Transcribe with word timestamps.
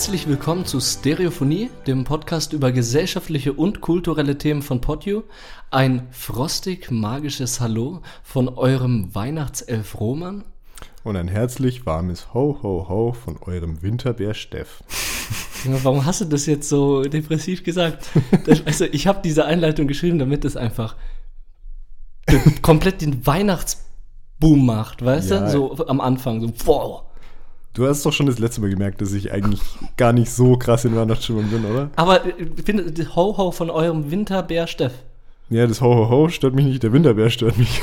Herzlich 0.00 0.26
willkommen 0.26 0.64
zu 0.64 0.80
Stereophonie, 0.80 1.68
dem 1.86 2.04
Podcast 2.04 2.54
über 2.54 2.72
gesellschaftliche 2.72 3.52
und 3.52 3.82
kulturelle 3.82 4.38
Themen 4.38 4.62
von 4.62 4.80
PodU. 4.80 5.24
Ein 5.70 6.08
frostig 6.10 6.90
magisches 6.90 7.60
Hallo 7.60 8.00
von 8.22 8.48
eurem 8.48 9.14
Weihnachtself 9.14 10.00
Roman. 10.00 10.44
Und 11.04 11.16
ein 11.16 11.28
herzlich 11.28 11.84
warmes 11.84 12.32
Ho 12.32 12.60
Ho 12.62 12.86
Ho 12.88 13.12
von 13.12 13.36
eurem 13.42 13.82
Winterbär 13.82 14.32
Steff. 14.32 14.82
Warum 15.82 16.06
hast 16.06 16.22
du 16.22 16.24
das 16.24 16.46
jetzt 16.46 16.70
so 16.70 17.02
depressiv 17.02 17.62
gesagt? 17.62 18.08
Das, 18.46 18.64
also 18.64 18.86
ich 18.86 19.06
habe 19.06 19.20
diese 19.22 19.44
Einleitung 19.44 19.86
geschrieben, 19.86 20.18
damit 20.18 20.46
es 20.46 20.56
einfach 20.56 20.96
komplett 22.62 23.02
den 23.02 23.26
Weihnachtsboom 23.26 24.64
macht, 24.64 25.04
weißt 25.04 25.30
Ja. 25.30 25.40
du? 25.44 25.50
So 25.50 25.86
am 25.88 26.00
Anfang, 26.00 26.40
so 26.40 26.50
wow. 26.64 27.02
Du 27.72 27.86
hast 27.86 28.04
doch 28.04 28.12
schon 28.12 28.26
das 28.26 28.40
letzte 28.40 28.60
Mal 28.60 28.70
gemerkt, 28.70 29.00
dass 29.00 29.12
ich 29.12 29.32
eigentlich 29.32 29.60
gar 29.96 30.12
nicht 30.12 30.30
so 30.30 30.56
krass 30.56 30.84
in 30.84 30.96
Weihnachtsstimmung 30.96 31.44
bin, 31.50 31.64
oder? 31.64 31.90
Aber 31.94 32.24
äh, 32.26 32.32
ich 32.56 32.64
finde, 32.64 32.90
das 32.90 33.14
Ho 33.14 33.36
Ho 33.36 33.52
von 33.52 33.70
eurem 33.70 34.10
Winterbär 34.10 34.66
Steff. 34.66 34.92
Ja, 35.50 35.66
das 35.66 35.80
Ho 35.80 35.94
Ho 35.94 36.10
Ho 36.10 36.28
stört 36.28 36.54
mich 36.54 36.64
nicht, 36.64 36.82
der 36.82 36.92
Winterbär 36.92 37.30
stört 37.30 37.56
mich. 37.58 37.80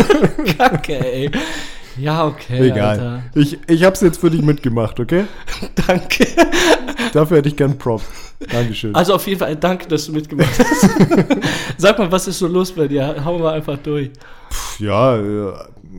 Kacke, 0.58 0.98
ey. 0.98 1.30
Ja, 1.98 2.26
okay. 2.26 2.70
Egal. 2.70 3.00
Alter. 3.00 3.22
Ich, 3.34 3.58
ich 3.66 3.84
hab's 3.84 4.00
jetzt 4.00 4.20
für 4.20 4.30
dich 4.30 4.42
mitgemacht, 4.42 4.98
okay? 5.00 5.24
Danke. 5.86 6.26
Dafür 7.12 7.38
hätte 7.38 7.48
ich 7.48 7.56
gern 7.56 7.76
Props. 7.78 8.04
Dankeschön. 8.50 8.94
Also 8.94 9.14
auf 9.14 9.26
jeden 9.26 9.38
Fall 9.38 9.54
danke, 9.56 9.86
dass 9.88 10.06
du 10.06 10.12
mitgemacht 10.12 10.58
hast. 10.58 10.88
Sag 11.76 11.98
mal, 11.98 12.10
was 12.10 12.26
ist 12.26 12.38
so 12.38 12.46
los 12.46 12.72
bei 12.72 12.88
dir? 12.88 13.22
Hauen 13.24 13.42
wir 13.42 13.52
einfach 13.52 13.76
durch. 13.78 14.10
Ja, 14.78 15.16
äh, 15.16 15.52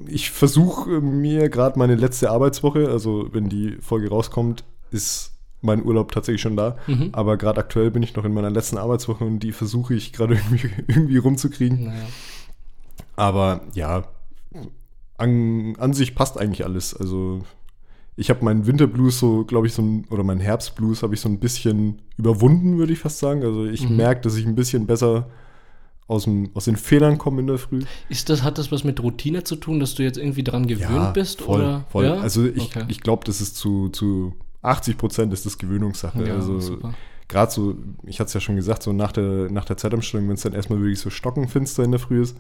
ich 0.08 0.32
versuche 0.32 0.90
mir 1.02 1.50
gerade 1.50 1.78
meine 1.78 1.96
letzte 1.96 2.32
Arbeitswoche, 2.32 2.90
also 2.90 3.30
wenn 3.32 3.50
die 3.50 3.78
Folge 3.82 4.10
rauskommt, 4.10 4.64
ist 4.90 5.34
mein 5.62 5.84
Urlaub 5.84 6.12
tatsächlich 6.12 6.42
schon 6.42 6.58
da. 6.58 6.78
Mhm. 6.88 7.10
Aber 7.12 7.38
gerade 7.38 7.60
aktuell 7.60 7.92
bin 7.92 8.02
ich 8.02 8.16
noch 8.16 8.26
in 8.26 8.34
meiner 8.34 8.50
letzten 8.50 8.78
Arbeitswoche 8.78 9.24
und 9.24 9.40
die 9.40 9.52
versuche 9.52 9.94
ich 9.94 10.12
gerade 10.14 10.34
irgendwie, 10.52 10.70
irgendwie 10.88 11.18
rumzukriegen. 11.18 11.86
Naja. 11.86 12.06
Aber 13.16 13.62
ja, 13.74 14.04
an, 15.22 15.76
an 15.78 15.94
sich 15.94 16.16
passt 16.16 16.38
eigentlich 16.40 16.66
alles. 16.66 16.96
Also 16.96 17.42
ich 18.18 18.30
habe 18.30 18.44
meinen 18.44 18.68
Winterblues 18.68 19.20
so, 19.20 19.46
glaube 19.46 19.68
ich, 19.68 19.74
so 19.74 19.82
ein, 19.82 20.06
oder 20.10 20.24
meinen 20.24 20.42
Herbstblues 20.42 21.02
habe 21.04 21.14
ich 21.14 21.22
so 21.22 21.30
ein 21.30 21.40
bisschen 21.40 22.02
überwunden, 22.18 22.78
würde 22.78 22.94
ich 22.94 23.00
fast 23.00 23.20
sagen. 23.20 23.44
Also 23.44 23.66
ich 23.66 23.88
Mhm. 23.90 23.96
merke, 23.96 24.22
dass 24.22 24.36
ich 24.36 24.46
ein 24.46 24.56
bisschen 24.56 24.86
besser 24.86 25.30
aus, 26.08 26.26
dem, 26.26 26.50
aus 26.56 26.66
den 26.66 26.76
Fehlern 26.76 27.18
komme 27.18 27.40
in 27.42 27.48
der 27.48 27.58
Früh. 27.58 27.80
Ist 28.10 28.30
das, 28.30 28.44
hat 28.44 28.58
das 28.58 28.72
was 28.72 28.84
mit 28.84 29.02
Routine 29.02 29.44
zu 29.46 29.56
tun, 29.56 29.80
dass 29.80 29.96
du 29.96 30.04
jetzt 30.04 30.18
irgendwie 30.18 30.44
dran 30.44 30.68
gewöhnt 30.68 31.14
bist? 31.14 31.42
voll, 31.42 31.62
oder? 31.62 31.86
voll. 31.90 32.06
Ja? 32.06 32.20
Also 32.20 32.46
ich, 32.46 32.64
Okay. 32.64 32.84
ich 32.90 33.00
glaube, 33.00 33.24
das 33.26 33.40
ist 33.40 33.56
zu, 33.56 33.90
zu 33.90 34.34
80 34.62 34.98
Prozent 34.98 35.32
ist 35.34 35.46
das 35.46 35.58
Gewöhnungssache. 35.58 36.28
ja, 36.28 36.36
also 36.36 36.80
gerade 37.30 37.52
so, 37.52 37.76
ich 38.06 38.20
hatte 38.20 38.28
es 38.28 38.34
ja 38.34 38.42
schon 38.42 38.58
gesagt, 38.58 38.84
so 38.84 38.92
nach 38.92 39.14
der, 39.14 39.50
nach 39.50 39.64
der 39.66 39.78
Zeitumstellung, 39.78 40.28
wenn 40.28 40.36
es 40.36 40.42
dann 40.42 40.54
erstmal 40.54 40.80
wirklich 40.80 41.00
so 41.00 41.10
stockenfinster 41.10 41.84
in 41.84 41.92
der 41.92 42.00
Früh 42.02 42.22
ist, 42.22 42.36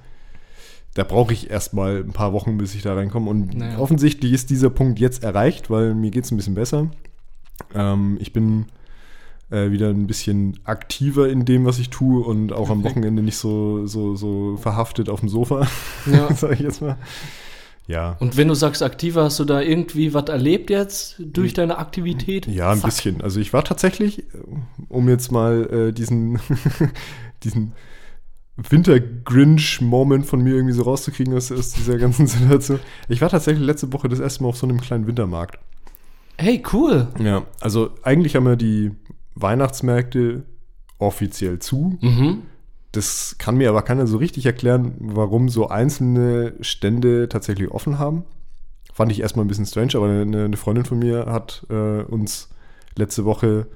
da 0.93 1.03
brauche 1.03 1.33
ich 1.33 1.49
erstmal 1.49 1.97
ein 2.03 2.11
paar 2.11 2.33
Wochen, 2.33 2.57
bis 2.57 2.75
ich 2.75 2.81
da 2.81 2.93
reinkomme. 2.93 3.29
Und 3.29 3.55
Naja. 3.55 3.77
offensichtlich 3.79 4.33
ist 4.33 4.49
dieser 4.49 4.69
Punkt 4.69 4.99
jetzt 4.99 5.23
erreicht, 5.23 5.69
weil 5.69 5.93
mir 5.95 6.11
geht 6.11 6.25
es 6.25 6.31
ein 6.31 6.37
bisschen 6.37 6.55
besser. 6.55 6.89
Ähm, 7.73 8.17
ich 8.19 8.33
bin 8.33 8.65
äh, 9.49 9.71
wieder 9.71 9.89
ein 9.89 10.07
bisschen 10.07 10.59
aktiver 10.65 11.29
in 11.29 11.45
dem, 11.45 11.65
was 11.65 11.79
ich 11.79 11.89
tue 11.89 12.21
und 12.23 12.51
auch 12.53 12.69
am 12.69 12.81
Perfekt. 12.81 12.97
Wochenende 12.97 13.21
nicht 13.21 13.37
so, 13.37 13.85
so, 13.87 14.15
so 14.15 14.57
verhaftet 14.57 15.09
auf 15.09 15.21
dem 15.21 15.29
Sofa, 15.29 15.67
Ja. 16.11 16.33
sage 16.35 16.55
ich 16.55 16.59
jetzt 16.61 16.81
mal. 16.81 16.97
Ja. 17.87 18.15
Und 18.19 18.37
wenn 18.37 18.47
du 18.47 18.53
sagst 18.53 18.83
aktiver, 18.83 19.23
hast 19.23 19.39
du 19.39 19.45
da 19.45 19.59
irgendwie 19.59 20.13
was 20.13 20.25
erlebt 20.25 20.69
jetzt 20.69 21.15
durch 21.19 21.53
deine 21.53 21.77
Aktivität? 21.77 22.47
Ja, 22.47 22.71
ein 22.71 22.77
Fuck. 22.77 22.85
bisschen. 22.91 23.21
Also 23.21 23.39
ich 23.39 23.53
war 23.53 23.63
tatsächlich, 23.63 24.19
äh, 24.19 24.23
um 24.87 25.09
jetzt 25.09 25.31
mal 25.31 25.89
äh, 25.89 25.91
diesen, 25.93 26.39
diesen 27.43 27.73
Winter-Grinch-Moment 28.57 30.25
von 30.25 30.41
mir 30.41 30.55
irgendwie 30.55 30.73
so 30.73 30.83
rauszukriegen 30.83 31.33
aus, 31.35 31.51
aus 31.51 31.71
dieser 31.71 31.97
ganzen 31.97 32.27
Situation. 32.27 32.79
Ich 33.07 33.21
war 33.21 33.29
tatsächlich 33.29 33.65
letzte 33.65 33.91
Woche 33.93 34.09
das 34.09 34.19
erste 34.19 34.43
Mal 34.43 34.49
auf 34.49 34.57
so 34.57 34.67
einem 34.67 34.81
kleinen 34.81 35.07
Wintermarkt. 35.07 35.59
Hey, 36.37 36.63
cool. 36.73 37.07
Ja, 37.19 37.45
also 37.59 37.91
eigentlich 38.03 38.35
haben 38.35 38.47
ja 38.47 38.55
die 38.55 38.91
Weihnachtsmärkte 39.35 40.43
offiziell 40.97 41.59
zu. 41.59 41.97
Mhm. 42.01 42.43
Das 42.91 43.35
kann 43.37 43.57
mir 43.57 43.69
aber 43.69 43.83
keiner 43.83 44.05
so 44.05 44.17
richtig 44.17 44.45
erklären, 44.45 44.95
warum 44.99 45.49
so 45.49 45.69
einzelne 45.69 46.53
Stände 46.61 47.29
tatsächlich 47.29 47.71
offen 47.71 47.99
haben. 47.99 48.25
Fand 48.93 49.11
ich 49.11 49.21
erstmal 49.21 49.45
ein 49.45 49.47
bisschen 49.47 49.65
strange, 49.65 49.95
aber 49.95 50.09
eine, 50.09 50.45
eine 50.45 50.57
Freundin 50.57 50.83
von 50.83 50.99
mir 50.99 51.25
hat 51.27 51.65
äh, 51.69 52.01
uns 52.01 52.49
letzte 52.95 53.23
Woche 53.23 53.67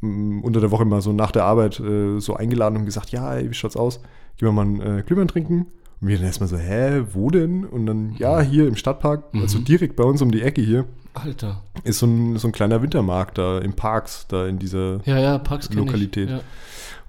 unter 0.00 0.60
der 0.60 0.70
Woche 0.70 0.84
mal 0.84 1.00
so 1.00 1.12
nach 1.12 1.30
der 1.30 1.44
Arbeit 1.44 1.80
äh, 1.80 2.18
so 2.20 2.34
eingeladen 2.34 2.76
und 2.76 2.84
gesagt, 2.84 3.10
ja, 3.10 3.34
ey, 3.34 3.48
wie 3.50 3.54
schaut's 3.54 3.76
aus? 3.76 4.00
Gehen 4.36 4.48
wir 4.48 4.52
mal 4.52 4.62
einen 4.62 4.80
äh, 4.98 5.02
Glühwein 5.02 5.28
trinken. 5.28 5.66
Und 6.00 6.08
wir 6.08 6.16
dann 6.16 6.26
erstmal 6.26 6.48
so, 6.48 6.58
hä, 6.58 7.02
wo 7.12 7.30
denn? 7.30 7.64
Und 7.64 7.86
dann, 7.86 8.14
ja, 8.18 8.40
hier 8.40 8.68
im 8.68 8.76
Stadtpark, 8.76 9.24
also 9.32 9.58
Mhm. 9.58 9.64
direkt 9.64 9.96
bei 9.96 10.04
uns 10.04 10.20
um 10.20 10.30
die 10.30 10.42
Ecke 10.42 10.60
hier, 10.60 10.84
Alter. 11.14 11.62
ist 11.84 12.00
so 12.00 12.06
ein, 12.06 12.36
so 12.36 12.48
ein 12.48 12.52
kleiner 12.52 12.82
Wintermarkt 12.82 13.38
da 13.38 13.58
im 13.58 13.72
Parks, 13.74 14.26
da 14.28 14.46
in 14.46 14.58
dieser 14.58 15.00
Ja, 15.06 15.18
ja, 15.18 15.40
Lokalität. 15.74 16.28
Ja. 16.30 16.40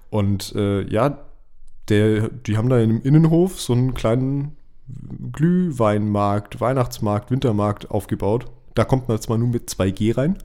Und 0.09 0.53
äh, 0.55 0.83
ja, 0.87 1.17
der, 1.89 2.29
die 2.29 2.55
haben 2.57 2.69
da 2.69 2.79
im 2.79 3.01
Innenhof 3.01 3.59
so 3.59 3.73
einen 3.73 3.93
kleinen 3.93 4.55
Glühweinmarkt, 5.33 6.61
Weihnachtsmarkt, 6.61 7.31
Wintermarkt 7.31 7.91
aufgebaut. 7.91 8.45
Da 8.75 8.83
kommt 8.85 9.07
man 9.07 9.19
zwar 9.19 9.37
nur 9.37 9.47
mit 9.49 9.69
2G 9.69 10.17
rein. 10.17 10.37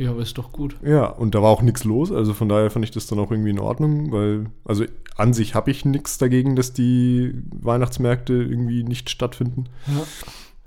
Ja, 0.00 0.10
aber 0.10 0.22
ist 0.22 0.38
doch 0.38 0.50
gut. 0.50 0.76
Ja, 0.82 1.04
und 1.06 1.34
da 1.34 1.42
war 1.42 1.50
auch 1.50 1.60
nichts 1.60 1.84
los. 1.84 2.10
Also 2.10 2.32
von 2.32 2.48
daher 2.48 2.70
fand 2.70 2.84
ich 2.86 2.90
das 2.90 3.06
dann 3.06 3.18
auch 3.18 3.30
irgendwie 3.30 3.50
in 3.50 3.58
Ordnung, 3.58 4.10
weil, 4.12 4.46
also 4.64 4.84
an 5.16 5.34
sich 5.34 5.54
habe 5.54 5.70
ich 5.70 5.84
nichts 5.84 6.16
dagegen, 6.16 6.56
dass 6.56 6.72
die 6.72 7.34
Weihnachtsmärkte 7.52 8.32
irgendwie 8.32 8.82
nicht 8.82 9.10
stattfinden. 9.10 9.66
Ja. 9.86 10.02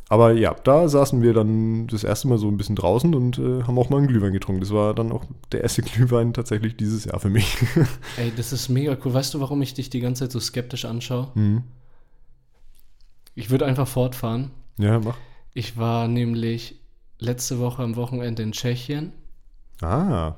Aber 0.09 0.33
ja, 0.33 0.55
da 0.63 0.87
saßen 0.87 1.23
wir 1.23 1.33
dann 1.33 1.87
das 1.87 2.03
erste 2.03 2.27
Mal 2.27 2.37
so 2.37 2.47
ein 2.47 2.57
bisschen 2.57 2.75
draußen 2.75 3.15
und 3.15 3.39
äh, 3.39 3.63
haben 3.63 3.79
auch 3.79 3.89
mal 3.89 3.97
einen 3.97 4.07
Glühwein 4.07 4.33
getrunken. 4.33 4.61
Das 4.61 4.71
war 4.71 4.93
dann 4.93 5.11
auch 5.11 5.25
der 5.51 5.61
erste 5.61 5.81
Glühwein 5.83 6.33
tatsächlich 6.33 6.77
dieses 6.77 7.05
Jahr 7.05 7.19
für 7.19 7.31
mich. 7.31 7.57
Ey, 8.17 8.31
das 8.37 8.53
ist 8.53 8.69
mega 8.69 8.95
cool. 9.03 9.15
Weißt 9.15 9.33
du, 9.33 9.39
warum 9.39 9.63
ich 9.63 9.73
dich 9.73 9.89
die 9.89 10.01
ganze 10.01 10.25
Zeit 10.25 10.31
so 10.31 10.39
skeptisch 10.39 10.85
anschaue? 10.85 11.29
mhm. 11.33 11.63
Ich 13.35 13.49
würde 13.49 13.65
einfach 13.65 13.87
fortfahren. 13.87 14.51
Ja, 14.77 14.99
mach. 14.99 15.17
Ich 15.55 15.75
war 15.75 16.07
nämlich 16.07 16.79
letzte 17.17 17.57
Woche 17.57 17.81
am 17.81 17.95
Wochenende 17.95 18.43
in 18.43 18.51
Tschechien. 18.51 19.11
Ah, 19.81 20.35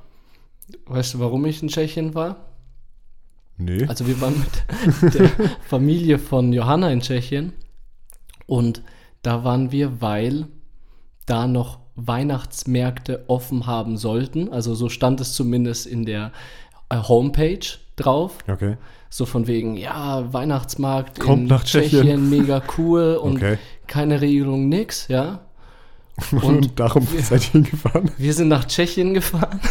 Weißt 0.88 1.14
du, 1.14 1.20
warum 1.20 1.46
ich 1.46 1.62
in 1.62 1.68
Tschechien 1.70 2.16
war? 2.16 2.38
nee. 3.58 3.86
Also 3.88 4.08
wir 4.08 4.20
waren 4.20 4.34
mit 4.40 5.14
der 5.14 5.30
Familie 5.68 6.18
von 6.20 6.52
Johanna 6.52 6.90
in 6.92 7.02
Tschechien 7.02 7.54
und 8.48 8.82
da 9.22 9.44
waren 9.44 9.72
wir, 9.72 10.02
weil 10.02 10.48
da 11.26 11.48
noch 11.48 11.80
Weihnachtsmärkte 11.96 13.26
offen 13.28 13.66
haben 13.68 13.98
sollten. 13.98 14.52
Also 14.52 14.76
so 14.76 14.90
stand 14.90 15.22
es 15.22 15.34
zumindest 15.34 15.88
in 15.88 16.06
der 16.06 16.32
äh, 16.90 16.98
Homepage 16.98 17.60
drauf. 17.96 18.38
Okay. 18.48 18.78
So 19.10 19.26
von 19.26 19.48
wegen, 19.48 19.78
ja, 19.78 20.34
Weihnachtsmarkt 20.34 21.20
Kommt 21.20 21.44
in 21.44 21.48
nach 21.48 21.64
Tschechien. 21.64 22.30
mega 22.30 22.62
cool 22.78 23.16
und 23.22 23.38
Okay. 23.38 23.58
keine 23.88 24.20
Regelung, 24.22 24.68
nix, 24.68 25.08
ja. 25.08 25.46
Und, 26.32 26.44
Und 26.44 26.80
darum 26.80 27.08
seid 27.22 27.48
ihr 27.48 27.52
hingefahren? 27.52 28.12
Wir 28.18 28.34
sind 28.34 28.48
nach 28.48 28.66
Tschechien 28.66 29.14
gefahren. 29.14 29.60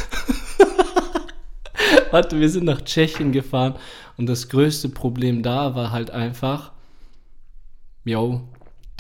Warte, 2.11 2.39
wir 2.39 2.49
sind 2.49 2.65
nach 2.65 2.83
Tschechien 2.83 3.33
gefahren 3.33 3.75
und 4.17 4.27
das 4.27 4.49
größte 4.49 4.89
Problem 4.89 5.43
da 5.43 5.75
war 5.75 5.91
halt 5.91 6.11
einfach, 6.11 6.73
yo, 8.05 8.43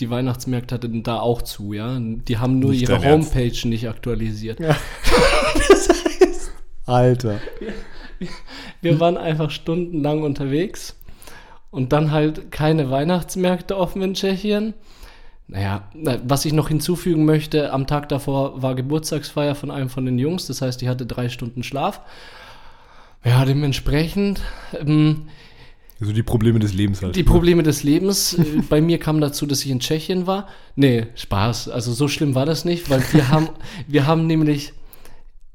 die 0.00 0.10
Weihnachtsmärkte 0.10 0.74
hatten 0.74 1.04
da 1.04 1.20
auch 1.20 1.42
zu, 1.42 1.72
ja. 1.72 1.96
Die 2.00 2.38
haben 2.38 2.58
nur 2.58 2.70
Nicht 2.70 2.82
ihre 2.82 2.94
dein 2.94 3.02
Ernst. 3.02 3.34
Homepage 3.34 3.68
nicht 3.68 3.88
aktualisiert. 3.88 4.58
Ja. 4.58 4.76
Alter. 6.86 7.40
Wir 8.82 9.00
waren 9.00 9.16
einfach 9.16 9.50
stundenlang 9.50 10.22
unterwegs 10.22 10.96
und 11.70 11.92
dann 11.92 12.10
halt 12.10 12.50
keine 12.50 12.90
Weihnachtsmärkte 12.90 13.76
offen 13.76 14.02
in 14.02 14.14
Tschechien. 14.14 14.74
Naja, 15.46 15.88
na, 15.94 16.18
was 16.24 16.44
ich 16.46 16.52
noch 16.52 16.68
hinzufügen 16.68 17.24
möchte, 17.24 17.72
am 17.72 17.86
Tag 17.86 18.08
davor 18.08 18.62
war 18.62 18.74
Geburtstagsfeier 18.74 19.54
von 19.54 19.70
einem 19.70 19.90
von 19.90 20.06
den 20.06 20.18
Jungs, 20.18 20.46
das 20.46 20.62
heißt, 20.62 20.80
die 20.80 20.88
hatte 20.88 21.04
drei 21.06 21.28
Stunden 21.28 21.62
Schlaf. 21.62 22.00
Ja, 23.24 23.44
dementsprechend 23.44 24.40
ähm, 24.78 25.28
Also 26.00 26.12
die 26.12 26.22
Probleme 26.22 26.58
des 26.58 26.72
Lebens 26.74 27.02
halt. 27.02 27.16
die 27.16 27.22
Probleme 27.22 27.62
des 27.62 27.82
Lebens. 27.82 28.38
Bei 28.68 28.80
mir 28.80 28.98
kam 28.98 29.20
dazu, 29.20 29.46
dass 29.46 29.64
ich 29.64 29.70
in 29.70 29.80
Tschechien 29.80 30.26
war. 30.26 30.48
Nee, 30.76 31.06
Spaß. 31.14 31.68
Also 31.68 31.92
so 31.92 32.08
schlimm 32.08 32.34
war 32.34 32.46
das 32.46 32.64
nicht, 32.64 32.90
weil 32.90 33.02
wir 33.12 33.28
haben, 33.28 33.48
wir 33.86 34.06
haben 34.06 34.26
nämlich 34.26 34.72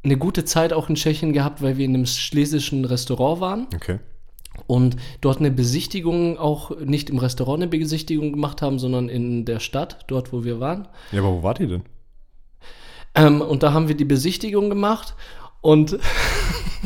eine 0.03 0.17
gute 0.17 0.45
Zeit 0.45 0.71
auch 0.71 0.89
in 0.89 0.95
Tschechien 0.95 1.33
gehabt, 1.33 1.61
weil 1.61 1.77
wir 1.77 1.85
in 1.85 1.93
einem 1.93 2.05
schlesischen 2.05 2.85
Restaurant 2.85 3.41
waren 3.41 3.67
Okay. 3.75 3.99
Und 4.69 4.97
dort 5.21 5.39
eine 5.39 5.49
Besichtigung 5.49 6.37
auch 6.37 6.79
nicht 6.79 7.09
im 7.09 7.17
Restaurant 7.17 7.63
eine 7.63 7.67
Besichtigung 7.67 8.31
gemacht 8.31 8.61
haben, 8.61 8.77
sondern 8.77 9.09
in 9.09 9.43
der 9.43 9.59
Stadt, 9.59 10.05
dort 10.07 10.31
wo 10.31 10.43
wir 10.43 10.59
waren. 10.59 10.87
Ja, 11.11 11.21
aber 11.21 11.31
wo 11.31 11.41
wart 11.41 11.59
ihr 11.59 11.67
denn? 11.67 11.83
Ähm, 13.15 13.41
und 13.41 13.63
da 13.63 13.73
haben 13.73 13.87
wir 13.87 13.97
die 13.97 14.05
Besichtigung 14.05 14.69
gemacht 14.69 15.15
Und 15.61 15.97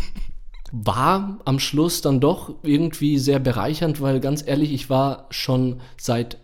war 0.72 1.40
am 1.44 1.60
Schluss 1.60 2.02
dann 2.02 2.22
doch 2.22 2.56
irgendwie 2.64 3.20
sehr 3.20 3.40
bereichernd, 3.40 4.00
weil 4.00 4.22
ganz 4.22 4.48
ehrlich, 4.48 4.72
ich 4.72 4.90
war 4.90 5.28
schon 5.30 5.82
seit, 5.98 6.38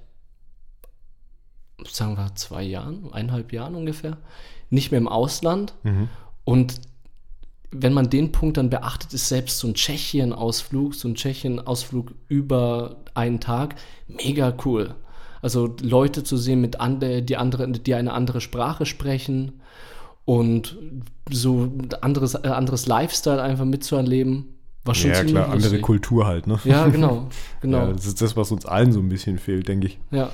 sagen 1.90 2.18
wir, 2.18 2.36
zwei 2.36 2.64
Jahren, 2.64 3.14
eineinhalb 3.14 3.54
Jahren 3.54 3.76
ungefähr, 3.76 4.18
nicht 4.70 4.92
mehr 4.92 5.00
im 5.00 5.08
Ausland. 5.08 5.74
Und 6.44 6.82
wenn 7.72 7.94
man 7.94 8.10
den 8.10 8.32
Punkt 8.32 8.58
dann 8.58 8.70
beachtet, 8.70 9.14
ist 9.14 9.30
selbst 9.30 9.60
so 9.60 9.68
ein 9.68 9.76
Tschechien-Ausflug, 9.76 10.96
so 10.96 11.08
ein 11.08 11.16
Tschechien-Ausflug 11.16 12.14
über 12.28 12.98
einen 13.14 13.40
Tag 13.40 13.76
mega 14.08 14.54
cool. 14.66 14.96
Also 15.42 15.76
Leute 15.82 16.24
zu 16.24 16.36
sehen, 16.36 16.62
mit 16.62 16.80
ande, 16.80 17.22
die, 17.22 17.38
andere, 17.38 17.70
die 17.70 17.94
eine 17.94 18.14
andere 18.14 18.42
Sprache 18.42 18.86
sprechen 18.86 19.62
und 20.26 20.78
so 21.30 21.72
anderes, 22.02 22.34
äh, 22.36 22.48
anderes 22.48 22.88
Lifestyle 22.88 23.42
einfach 23.42 23.66
mitzuerleben, 23.66 24.46
war 24.84 24.96
schon 24.96 25.12
Ja, 25.12 25.18
ziemlich 25.18 25.34
klar, 25.36 25.46
andere 25.46 25.62
lustig. 25.62 25.82
Kultur 25.82 26.26
halt, 26.26 26.48
ne? 26.48 26.60
Ja, 26.66 26.88
genau, 26.88 27.30
genau. 27.62 27.88
Ja, 27.88 27.94
das 27.94 28.06
ist 28.08 28.22
das, 28.22 28.36
was 28.36 28.52
uns 28.52 28.66
allen 28.66 28.92
so 28.92 29.00
ein 29.00 29.10
bisschen 29.10 29.38
fehlt, 29.38 29.68
denke 29.68 29.88
ich. 29.88 30.00
Ja. 30.12 30.30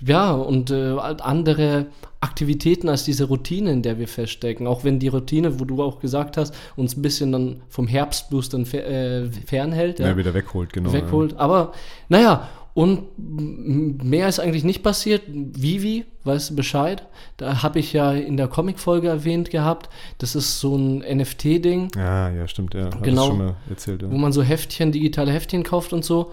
Ja, 0.00 0.32
und 0.32 0.70
äh, 0.70 0.96
halt 0.96 1.22
andere 1.22 1.86
Aktivitäten 2.20 2.88
als 2.88 3.04
diese 3.04 3.24
Routine, 3.24 3.70
in 3.70 3.82
der 3.82 3.98
wir 3.98 4.08
feststecken. 4.08 4.66
Auch 4.66 4.84
wenn 4.84 4.98
die 4.98 5.08
Routine, 5.08 5.60
wo 5.60 5.64
du 5.64 5.82
auch 5.82 6.00
gesagt 6.00 6.36
hast, 6.36 6.54
uns 6.76 6.96
ein 6.96 7.02
bisschen 7.02 7.32
dann 7.32 7.62
vom 7.68 7.86
Herbstblues 7.86 8.48
dann 8.48 8.66
fer 8.66 8.86
äh, 8.86 9.30
fernhält. 9.46 9.98
Ja, 9.98 10.16
wieder 10.16 10.34
wegholt, 10.34 10.72
genau. 10.72 10.92
wegholt. 10.92 11.36
Aber 11.36 11.72
naja, 12.08 12.48
und 12.74 13.04
mehr 13.16 14.28
ist 14.28 14.40
eigentlich 14.40 14.64
nicht 14.64 14.82
passiert. 14.82 15.22
Vivi, 15.28 16.06
weißt 16.24 16.50
du 16.50 16.56
Bescheid? 16.56 17.06
Da 17.36 17.62
habe 17.62 17.78
ich 17.78 17.92
ja 17.92 18.12
in 18.12 18.36
der 18.36 18.48
Comic-Folge 18.48 19.06
erwähnt 19.08 19.50
gehabt. 19.50 19.88
Das 20.18 20.34
ist 20.34 20.58
so 20.58 20.76
ein 20.76 20.98
NFT-Ding, 20.98 21.90
Ja, 21.94 22.30
ja, 22.30 22.48
stimmt, 22.48 22.74
ja. 22.74 22.86
Hat 22.86 23.02
Genau. 23.04 23.28
schon 23.28 23.38
mal 23.38 23.56
erzählt, 23.70 24.02
ja. 24.02 24.10
wo 24.10 24.16
man 24.16 24.32
so 24.32 24.42
Heftchen, 24.42 24.90
digitale 24.90 25.30
Heftchen 25.30 25.62
kauft 25.62 25.92
und 25.92 26.04
so. 26.04 26.32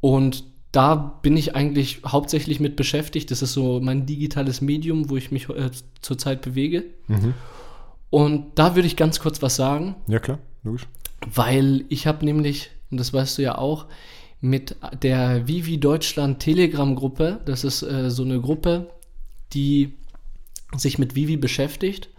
Und 0.00 0.44
da 0.72 0.94
bin 1.22 1.36
ich 1.36 1.56
eigentlich 1.56 2.02
hauptsächlich 2.06 2.60
mit 2.60 2.76
beschäftigt. 2.76 3.30
Das 3.30 3.42
ist 3.42 3.52
so 3.52 3.80
mein 3.80 4.06
digitales 4.06 4.60
Medium, 4.60 5.08
wo 5.08 5.16
ich 5.16 5.30
mich 5.30 5.48
äh, 5.48 5.70
zurzeit 6.02 6.42
bewege. 6.42 6.84
Mhm. 7.06 7.34
Und 8.10 8.46
da 8.56 8.74
würde 8.74 8.86
ich 8.86 8.96
ganz 8.96 9.20
kurz 9.20 9.42
was 9.42 9.56
sagen. 9.56 9.96
Ja, 10.06 10.18
klar, 10.18 10.38
logisch. 10.64 10.86
Weil 11.26 11.84
ich 11.88 12.06
habe 12.06 12.24
nämlich, 12.24 12.70
und 12.90 12.98
das 12.98 13.12
weißt 13.12 13.38
du 13.38 13.42
ja 13.42 13.58
auch, 13.58 13.86
mit 14.40 14.76
der 15.02 15.48
Vivi 15.48 15.78
Deutschland 15.78 16.40
Telegram-Gruppe, 16.40 17.40
das 17.46 17.64
ist 17.64 17.82
äh, 17.82 18.10
so 18.10 18.22
eine 18.22 18.40
Gruppe, 18.40 18.90
die 19.52 19.94
sich 20.76 20.98
mit 20.98 21.14
Vivi 21.14 21.36
beschäftigt 21.36 22.10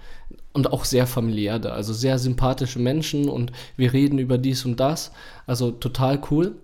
und 0.54 0.74
auch 0.74 0.86
sehr 0.86 1.06
familiär 1.06 1.60
da, 1.60 1.70
also 1.70 1.94
sehr 1.94 2.18
sympathische 2.18 2.80
Menschen 2.80 3.30
und 3.30 3.52
wir 3.76 3.94
reden 3.94 4.18
über 4.18 4.38
dies 4.38 4.66
und 4.66 4.80
das, 4.80 5.12
also 5.46 5.72
total 5.72 6.20
cool. 6.32 6.56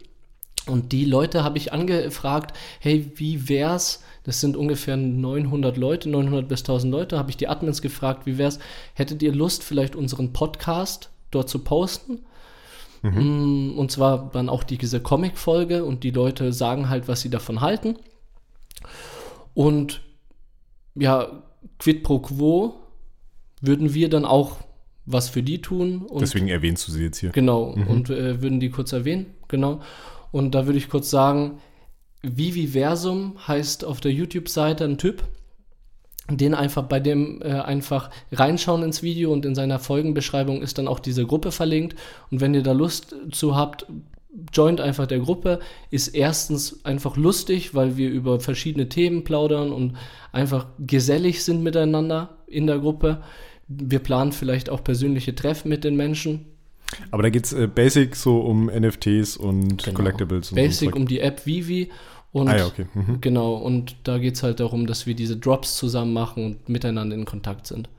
Und 0.66 0.92
die 0.92 1.06
Leute 1.06 1.44
habe 1.44 1.58
ich 1.58 1.74
angefragt, 1.74 2.56
hey, 2.80 3.12
wie 3.16 3.50
wär's? 3.50 4.02
Das 4.24 4.40
sind 4.40 4.56
ungefähr 4.56 4.96
900 4.96 5.76
Leute, 5.76 6.10
900 6.10 6.48
bis 6.48 6.62
1000 6.62 6.92
Leute, 6.92 7.18
habe 7.18 7.30
ich 7.30 7.38
die 7.38 7.50
Admins 7.50 7.82
gefragt, 7.82 8.26
wie 8.26 8.38
wär's? 8.38 8.60
Hättet 8.94 9.22
ihr 9.22 9.34
Lust, 9.34 9.64
vielleicht 9.64 9.96
unseren 9.96 10.32
Podcast 10.32 11.10
dort 11.32 11.50
zu 11.50 11.60
posten? 11.60 12.20
Mm, 13.02 13.78
Und 13.78 13.92
zwar 13.92 14.30
dann 14.32 14.48
auch 14.48 14.64
die, 14.64 14.78
diese 14.78 15.02
Comic-Folge 15.02 15.84
und 15.84 16.06
die 16.06 16.12
Leute 16.12 16.54
sagen 16.54 16.88
halt, 16.88 17.10
was 17.10 17.20
sie 17.20 17.30
davon 17.30 17.60
halten. 17.60 17.98
Und 19.54 20.02
ja, 20.96 21.44
quid 21.80 22.04
pro 22.04 22.20
quo 22.20 22.76
würden 23.60 23.94
wir 23.94 24.10
dann 24.10 24.24
auch 24.24 24.58
was 25.06 25.28
für 25.28 25.44
die 25.44 25.62
tun. 25.62 26.04
Und 26.04 26.22
Deswegen 26.22 26.48
erwähnst 26.48 26.88
du 26.88 26.94
sie 26.94 27.04
jetzt 27.04 27.18
hier. 27.18 27.32
Genau, 27.32 27.64
und 27.64 28.10
äh, 28.10 28.42
würden 28.42 28.62
die 28.62 28.70
kurz 28.70 28.94
erwähnen, 28.94 29.34
genau. 29.50 29.82
Und 30.34 30.56
da 30.56 30.66
würde 30.66 30.80
ich 30.80 30.90
kurz 30.90 31.12
sagen, 31.12 31.60
Viviversum 32.24 33.36
heißt 33.48 33.86
auf 33.86 34.02
der 34.02 34.12
YouTube-Seite 34.12 34.84
ein 34.84 34.98
Typ, 34.98 35.24
den 36.28 36.56
einfach 36.56 36.84
bei 36.84 37.00
dem 37.00 37.40
äh, 37.42 37.52
einfach 37.52 38.10
reinschauen 38.32 38.82
ins 38.82 39.04
Video 39.04 39.32
und 39.32 39.46
in 39.46 39.54
seiner 39.54 39.78
Folgenbeschreibung 39.78 40.64
ist 40.64 40.80
dann 40.80 40.88
auch 40.88 41.00
diese 41.00 41.26
Gruppe 41.28 41.52
verlinkt. 41.52 42.00
Und 42.32 42.42
wenn 42.42 42.56
ihr 42.56 42.64
da 42.64 42.72
Lust 42.72 43.16
zu 43.32 43.56
habt, 43.56 43.86
joint 44.52 44.82
einfach 44.82 45.06
der 45.06 45.20
Gruppe. 45.20 45.60
Ist 45.92 46.08
erstens 46.10 46.84
einfach 46.84 47.16
lustig, 47.16 47.76
weil 47.76 47.96
wir 47.98 48.10
über 48.10 48.40
verschiedene 48.40 48.90
Themen 48.90 49.24
plaudern 49.24 49.72
und 49.72 49.98
einfach 50.32 50.66
gesellig 50.80 51.44
sind 51.44 51.62
miteinander 51.62 52.38
in 52.48 52.66
der 52.66 52.80
Gruppe. 52.80 53.22
Wir 53.68 54.00
planen 54.00 54.32
vielleicht 54.32 54.72
auch 54.72 54.84
persönliche 54.84 55.36
Treffen 55.36 55.70
mit 55.70 55.84
den 55.84 55.96
Menschen. 55.96 56.46
Aber 57.12 57.24
da 57.24 57.30
geht 57.30 57.46
es 57.46 57.54
äh, 57.54 57.68
basic 57.68 58.16
so 58.16 58.40
um 58.42 58.66
NFTs 58.68 59.38
und 59.38 59.84
Genau. 59.84 59.96
Collectibles 59.98 60.52
und 60.52 60.56
Basic 60.56 60.92
so. 60.92 60.96
um 60.96 61.08
die 61.08 61.20
App 61.20 61.46
Vivi. 61.46 61.90
Und 62.32 62.48
Ah 62.50 62.58
ja, 62.58 62.66
okay. 62.66 62.88
Mhm. 62.96 63.22
genau, 63.22 63.54
und 63.54 63.96
da 64.06 64.18
geht 64.18 64.36
es 64.36 64.42
halt 64.44 64.60
darum, 64.60 64.88
dass 64.88 65.06
wir 65.06 65.14
diese 65.14 65.38
Drops 65.38 65.78
zusammen 65.78 66.14
machen 66.14 66.44
und 66.46 66.68
miteinander 66.70 67.16
in 67.16 67.26
Kontakt 67.26 67.68
sind. 67.68 67.90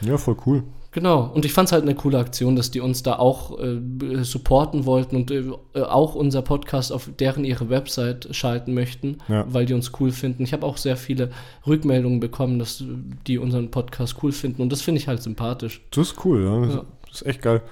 Ja, 0.00 0.18
voll 0.18 0.36
cool. 0.46 0.64
Genau, 0.90 1.30
und 1.32 1.44
ich 1.44 1.52
fand 1.52 1.66
es 1.68 1.72
halt 1.72 1.82
eine 1.82 1.94
coole 1.96 2.18
Aktion, 2.18 2.54
dass 2.56 2.70
die 2.72 2.78
uns 2.80 3.02
da 3.04 3.16
auch 3.18 3.58
äh, 3.60 3.78
supporten 4.22 4.84
wollten 4.84 5.16
und 5.16 5.30
äh, 5.30 5.44
auch 5.74 6.14
unser 6.16 6.42
Podcast 6.42 6.92
auf 6.92 7.08
deren 7.18 7.44
ihre 7.44 7.68
Website 7.68 8.28
schalten 8.32 8.74
möchten, 8.74 9.18
Ja. 9.28 9.44
weil 9.48 9.66
die 9.66 9.74
uns 9.74 9.90
cool 10.00 10.10
finden. 10.12 10.42
Ich 10.44 10.52
habe 10.52 10.64
auch 10.66 10.76
sehr 10.76 10.96
viele 10.96 11.30
Rückmeldungen 11.66 12.20
bekommen, 12.20 12.58
dass 12.60 12.80
äh, 12.80 12.84
die 13.28 13.38
unseren 13.38 13.70
Podcast 13.70 14.16
cool 14.22 14.30
finden 14.32 14.62
und 14.62 14.70
das 14.72 14.82
finde 14.82 15.00
ich 15.00 15.08
halt 15.08 15.22
sympathisch. 15.22 15.82
Das 15.92 16.08
ist 16.10 16.24
cool, 16.24 16.44
ja. 16.44 16.60
Das, 16.66 16.74
Ja. 16.74 16.84
das 17.08 17.22
ist 17.22 17.26
echt 17.28 17.42
geil. 17.42 17.62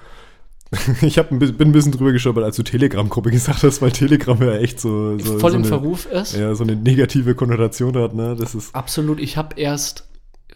Ich 1.01 1.17
hab 1.17 1.31
ein 1.31 1.39
bisschen, 1.39 1.57
bin 1.57 1.69
ein 1.69 1.71
bisschen 1.71 1.91
drüber 1.91 2.11
gestolpert, 2.11 2.43
als 2.43 2.55
du 2.55 2.63
Telegram-Gruppe 2.63 3.31
gesagt 3.31 3.63
hast, 3.63 3.81
weil 3.81 3.91
Telegram 3.91 4.39
ja 4.41 4.55
echt 4.57 4.79
so, 4.79 5.17
so, 5.19 5.39
Voll 5.39 5.51
so, 5.51 5.57
im 5.57 5.63
eine, 5.63 5.69
Verruf 5.69 6.05
ist. 6.05 6.35
ja, 6.35 6.53
so 6.55 6.63
eine 6.63 6.75
negative 6.75 7.35
Konnotation 7.35 7.95
hat. 7.97 8.13
Ne? 8.13 8.35
Das 8.37 8.55
ist 8.55 8.73
Absolut. 8.75 9.19
Ich 9.19 9.37
habe 9.37 9.59
erst 9.59 10.07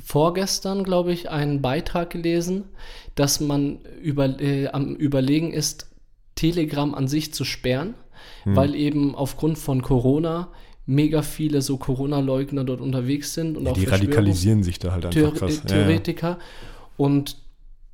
vorgestern, 0.04 0.84
glaube 0.84 1.12
ich, 1.12 1.30
einen 1.30 1.62
Beitrag 1.62 2.10
gelesen, 2.12 2.66
dass 3.16 3.40
man 3.40 3.80
über, 4.02 4.40
äh, 4.40 4.68
am 4.68 4.96
Überlegen 4.96 5.52
ist, 5.52 5.88
Telegram 6.36 6.94
an 6.94 7.08
sich 7.08 7.34
zu 7.34 7.44
sperren, 7.44 7.96
Hm. 8.44 8.56
weil 8.56 8.76
eben 8.76 9.16
aufgrund 9.16 9.58
von 9.58 9.82
Corona 9.82 10.50
mega 10.86 11.22
viele 11.22 11.62
so 11.62 11.78
Corona-Leugner 11.78 12.64
dort 12.64 12.80
unterwegs 12.82 13.34
sind 13.34 13.58
und 13.58 13.66
ja, 13.66 13.72
auch 13.72 13.78
die 13.78 13.86
radikalisieren 13.86 14.64
sich 14.64 14.80
da 14.80 14.92
halt 14.94 15.06
einfach 15.06 15.20
Theor 15.20 15.34
krass. 15.34 15.60
äh, 15.60 15.68
Theoretiker. 15.68 16.38
Und 16.96 17.38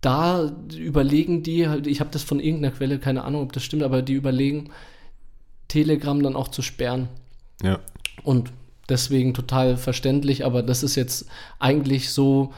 da 0.04 0.52
überlegen 0.78 1.44
die, 1.44 1.68
halt, 1.68 1.88
ich 1.88 2.00
habe 2.02 2.10
das 2.12 2.24
von 2.24 2.40
irgendeiner 2.40 2.76
Quelle, 2.76 3.00
keine 3.00 3.24
Ahnung, 3.24 3.42
ob 3.42 3.54
das 3.54 3.64
stimmt, 3.64 3.84
aber 3.84 4.02
die 4.02 4.14
überlegen, 4.14 4.70
Telegram 5.70 6.22
dann 6.22 6.36
auch 6.36 6.50
zu 6.50 6.62
sperren. 6.62 7.08
Ja. 7.64 7.80
Und 8.24 8.52
deswegen 8.90 9.34
total 9.34 9.78
verständlich, 9.78 10.46
aber 10.46 10.62
das 10.62 10.84
ist 10.84 10.96
jetzt 10.96 11.28
eigentlich 11.58 12.10
so 12.10 12.54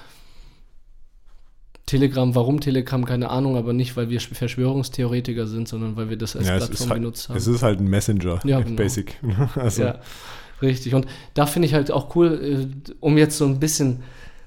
Telegram, 1.86 2.34
warum 2.34 2.62
Telegram, 2.62 3.06
keine 3.06 3.30
Ahnung, 3.30 3.58
aber 3.58 3.74
nicht, 3.74 3.96
weil 3.96 4.10
wir 4.10 4.20
Verschwörungstheoretiker 4.20 5.46
sind, 5.46 5.68
sondern 5.68 5.96
weil 5.96 6.10
wir 6.10 6.18
das 6.18 6.36
als 6.36 6.48
ja 6.48 6.58
Plattform 6.58 6.90
halt, 6.90 7.02
benutzt 7.02 7.30
haben. 7.30 7.38
es 7.38 7.46
ist 7.46 7.62
halt 7.62 7.80
ein 7.80 7.88
Messenger, 7.88 8.40
Ja, 8.44 8.60
genau. 8.62 8.76
basic. 8.76 9.20
Also, 9.56 9.84
ja, 9.84 10.00
richtig. 10.64 10.96
Und 10.96 11.06
da 11.36 11.46
finde 11.46 11.68
ich 11.68 11.76
halt 11.76 11.92
auch 11.92 12.16
cool, 12.16 12.68
äh, 12.90 12.94
um 13.02 13.20
jetzt 13.20 13.38
so 13.38 13.46
ein 13.46 13.60
bisschen 13.60 14.02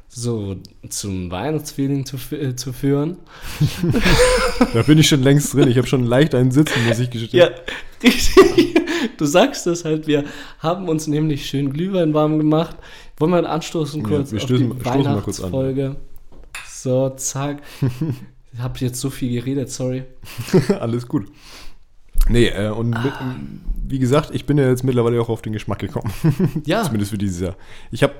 so 0.09 0.57
zum 0.89 1.31
Weihnachtsfeeling 1.31 2.07
zu, 2.07 2.17
äh, 2.35 2.57
zu 2.57 2.73
führen. 2.73 3.19
Da 4.75 4.83
bin 4.83 4.99
ich 4.99 5.09
schon 5.09 5.23
längst 5.23 5.55
drin. 5.55 5.69
Ich 5.69 5.77
habe 5.79 5.87
schon 5.87 6.05
leicht 6.05 6.35
einen 6.35 6.51
Sitzen, 6.51 6.85
muss 6.89 6.99
ich 6.99 7.11
gestehen. 7.11 7.39
Ja, 7.41 7.51
richtig. 8.03 8.75
Du 9.17 9.27
sagst 9.27 9.67
das 9.67 9.85
halt, 9.85 10.09
wir 10.09 10.25
haben 10.59 10.89
uns 10.89 11.07
nämlich 11.07 11.47
schön 11.47 11.73
Glühwein 11.73 12.15
warm 12.15 12.39
gemacht. 12.39 12.77
Wollen 13.17 13.31
wir 13.31 13.49
anstoßen 13.49 14.01
Ja, 14.03 14.09
kurz 14.09 14.33
wir 14.33 14.39
auf 14.43 14.49
stoßen- 14.49 14.75
die 14.75 14.81
stoßen 14.81 15.03
mal 15.05 15.21
kurz 15.23 15.41
an. 15.41 15.53
Weihnachtsfolge? 15.53 15.97
So, 16.69 17.11
zack. 17.11 17.63
Ich 18.53 18.59
habe 18.61 18.79
jetzt 18.81 18.99
so 18.99 19.11
viel 19.11 19.31
geredet, 19.39 19.71
sorry. 19.71 20.03
Alles 20.81 21.07
gut. 21.07 21.27
Nee, 22.29 22.47
äh, 22.49 22.71
und 22.71 22.91
mit, 22.91 23.13
wie 23.87 23.99
gesagt, 24.01 24.31
ich 24.35 24.47
bin 24.47 24.59
ja 24.59 24.69
jetzt 24.69 24.83
mittlerweile 24.83 25.21
auch 25.21 25.29
auf 25.29 25.43
den 25.43 25.53
Geschmack 25.53 25.79
gekommen. 25.79 26.11
Ja, 26.67 26.83
Zumindest 26.83 27.13
für 27.13 27.19
dieses 27.19 27.41
Jahr. 27.41 27.57
Ich 27.93 28.03
habe 28.03 28.15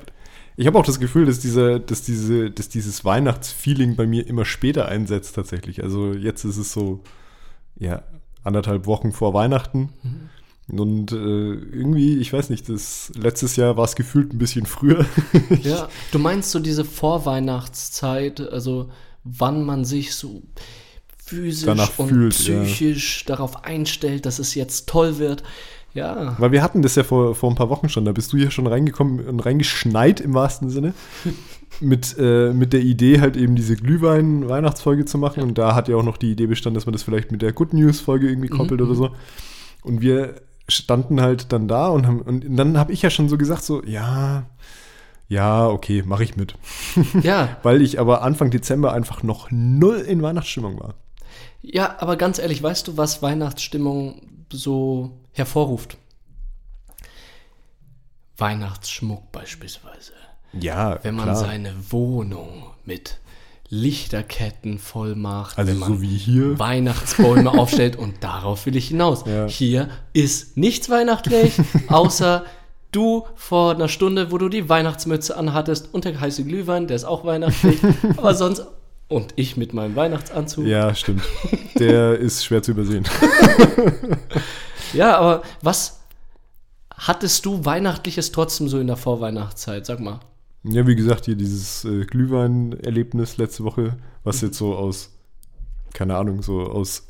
ich 0.59 0.67
hab 0.67 0.75
auch 0.75 0.85
das 0.85 0.99
Gefühl, 0.99 1.25
dass, 1.27 1.39
dieser, 1.39 1.79
dass, 1.79 2.03
diese, 2.03 2.51
dass 2.51 2.69
dieses 2.69 3.05
Weihnachtsfeeling 3.05 3.95
bei 3.95 4.09
mir 4.09 4.27
immer 4.27 4.45
später 4.45 4.89
einsetzt 4.89 5.37
tatsächlich. 5.37 5.85
Also 5.85 6.13
jetzt 6.15 6.45
ist 6.45 6.57
es 6.57 6.73
so, 6.73 7.05
ja, 7.79 8.03
anderthalb 8.43 8.87
Wochen 8.87 9.13
vor 9.13 9.35
Weihnachten. 9.35 9.91
Und 10.67 11.13
äh, 11.13 11.15
irgendwie, 11.15 12.19
ich 12.19 12.33
weiß 12.33 12.51
nicht, 12.51 12.69
das, 12.69 13.13
letztes 13.17 13.55
Jahr 13.55 13.77
war 13.77 13.85
es 13.85 13.95
gefühlt 13.95 14.35
ein 14.35 14.39
bisschen 14.39 14.67
früher. 14.67 15.07
ja. 15.63 15.89
Du 16.11 16.19
meinst 16.19 16.51
so 16.51 16.59
diese 16.59 16.85
Vorweihnachtszeit, 16.85 18.41
also 18.41 18.91
wann 19.23 19.65
man 19.65 19.85
sich 19.85 20.17
so 20.17 20.43
physisch 21.17 21.67
Danach 21.67 21.97
und 22.01 22.09
fühlt, 22.09 22.39
ja. 22.49 22.65
psychisch 22.65 23.25
darauf 23.27 23.65
einstellt, 23.65 24.27
dass 24.27 24.41
es 24.41 24.57
jetzt 24.57 24.89
toll 24.89 25.19
wird. 25.19 25.45
Ja. 25.99 26.35
Weil 26.39 26.53
wir 26.53 26.63
hatten 26.63 26.83
das 26.83 26.95
ja 26.95 27.05
vor, 27.05 27.35
vor 27.35 27.51
ein 27.51 27.57
paar 27.57 27.69
Wochen 27.71 27.89
schon. 27.89 28.05
Da 28.05 28.13
bist 28.13 28.33
du 28.33 28.37
hier 28.37 28.51
schon 28.51 28.67
reingekommen 28.67 29.21
und 29.27 29.41
reingeschneit 29.41 30.21
im 30.21 30.35
wahrsten 30.35 30.71
Sinne. 30.71 30.95
mit, 31.81 32.17
äh, 32.19 32.53
mit 32.53 32.73
der 32.73 32.81
Idee, 32.81 33.21
halt 33.21 33.37
eben 33.37 33.55
diese 33.55 33.77
Glühwein-Weihnachtsfolge 33.77 35.05
zu 35.05 35.19
machen. 35.19 35.43
Und 35.43 35.59
da 35.59 35.75
hat 35.75 35.89
ja 35.89 35.97
auch 35.97 36.03
noch 36.03 36.17
die 36.17 36.33
Idee 36.33 36.47
bestanden, 36.47 36.75
dass 36.75 36.87
man 36.87 36.93
das 36.93 37.03
vielleicht 37.03 37.31
mit 37.33 37.43
der 37.43 37.53
Good 37.53 37.73
News-Folge 37.73 38.29
irgendwie 38.29 38.49
koppelt 38.49 38.81
Mhm. 38.81 38.87
oder 38.87 38.95
so. 38.97 39.11
Und 39.83 40.01
wir 40.01 40.35
standen 40.69 41.21
halt 41.21 41.53
dann 41.53 41.69
da 41.69 41.89
und, 41.89 42.07
haben, 42.07 42.21
und 42.21 42.57
dann 42.57 42.77
habe 42.79 42.93
ich 42.93 43.03
ja 43.03 43.11
schon 43.11 43.29
so 43.29 43.39
gesagt, 43.39 43.63
so, 43.63 43.83
ja, 43.85 44.45
ja, 45.29 45.69
okay, 45.69 46.03
mache 46.05 46.25
ich 46.25 46.37
mit. 46.37 46.55
Ja, 47.23 47.59
Weil 47.63 47.83
ich 47.83 48.01
aber 48.01 48.23
Anfang 48.23 48.51
Dezember 48.51 48.93
einfach 48.93 49.23
noch 49.23 49.49
null 49.51 49.97
in 49.99 50.23
Weihnachtsstimmung 50.23 50.81
war. 50.81 50.95
ja, 51.63 51.97
aber 52.01 52.17
ganz 52.17 52.39
ehrlich, 52.39 52.63
weißt 52.63 52.89
du, 52.89 52.97
was 52.97 53.23
Weihnachtsstimmung 53.23 54.23
so 54.51 55.11
hervorruft? 55.39 55.97
Weihnachtsschmuck 58.37 59.33
beispielsweise. 59.33 60.13
Ja, 60.53 60.99
Wenn 61.03 61.17
man 61.17 61.25
klar. 61.27 61.37
seine 61.37 61.75
Wohnung 61.91 62.65
mit 62.85 63.19
Lichterketten 63.69 64.79
voll 64.79 65.15
macht, 65.15 65.59
Also 65.59 65.71
wenn 65.73 65.79
man 65.79 65.95
so 65.95 66.03
wie 66.03 66.17
hier. 66.17 66.59
Weihnachtsbäume 66.59 67.51
aufstellt 67.59 67.97
und 67.97 68.23
darauf 68.25 68.65
will 68.65 68.77
ich 68.77 68.89
hinaus. 68.89 69.25
Ja. 69.27 69.47
Hier 69.47 69.89
ist 70.15 70.57
nichts 70.57 70.89
weihnachtlich, 70.89 71.55
außer 71.89 72.45
du 72.93 73.27
vor 73.35 73.73
einer 73.75 73.89
Stunde, 73.89 74.31
wo 74.33 74.39
du 74.39 74.49
die 74.49 74.69
Weihnachtsmütze 74.69 75.37
anhattest 75.37 75.93
und 75.93 76.05
der 76.07 76.19
heiße 76.19 76.45
Glühwein, 76.45 76.87
der 76.87 76.97
ist 76.97 77.05
auch 77.05 77.25
weihnachtlich, 77.27 77.79
aber 78.17 78.35
sonst 78.35 78.65
und 79.09 79.33
ich 79.37 79.57
mit 79.57 79.73
meinem 79.75 79.97
Weihnachtsanzug. 79.97 80.67
Ja, 80.67 80.95
stimmt. 80.95 81.23
Der 81.79 82.19
ist 82.19 82.45
schwer 82.45 82.63
zu 82.63 82.71
übersehen. 82.73 83.05
Ja, 84.93 85.19
aber 85.19 85.43
was 85.63 86.01
hattest 86.95 87.45
du 87.47 87.65
Weihnachtliches 87.65 88.33
trotzdem 88.33 88.69
so 88.69 88.79
in 88.79 88.87
der 88.87 88.97
Vorweihnachtszeit? 88.97 89.87
Sag 89.87 90.01
mal. 90.01 90.21
Ja, 90.65 90.87
wie 90.87 90.97
gesagt, 90.97 91.27
hier 91.27 91.37
dieses 91.37 91.85
äh, 91.85 92.05
Glühwein-Erlebnis 92.05 93.37
letzte 93.37 93.65
Woche, 93.65 93.97
was 94.25 94.41
jetzt 94.41 94.59
so 94.59 94.75
aus, 94.75 95.11
keine 95.95 96.17
Ahnung, 96.17 96.43
so 96.43 96.63
aus 96.63 97.07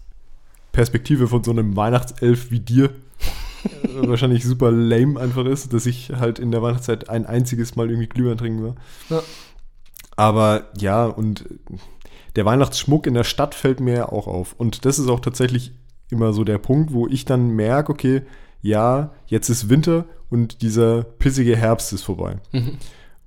Perspektive 0.72 1.28
von 1.28 1.42
so 1.42 1.50
einem 1.50 1.74
Weihnachtself 1.74 2.50
wie 2.50 2.60
dir 2.60 2.90
wahrscheinlich 3.94 4.44
super 4.44 4.70
lame 4.70 5.18
einfach 5.18 5.46
ist, 5.46 5.72
dass 5.72 5.86
ich 5.86 6.10
halt 6.10 6.38
in 6.38 6.52
der 6.52 6.62
Weihnachtszeit 6.62 7.08
ein 7.08 7.26
einziges 7.26 7.74
Mal 7.74 7.88
irgendwie 7.88 8.08
Glühwein 8.08 8.38
trinken 8.38 8.62
war. 8.62 8.74
Ja. 9.08 9.22
Aber 10.16 10.66
ja, 10.76 11.06
und 11.06 11.46
der 12.36 12.44
Weihnachtsschmuck 12.44 13.06
in 13.06 13.14
der 13.14 13.24
Stadt 13.24 13.54
fällt 13.54 13.80
mir 13.80 13.94
ja 13.94 14.08
auch 14.08 14.26
auf. 14.26 14.54
Und 14.58 14.84
das 14.84 14.98
ist 14.98 15.08
auch 15.08 15.20
tatsächlich 15.20 15.72
immer 16.10 16.32
so 16.32 16.44
der 16.44 16.58
Punkt, 16.58 16.92
wo 16.92 17.06
ich 17.06 17.24
dann 17.24 17.50
merke, 17.50 17.92
okay, 17.92 18.22
ja, 18.60 19.12
jetzt 19.26 19.48
ist 19.48 19.68
Winter 19.68 20.04
und 20.30 20.62
dieser 20.62 21.02
pissige 21.02 21.56
Herbst 21.56 21.92
ist 21.92 22.02
vorbei. 22.02 22.36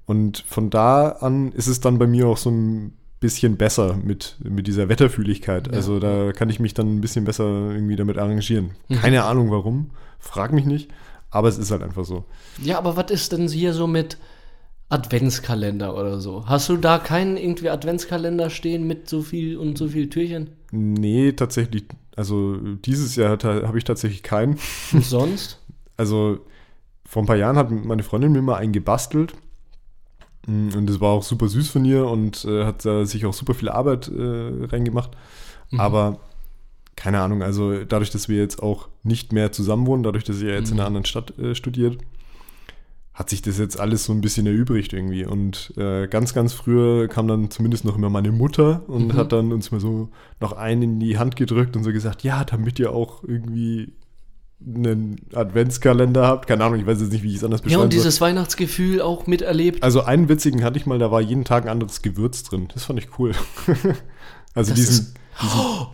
Und 0.06 0.44
von 0.48 0.70
da 0.70 1.10
an 1.10 1.52
ist 1.52 1.68
es 1.68 1.80
dann 1.80 2.00
bei 2.00 2.08
mir 2.08 2.28
auch 2.28 2.38
so 2.38 2.50
ein 2.50 2.94
bisschen 3.20 3.56
besser 3.56 3.98
mit, 4.04 4.36
mit 4.44 4.68
dieser 4.68 4.90
Wetterfühligkeit. 4.90 5.68
Ja. 5.68 5.74
Also 5.74 6.00
da 6.00 6.34
kann 6.34 6.50
ich 6.50 6.60
mich 6.60 6.74
dann 6.74 6.98
ein 6.98 7.02
bisschen 7.02 7.24
besser 7.24 7.46
irgendwie 7.46 7.96
damit 7.96 8.18
arrangieren. 8.18 8.72
Keine 9.02 9.24
Ahnung 9.24 9.52
warum, 9.52 9.92
frag 10.20 10.52
mich 10.52 10.66
nicht, 10.66 10.90
aber 11.30 11.48
es 11.48 11.58
ist 11.58 11.72
halt 11.72 11.84
einfach 11.84 12.04
so. 12.04 12.26
Ja, 12.62 12.78
aber 12.78 12.98
was 12.98 13.12
ist 13.12 13.32
denn 13.32 13.48
hier 13.48 13.74
so 13.74 13.88
mit 13.88 14.18
Adventskalender 14.92 15.96
oder 15.98 16.20
so? 16.20 16.46
Hast 16.48 16.70
du 16.70 16.78
da 16.78 17.00
keinen 17.00 17.38
irgendwie 17.38 17.70
Adventskalender 17.70 18.50
stehen 18.50 18.86
mit 18.88 19.08
so 19.10 19.22
viel 19.22 19.58
und 19.58 19.78
so 19.78 19.88
viel 19.88 20.10
Türchen? 20.10 20.50
Nee, 20.72 21.32
tatsächlich, 21.34 21.86
also 22.16 22.58
dieses 22.86 23.16
Jahr 23.16 23.38
habe 23.44 23.78
ich 23.78 23.84
tatsächlich 23.84 24.24
keinen. 24.24 24.58
Und 24.94 25.06
sonst? 25.06 25.60
Also 25.98 26.40
vor 27.06 27.24
ein 27.24 27.26
paar 27.26 27.36
Jahren 27.36 27.58
hat 27.58 27.72
meine 27.72 28.04
Freundin 28.04 28.32
mir 28.32 28.42
mal 28.42 28.56
einen 28.56 28.72
gebastelt. 28.72 29.34
Mm, 30.48 30.70
Und 30.76 30.88
das 30.88 31.00
war 31.02 31.10
auch 31.10 31.24
super 31.24 31.48
süß 31.48 31.70
von 31.70 31.84
ihr 31.86 32.06
und 32.08 32.46
äh, 32.46 32.66
hat 32.66 32.86
da 32.86 33.06
sich 33.06 33.26
auch 33.26 33.34
super 33.34 33.54
viel 33.54 33.70
Arbeit 33.70 34.08
äh, 34.08 34.66
reingemacht. 34.66 35.12
Aber 35.78 36.20
keine 36.96 37.20
Ahnung, 37.22 37.42
also 37.44 37.84
dadurch, 37.84 38.12
dass 38.12 38.30
wir 38.30 38.38
jetzt 38.38 38.62
auch 38.62 38.88
nicht 39.04 39.34
mehr 39.34 39.52
zusammen 39.52 39.88
wohnen, 39.88 40.04
dadurch, 40.04 40.24
dass 40.24 40.42
ja 40.42 40.50
jetzt 40.50 40.72
in 40.72 40.80
einer 40.80 40.88
anderen 40.88 41.06
Stadt 41.06 41.38
äh, 41.40 41.56
studiert, 41.56 41.98
hat 43.22 43.30
sich 43.30 43.42
das 43.44 43.58
jetzt 43.60 43.80
alles 43.80 44.04
so 44.06 44.14
ein 44.14 44.20
bisschen 44.22 44.48
erübrigt 44.48 44.94
irgendwie. 44.94 45.26
Und 45.26 45.74
äh, 45.78 46.08
ganz, 46.08 46.34
ganz 46.34 46.54
früher 46.54 47.08
kam 47.08 47.28
dann 47.28 47.52
zumindest 47.52 47.86
noch 47.86 47.96
immer 47.96 48.10
meine 48.10 48.32
Mutter 48.32 48.82
und 48.88 49.10
Mhm. 49.10 49.14
hat 49.14 49.32
dann 49.32 49.52
uns 49.54 49.72
mal 49.72 49.80
so 49.80 50.10
noch 50.40 50.54
einen 50.54 50.82
in 50.82 51.00
die 51.00 51.18
Hand 51.20 51.36
gedrückt 51.36 51.76
und 51.78 51.84
so 51.84 51.92
gesagt, 51.94 52.24
ja, 52.24 52.44
damit 52.44 52.80
ihr 52.80 52.92
auch 52.92 53.24
irgendwie 53.24 53.94
einen 54.66 55.18
Adventskalender 55.34 56.26
habt. 56.28 56.48
Keine 56.48 56.64
Ahnung, 56.64 56.80
ich 56.80 56.86
weiß 56.88 57.00
jetzt 57.00 57.12
nicht, 57.12 57.24
wie 57.24 57.30
ich 57.30 57.36
es 57.38 57.44
anders 57.44 57.62
Ja, 57.62 57.66
beschreiben 57.66 57.84
und 57.84 57.92
soll. 57.94 58.00
dieses 58.00 58.22
Weihnachtsgefühl 58.22 59.02
auch 59.02 59.28
miterlebt. 59.28 59.84
Also 59.84 60.02
einen 60.04 60.28
witzigen 60.28 60.64
hatte 60.64 60.78
ich 60.80 60.86
mal, 60.88 60.98
da 61.00 61.12
war 61.12 61.22
jeden 61.22 61.46
Tag 61.46 61.64
ein 61.66 61.70
anderes 61.70 62.02
Gewürz 62.02 62.44
drin. 62.44 62.70
Das 62.74 62.86
fand 62.86 62.98
ich 63.00 63.08
cool. 63.20 63.32
also 64.56 64.72
Das 64.72 64.74
diesen, 64.74 65.06
ist- 65.06 65.16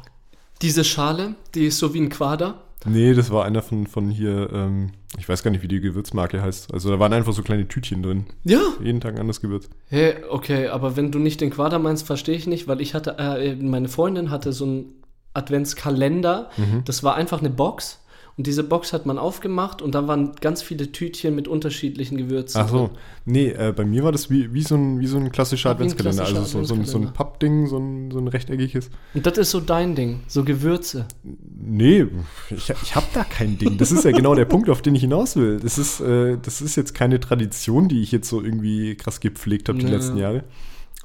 Diese 0.62 0.84
Schale, 0.84 1.36
die 1.54 1.66
ist 1.68 1.78
so 1.78 1.94
wie 1.94 2.00
ein 2.02 2.10
Quader. 2.10 2.64
Nee, 2.88 3.14
das 3.14 3.32
war 3.32 3.46
einer 3.46 3.62
von, 3.62 3.88
von 3.88 4.10
hier, 4.10 4.50
ähm, 4.54 4.92
ich 5.18 5.28
weiß 5.28 5.44
gar 5.44 5.52
nicht, 5.52 5.64
wie 5.64 5.68
die 5.68 5.82
Gewürzmarke 5.82 6.42
heißt. 6.42 6.74
Also 6.74 6.90
da 6.90 7.00
waren 7.00 7.14
einfach 7.14 7.34
so 7.34 7.44
kleine 7.44 7.68
Tütchen 7.68 8.04
drin. 8.04 8.26
Ja. 8.44 8.60
Jeden 8.84 9.02
Tag 9.02 9.16
ein 9.16 9.20
anderes 9.20 9.42
Gewürz. 9.42 9.70
Hey, 9.88 10.16
okay, 10.30 10.68
aber 10.68 10.96
wenn 10.96 11.12
du 11.12 11.20
nicht 11.20 11.42
den 11.42 11.50
Quader 11.50 11.80
meinst, 11.80 12.06
verstehe 12.06 12.36
ich 12.36 12.48
nicht, 12.48 12.68
weil 12.68 12.82
ich 12.82 12.94
hatte, 12.94 13.18
äh, 13.18 13.56
meine 13.56 13.90
Freundin 13.90 14.32
hatte 14.32 14.54
so 14.54 14.66
einen 14.66 14.94
Adventskalender. 15.34 16.50
Mhm. 16.58 16.84
Das 16.86 17.04
war 17.04 17.16
einfach 17.16 17.40
eine 17.40 17.50
Box. 17.50 18.00
Und 18.38 18.46
diese 18.46 18.64
Box 18.64 18.94
hat 18.94 19.08
man 19.08 19.18
aufgemacht 19.18 19.82
und 19.82 19.96
da 19.96 20.08
waren 20.08 20.34
ganz 20.40 20.62
viele 20.62 20.92
Tütchen 20.92 21.34
mit 21.34 21.48
unterschiedlichen 21.48 22.18
Gewürzen. 22.20 22.62
Ach 22.62 22.70
so, 22.70 22.78
drin. 22.88 22.90
nee, 23.26 23.48
äh, 23.50 23.74
bei 23.76 23.84
mir 23.84 24.04
war 24.04 24.12
das 24.12 24.30
wie, 24.30 24.54
wie, 24.54 24.62
so, 24.62 24.76
ein, 24.76 25.00
wie 25.00 25.08
so 25.08 25.18
ein 25.18 25.32
klassischer 25.32 25.72
Adventskalender. 25.72 26.24
klassischer 26.24 26.40
also 26.42 26.60
so, 26.64 26.76
so, 26.76 26.76
ein- 26.76 26.86
so 26.86 26.98
ein. 27.00 27.14
Pappding, 27.14 27.66
so 27.66 27.78
ein, 27.80 28.12
so 28.12 28.20
ein 28.20 28.28
rechteckiges. 28.28 28.92
Und 29.16 29.26
das 29.26 29.40
ist 29.40 29.50
so 29.50 29.60
dein 29.60 29.96
Ding, 29.96 30.20
so 30.28 30.44
Gewürze. 30.44 31.08
Nee, 31.24 32.06
ich, 32.52 32.70
ich 32.84 32.96
habe 32.96 33.08
da 33.16 33.24
kein 33.24 33.58
Ding. 33.58 33.80
Das 33.80 33.92
ist 33.92 34.06
ja 34.06 34.12
genau 34.12 34.36
der 34.36 34.46
Punkt, 34.46 34.70
auf 34.70 34.84
den 34.84 34.94
ich 34.94 35.02
hinaus 35.02 35.36
will. 35.36 35.60
Das 35.60 35.80
ist, 35.80 36.00
äh, 36.00 36.38
das 36.40 36.62
ist 36.62 36.76
jetzt 36.76 36.94
keine 36.94 37.20
Tradition, 37.20 37.88
die 37.88 38.02
ich 38.04 38.12
jetzt 38.12 38.30
so 38.30 38.44
irgendwie 38.44 38.94
krass 38.96 39.20
gepflegt 39.20 39.68
habe 39.68 39.80
die 39.80 39.86
Ja. 39.86 39.92
letzten 39.94 40.18
Jahre. 40.18 40.44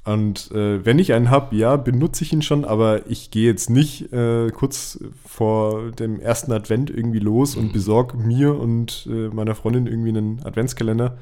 Und 0.05 0.51
äh, 0.51 0.85
wenn 0.85 0.99
ich 0.99 1.13
einen 1.13 1.31
habe, 1.31 1.55
ja, 1.55 1.77
benutze 1.77 2.25
ich 2.25 2.33
ihn 2.33 2.43
schon, 2.43 2.65
aber 2.65 3.09
ich 3.09 3.31
gehe 3.31 3.47
jetzt 3.47 3.71
nicht 3.71 4.13
äh, 4.13 4.51
kurz 4.51 4.99
vor 5.25 5.93
dem 5.93 6.19
ersten 6.19 6.51
Advent 6.51 6.91
irgendwie 6.91 7.21
los 7.21 7.55
und 7.55 7.73
besorge 7.73 8.17
mir 8.17 8.59
und 8.59 9.07
äh, 9.09 9.29
meiner 9.29 9.55
Freundin 9.55 9.87
irgendwie 9.87 10.09
einen 10.09 10.45
Adventskalender. 10.45 11.19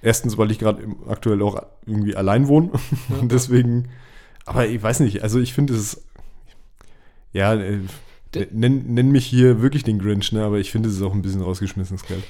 Erstens, 0.00 0.38
weil 0.38 0.50
ich 0.50 0.58
gerade 0.58 0.86
aktuell 1.06 1.42
auch 1.42 1.62
irgendwie 1.84 2.16
allein 2.16 2.48
wohne. 2.48 2.70
Und 3.20 3.30
deswegen, 3.32 3.88
aber 4.46 4.66
ich 4.66 4.82
weiß 4.82 5.00
nicht, 5.00 5.22
also 5.22 5.38
ich 5.38 5.52
finde 5.52 5.74
es 5.74 6.02
ja, 7.34 7.52
äh, 7.54 7.80
nenn, 8.52 8.94
nenn 8.94 9.10
mich 9.10 9.26
hier 9.26 9.60
wirklich 9.60 9.82
den 9.84 9.98
Grinch, 9.98 10.32
ne, 10.32 10.44
aber 10.44 10.58
ich 10.58 10.70
finde 10.70 10.88
es 10.88 10.96
ist 10.96 11.02
auch 11.02 11.12
ein 11.12 11.20
bisschen 11.20 11.42
rausgeschmissenes 11.42 12.06
Geld. 12.06 12.22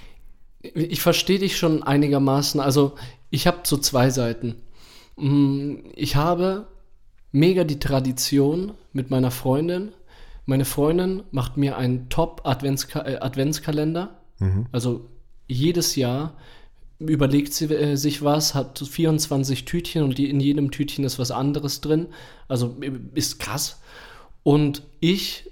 Ich 0.74 1.02
verstehe 1.02 1.38
dich 1.38 1.58
schon 1.58 1.82
einigermaßen. 1.82 2.58
Also, 2.58 2.94
ich 3.30 3.46
habe 3.46 3.58
so 3.64 3.76
zwei 3.76 4.08
Seiten. 4.08 4.56
Mm, 5.16 5.76
Ich 5.94 6.16
habe 6.16 6.66
mega 7.32 7.64
die 7.64 7.78
Tradition 7.78 8.72
mit 8.92 9.10
meiner 9.10 9.30
Freundin. 9.30 9.92
Meine 10.46 10.64
Freundin 10.64 11.22
macht 11.30 11.56
mir 11.56 11.76
einen 11.76 12.08
Top-Adventskalender. 12.08 14.20
Also 14.72 15.08
jedes 15.46 15.96
Jahr 15.96 16.34
überlegt 16.98 17.52
sie 17.54 17.66
äh, 17.66 17.96
sich 17.96 18.22
was, 18.22 18.54
hat 18.54 18.78
24 18.78 19.64
Tütchen 19.64 20.02
und 20.02 20.18
die, 20.18 20.30
in 20.30 20.40
jedem 20.40 20.70
Tütchen 20.70 21.04
ist 21.04 21.18
was 21.18 21.30
anderes 21.30 21.80
drin. 21.80 22.06
Also 22.48 22.76
äh, 22.80 22.92
ist 23.14 23.38
krass. 23.40 23.80
Und 24.42 24.82
ich 25.00 25.50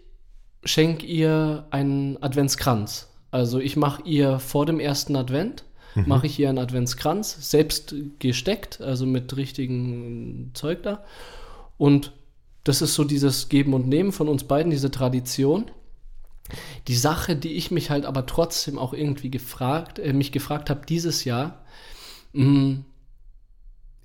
schenke 0.65 1.07
ihr 1.07 1.67
einen 1.71 2.23
Adventskranz. 2.23 3.09
Also 3.31 3.59
ich 3.59 3.77
mache 3.77 4.03
ihr 4.05 4.39
vor 4.39 4.67
dem 4.67 4.79
ersten 4.79 5.17
Advent, 5.17 5.65
mache 5.95 6.27
ich 6.27 6.39
ihr 6.39 6.49
einen 6.49 6.59
Adventskranz, 6.59 7.51
selbst 7.51 7.95
gesteckt, 8.19 8.81
also 8.81 9.07
mit 9.07 9.37
richtigem 9.37 10.51
Zeug 10.55 10.83
da. 10.83 11.05
Und 11.79 12.13
das 12.65 12.83
ist 12.83 12.95
so 12.95 13.05
dieses 13.05 13.49
Geben 13.49 13.75
und 13.75 13.89
Nehmen 13.89 14.13
von 14.13 14.29
uns 14.29 14.45
beiden, 14.45 14.71
diese 14.71 14.91
Tradition. 14.91 15.71
Die 16.89 16.97
Sache, 16.97 17.37
die 17.37 17.53
ich 17.53 17.71
mich 17.71 17.91
halt 17.91 18.05
aber 18.05 18.27
trotzdem 18.27 18.79
auch 18.79 18.93
irgendwie 18.93 19.31
gefragt, 19.31 19.99
äh, 19.99 20.13
mich 20.13 20.33
gefragt 20.33 20.71
habe 20.71 20.87
dieses 20.87 21.25
Jahr, 21.25 21.65
mh, 22.33 22.79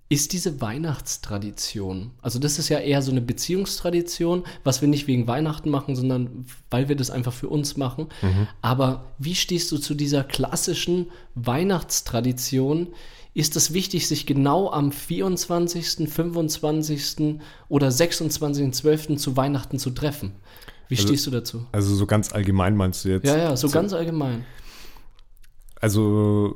ist 0.10 0.32
diese 0.32 0.62
Weihnachtstradition, 0.62 2.12
also 2.22 2.40
das 2.40 2.60
ist 2.60 2.70
ja 2.70 2.80
eher 2.80 3.02
so 3.02 3.12
eine 3.12 3.20
Beziehungstradition, 3.22 4.44
was 4.64 4.82
wir 4.82 4.88
nicht 4.88 5.08
wegen 5.08 5.28
Weihnachten 5.28 5.70
machen, 5.70 5.96
sondern 5.98 6.46
weil 6.72 6.88
wir 6.88 6.96
das 6.96 7.10
einfach 7.12 7.34
für 7.34 7.50
uns 7.50 7.76
machen. 7.76 8.08
Aber 8.62 9.12
wie 9.20 9.36
stehst 9.36 9.70
du 9.72 9.78
zu 9.78 9.96
dieser 9.96 10.24
klassischen 10.24 11.08
Weihnachtstradition? 11.36 12.88
Ist 13.34 13.56
es 13.58 13.74
wichtig, 13.74 14.08
sich 14.08 14.26
genau 14.26 14.72
am 14.72 14.92
24., 14.94 16.10
25. 16.10 17.40
oder 17.70 17.90
26.12. 17.90 19.18
zu 19.18 19.36
Weihnachten 19.36 19.78
zu 19.78 19.92
treffen? 19.92 20.32
Wie 20.88 20.96
Also- 20.96 21.08
stehst 21.10 21.28
du 21.28 21.32
dazu? 21.32 21.66
Also 21.74 21.94
so 21.94 22.06
ganz 22.08 22.32
allgemein 22.32 22.78
meinst 22.78 23.04
du 23.04 23.10
jetzt? 23.10 23.26
Ja, 23.26 23.38
ja, 23.38 23.58
so 23.58 23.70
ganz 23.70 23.92
allgemein. 23.92 24.46
Also 25.76 26.56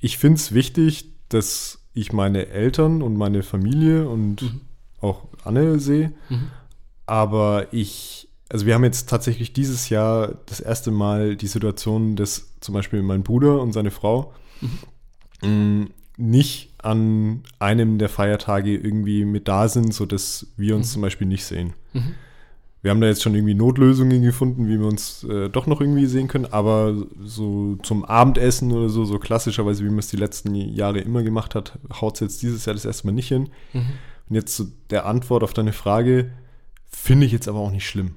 ich 0.00 0.18
finde 0.18 0.38
es 0.40 0.52
wichtig, 0.52 1.12
dass 1.28 1.78
ich 1.96 2.12
meine 2.12 2.46
Eltern 2.48 3.02
und 3.02 3.16
meine 3.16 3.42
Familie 3.42 4.08
und 4.08 4.42
Mhm. 4.42 4.60
auch 5.00 5.24
Anne 5.44 5.80
sehe. 5.80 6.12
Mhm. 6.28 6.48
Aber 7.06 7.66
ich, 7.72 8.28
also 8.48 8.66
wir 8.66 8.74
haben 8.74 8.84
jetzt 8.84 9.08
tatsächlich 9.08 9.52
dieses 9.52 9.88
Jahr 9.88 10.34
das 10.46 10.60
erste 10.60 10.90
Mal 10.90 11.36
die 11.36 11.46
Situation, 11.46 12.14
dass 12.16 12.52
zum 12.60 12.74
Beispiel 12.74 13.02
mein 13.02 13.22
Bruder 13.22 13.60
und 13.60 13.72
seine 13.72 13.90
Frau 13.90 14.32
mh, 15.42 15.86
nicht 16.18 16.72
an 16.78 17.42
einem 17.58 17.98
der 17.98 18.08
Feiertage 18.08 18.74
irgendwie 18.76 19.24
mit 19.24 19.48
da 19.48 19.68
sind, 19.68 19.92
sodass 19.92 20.46
wir 20.56 20.76
uns 20.76 20.88
Mhm. 20.88 20.92
zum 20.92 21.02
Beispiel 21.02 21.26
nicht 21.26 21.44
sehen. 21.44 21.74
Wir 22.82 22.90
haben 22.90 23.00
da 23.00 23.08
jetzt 23.08 23.22
schon 23.22 23.34
irgendwie 23.34 23.54
Notlösungen 23.54 24.22
gefunden, 24.22 24.68
wie 24.68 24.78
wir 24.78 24.86
uns 24.86 25.24
äh, 25.24 25.48
doch 25.48 25.66
noch 25.66 25.80
irgendwie 25.80 26.06
sehen 26.06 26.28
können, 26.28 26.46
aber 26.46 26.94
so 27.24 27.76
zum 27.82 28.04
Abendessen 28.04 28.70
oder 28.70 28.88
so, 28.88 29.04
so 29.04 29.18
klassischerweise, 29.18 29.84
wie 29.84 29.88
man 29.88 29.98
es 29.98 30.08
die 30.08 30.16
letzten 30.16 30.54
Jahre 30.54 31.00
immer 31.00 31.22
gemacht 31.22 31.54
hat, 31.54 31.78
haut 32.00 32.14
es 32.14 32.20
jetzt 32.20 32.42
dieses 32.42 32.64
Jahr 32.64 32.74
das 32.74 32.84
erste 32.84 33.06
Mal 33.06 33.12
nicht 33.12 33.28
hin. 33.28 33.48
Mhm. 33.72 33.86
Und 34.28 34.36
jetzt 34.36 34.54
zu 34.54 34.72
der 34.90 35.06
Antwort 35.06 35.42
auf 35.42 35.52
deine 35.52 35.72
Frage, 35.72 36.30
finde 36.88 37.26
ich 37.26 37.32
jetzt 37.32 37.48
aber 37.48 37.58
auch 37.58 37.70
nicht 37.70 37.88
schlimm. 37.88 38.14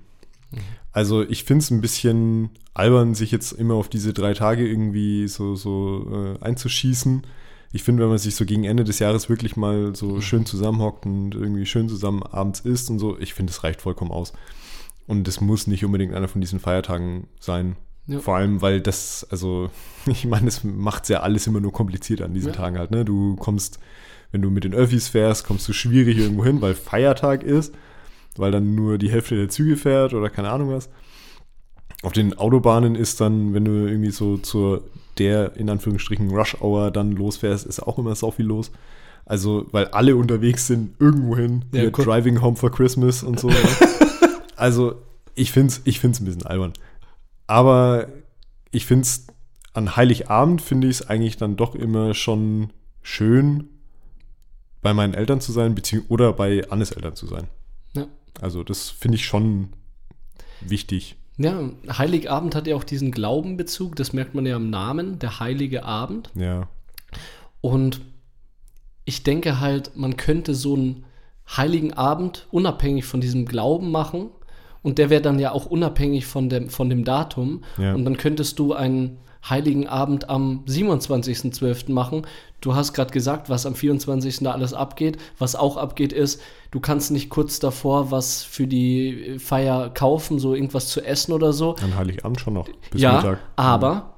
Mhm. 0.51 0.58
Also 0.92 1.24
ich 1.24 1.44
finde 1.44 1.63
es 1.63 1.72
ein 1.72 1.82
bisschen 1.82 2.50
albern, 2.74 3.13
sich 3.16 3.32
jetzt 3.32 3.51
immer 3.51 3.75
auf 3.75 3.89
diese 3.89 4.13
drei 4.13 4.34
Tage 4.34 4.68
irgendwie 4.68 5.28
so, 5.28 5.56
so 5.56 6.36
äh, 6.42 6.44
einzuschießen. 6.44 7.24
Ich 7.72 7.84
finde, 7.84 8.02
wenn 8.04 8.10
man 8.10 8.18
sich 8.18 8.36
so 8.36 8.46
gegen 8.46 8.64
Ende 8.64 8.84
des 8.84 9.00
Jahres 9.00 9.30
wirklich 9.30 9.56
mal 9.56 9.96
so 9.96 10.16
Mhm. 10.16 10.22
schön 10.22 10.46
zusammenhockt 10.46 11.06
und 11.06 11.36
irgendwie 11.36 11.66
schön 11.66 11.88
zusammen 11.90 12.24
abends 12.24 12.62
isst 12.62 12.90
und 12.90 13.00
so, 13.00 13.18
ich 13.20 13.34
finde, 13.34 13.52
das 13.52 13.64
reicht 13.64 13.82
vollkommen 13.82 14.12
aus. 14.12 14.34
Und 15.08 15.28
das 15.28 15.42
muss 15.42 15.68
nicht 15.68 15.86
unbedingt 15.86 16.14
einer 16.14 16.28
von 16.28 16.42
diesen 16.42 16.60
Feiertagen 16.60 17.28
sein. 17.40 17.76
Ja. 18.08 18.20
Vor 18.20 18.36
allem, 18.36 18.62
weil 18.62 18.82
das, 18.82 19.26
also, 19.30 19.70
ich 20.08 20.26
meine, 20.26 20.46
das 20.46 20.64
macht 20.64 21.10
ja 21.10 21.20
alles 21.22 21.46
immer 21.48 21.60
nur 21.60 21.72
kompliziert 21.72 22.22
an 22.22 22.34
diesen 22.34 22.50
Ja. 22.50 22.56
Tagen 22.56 22.78
halt. 22.80 22.90
Ne? 22.92 23.06
Du 23.06 23.36
kommst, 23.36 23.80
wenn 24.32 24.42
du 24.42 24.50
mit 24.50 24.64
den 24.64 24.74
Öffis 24.74 25.08
fährst, 25.10 25.46
kommst 25.46 25.68
du 25.68 25.74
schwierig 25.74 26.18
irgendwo 26.18 26.44
hin, 26.46 26.62
weil 26.62 26.74
Feiertag 26.76 27.44
ist, 27.44 27.74
weil 28.36 28.52
dann 28.52 28.74
nur 28.76 28.98
die 28.98 29.12
Hälfte 29.12 29.36
der 29.36 29.50
Züge 29.50 29.78
fährt 29.78 30.14
oder 30.16 30.30
keine 30.30 30.50
Ahnung 30.50 30.72
was. 30.72 30.90
Auf 32.01 32.13
den 32.13 32.38
Autobahnen 32.38 32.96
ist 32.96 33.20
dann, 33.20 33.53
wenn 33.53 33.65
du 33.65 33.88
irgendwie 33.88 34.12
so 34.12 34.38
zur 34.38 34.84
der 35.20 35.56
in 35.58 35.70
Anführungsstrichen 35.70 36.29
Rush 36.29 36.56
Hour 36.62 36.91
dann 36.91 37.12
losfährst, 37.12 37.65
ist 37.65 37.82
auch 37.82 37.98
immer 37.98 38.15
so 38.15 38.32
viel 38.32 38.46
los. 38.46 38.72
Also, 39.25 39.68
weil 39.72 39.86
alle 39.89 40.15
unterwegs 40.15 40.65
sind, 40.65 41.00
irgendwohin, 41.00 41.65
Ja, 41.72 41.84
cool. 41.84 42.06
Driving 42.06 42.41
Home 42.41 42.56
for 42.58 42.72
Christmas 42.72 43.22
und 43.22 43.39
so. 43.39 43.50
ne? 43.50 43.56
also, 44.56 44.96
ich 45.36 45.51
finde 45.51 45.74
es 45.74 45.82
ich 45.84 46.00
find's 46.00 46.20
ein 46.20 46.25
bisschen 46.25 46.48
albern. 46.48 46.74
Aber 47.46 48.08
ich 48.72 48.86
finde 48.86 49.03
es 49.03 49.27
an 49.74 49.96
Heiligabend, 49.96 50.62
finde 50.62 50.88
ich 50.88 51.01
es 51.01 51.08
eigentlich 51.08 51.38
dann 51.38 51.58
doch 51.58 51.75
immer 51.75 52.15
schon 52.15 52.72
schön, 53.03 53.70
bei 54.82 54.94
meinen 54.94 55.13
Eltern 55.13 55.41
zu 55.41 55.51
sein, 55.51 55.75
oder 56.08 56.34
bei 56.34 56.68
Annes 56.72 56.91
Eltern 56.91 57.15
zu 57.15 57.27
sein. 57.27 57.48
Ja. 57.94 58.08
Also, 58.41 58.63
das 58.63 58.89
finde 58.89 59.18
ich 59.18 59.25
schon 59.25 59.74
wichtig. 60.62 61.18
Ja, 61.39 61.58
Heiligabend 61.98 62.53
hat 62.53 62.67
ja 62.67 62.75
auch 62.75 62.84
diesen 62.84 63.12
Glaubenbezug, 63.12 63.96
das 63.96 64.12
merkt 64.12 64.36
man 64.36 64.46
ja 64.46 64.58
im 64.58 64.69
Namen, 64.69 65.19
der 65.19 65.39
Heilige 65.39 65.86
Abend. 65.86 66.29
Ja. 66.36 66.67
Und 67.62 68.02
ich 69.06 69.23
denke 69.23 69.62
halt, 69.62 69.95
man 69.95 70.17
könnte 70.17 70.54
so 70.54 70.75
einen 70.75 71.06
Heiligen 71.56 71.93
Abend 71.93 72.45
unabhängig 72.52 73.06
von 73.06 73.21
diesem 73.21 73.45
Glauben 73.45 73.89
machen. 73.89 74.30
Und 74.84 74.97
der 74.97 75.10
wäre 75.10 75.21
dann 75.21 75.39
ja 75.39 75.52
auch 75.52 75.65
unabhängig 75.65 76.25
von 76.25 76.49
dem, 76.49 76.69
von 76.69 76.89
dem 76.89 77.06
Datum. 77.06 77.63
Ja. 77.78 77.95
Und 77.95 78.04
dann 78.06 78.17
könntest 78.17 78.60
du 78.60 78.73
einen 78.73 79.17
Heiligen 79.47 79.88
Abend 79.88 80.30
am 80.30 80.63
27.12. 80.67 81.91
machen. 81.91 82.25
Du 82.62 82.75
hast 82.75 82.93
gerade 82.93 83.12
gesagt, 83.12 83.49
was 83.49 83.65
am 83.65 83.73
24. 83.75 84.39
da 84.39 84.52
alles 84.52 84.73
abgeht. 84.73 85.17
Was 85.38 85.56
auch 85.56 85.78
abgeht 85.78 86.12
ist, 86.12 86.41
du 86.71 86.80
kannst 86.80 87.12
nicht 87.12 87.30
kurz 87.30 87.60
davor 87.60 88.12
was 88.12 88.43
für 88.43 88.67
die 88.67 89.38
Feier 89.39 89.89
kaufen, 89.91 90.39
so 90.39 90.54
irgendwas 90.56 90.89
zu 90.89 91.02
essen 91.02 91.32
oder 91.32 91.54
so. 91.54 91.75
An 91.78 91.95
Heiligabend 91.95 92.41
schon 92.41 92.54
noch. 92.56 92.67
Bis 92.91 93.02
ja, 93.02 93.15
Mittag. 93.17 93.39
aber 93.56 94.15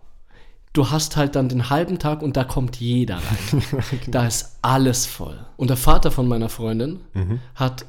du 0.74 0.90
hast 0.90 1.18
halt 1.18 1.36
dann 1.36 1.50
den 1.50 1.70
halben 1.70 2.00
Tag 2.00 2.24
und 2.24 2.36
da 2.36 2.44
kommt 2.44 2.78
jeder 2.78 3.18
rein. 3.18 3.64
da 4.08 4.26
ist 4.26 4.58
alles 4.64 5.06
voll. 5.06 5.46
Und 5.58 5.70
der 5.70 5.78
Vater 5.78 6.10
von 6.12 6.28
meiner 6.28 6.50
Freundin 6.50 7.02
Mhm. 7.14 7.40
hat 7.56 7.86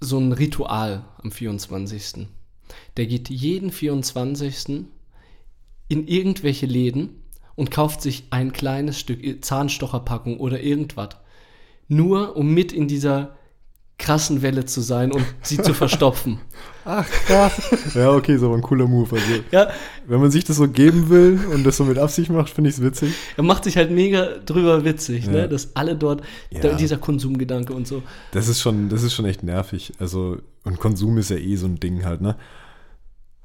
so 0.00 0.18
ein 0.18 0.32
Ritual 0.32 1.04
am 1.22 1.30
24. 1.32 2.26
Der 2.96 3.06
geht 3.06 3.30
jeden 3.30 3.70
24. 3.72 4.84
in 5.90 6.06
irgendwelche 6.08 6.64
Läden 6.64 7.10
und 7.56 7.70
kauft 7.70 8.00
sich 8.00 8.24
ein 8.30 8.52
kleines 8.52 8.98
Stück 8.98 9.20
Zahnstocherpackung 9.44 10.38
oder 10.40 10.60
irgendwas. 10.62 11.10
Nur 11.88 12.36
um 12.36 12.54
mit 12.54 12.72
in 12.72 12.88
dieser 12.88 13.36
krassen 13.98 14.40
Welle 14.40 14.64
zu 14.64 14.80
sein 14.80 15.12
und 15.12 15.22
sie 15.42 15.58
zu 15.60 15.74
verstopfen. 15.82 16.38
Ach, 16.86 17.04
krass. 17.26 17.60
ja, 17.94 18.12
okay, 18.12 18.36
ist 18.36 18.42
aber 18.42 18.54
ein 18.54 18.62
cooler 18.62 18.86
Move. 18.86 19.14
Also, 19.14 19.26
Ja, 19.52 19.68
wenn 20.06 20.20
man 20.20 20.30
sich 20.30 20.44
das 20.44 20.56
so 20.56 20.68
geben 20.68 21.10
will 21.10 21.38
und 21.52 21.64
das 21.64 21.76
so 21.76 21.84
mit 21.84 21.98
Absicht 21.98 22.30
macht, 22.30 22.48
finde 22.48 22.70
ich 22.70 22.76
es 22.76 22.82
witzig. 22.82 23.12
Er 23.36 23.42
macht 23.42 23.64
sich 23.64 23.76
halt 23.76 23.90
mega 23.90 24.38
drüber 24.46 24.86
witzig, 24.86 25.26
Ja. 25.26 25.32
ne? 25.32 25.48
dass 25.50 25.76
alle 25.76 25.96
dort, 25.96 26.22
Ja. 26.50 26.60
da, 26.60 26.72
dieser 26.76 26.96
Konsumgedanke 26.96 27.74
und 27.74 27.86
so. 27.86 28.02
Das 28.32 28.48
ist 28.48 28.60
schon, 28.62 28.88
das 28.88 29.02
ist 29.02 29.12
schon 29.12 29.26
echt 29.26 29.42
nervig. 29.42 29.92
Also, 29.98 30.38
und 30.64 30.78
Konsum 30.80 31.18
ist 31.18 31.28
ja 31.28 31.36
eh 31.36 31.56
so 31.56 31.66
ein 31.66 31.78
Ding 31.78 32.04
halt, 32.06 32.22
ne? 32.22 32.36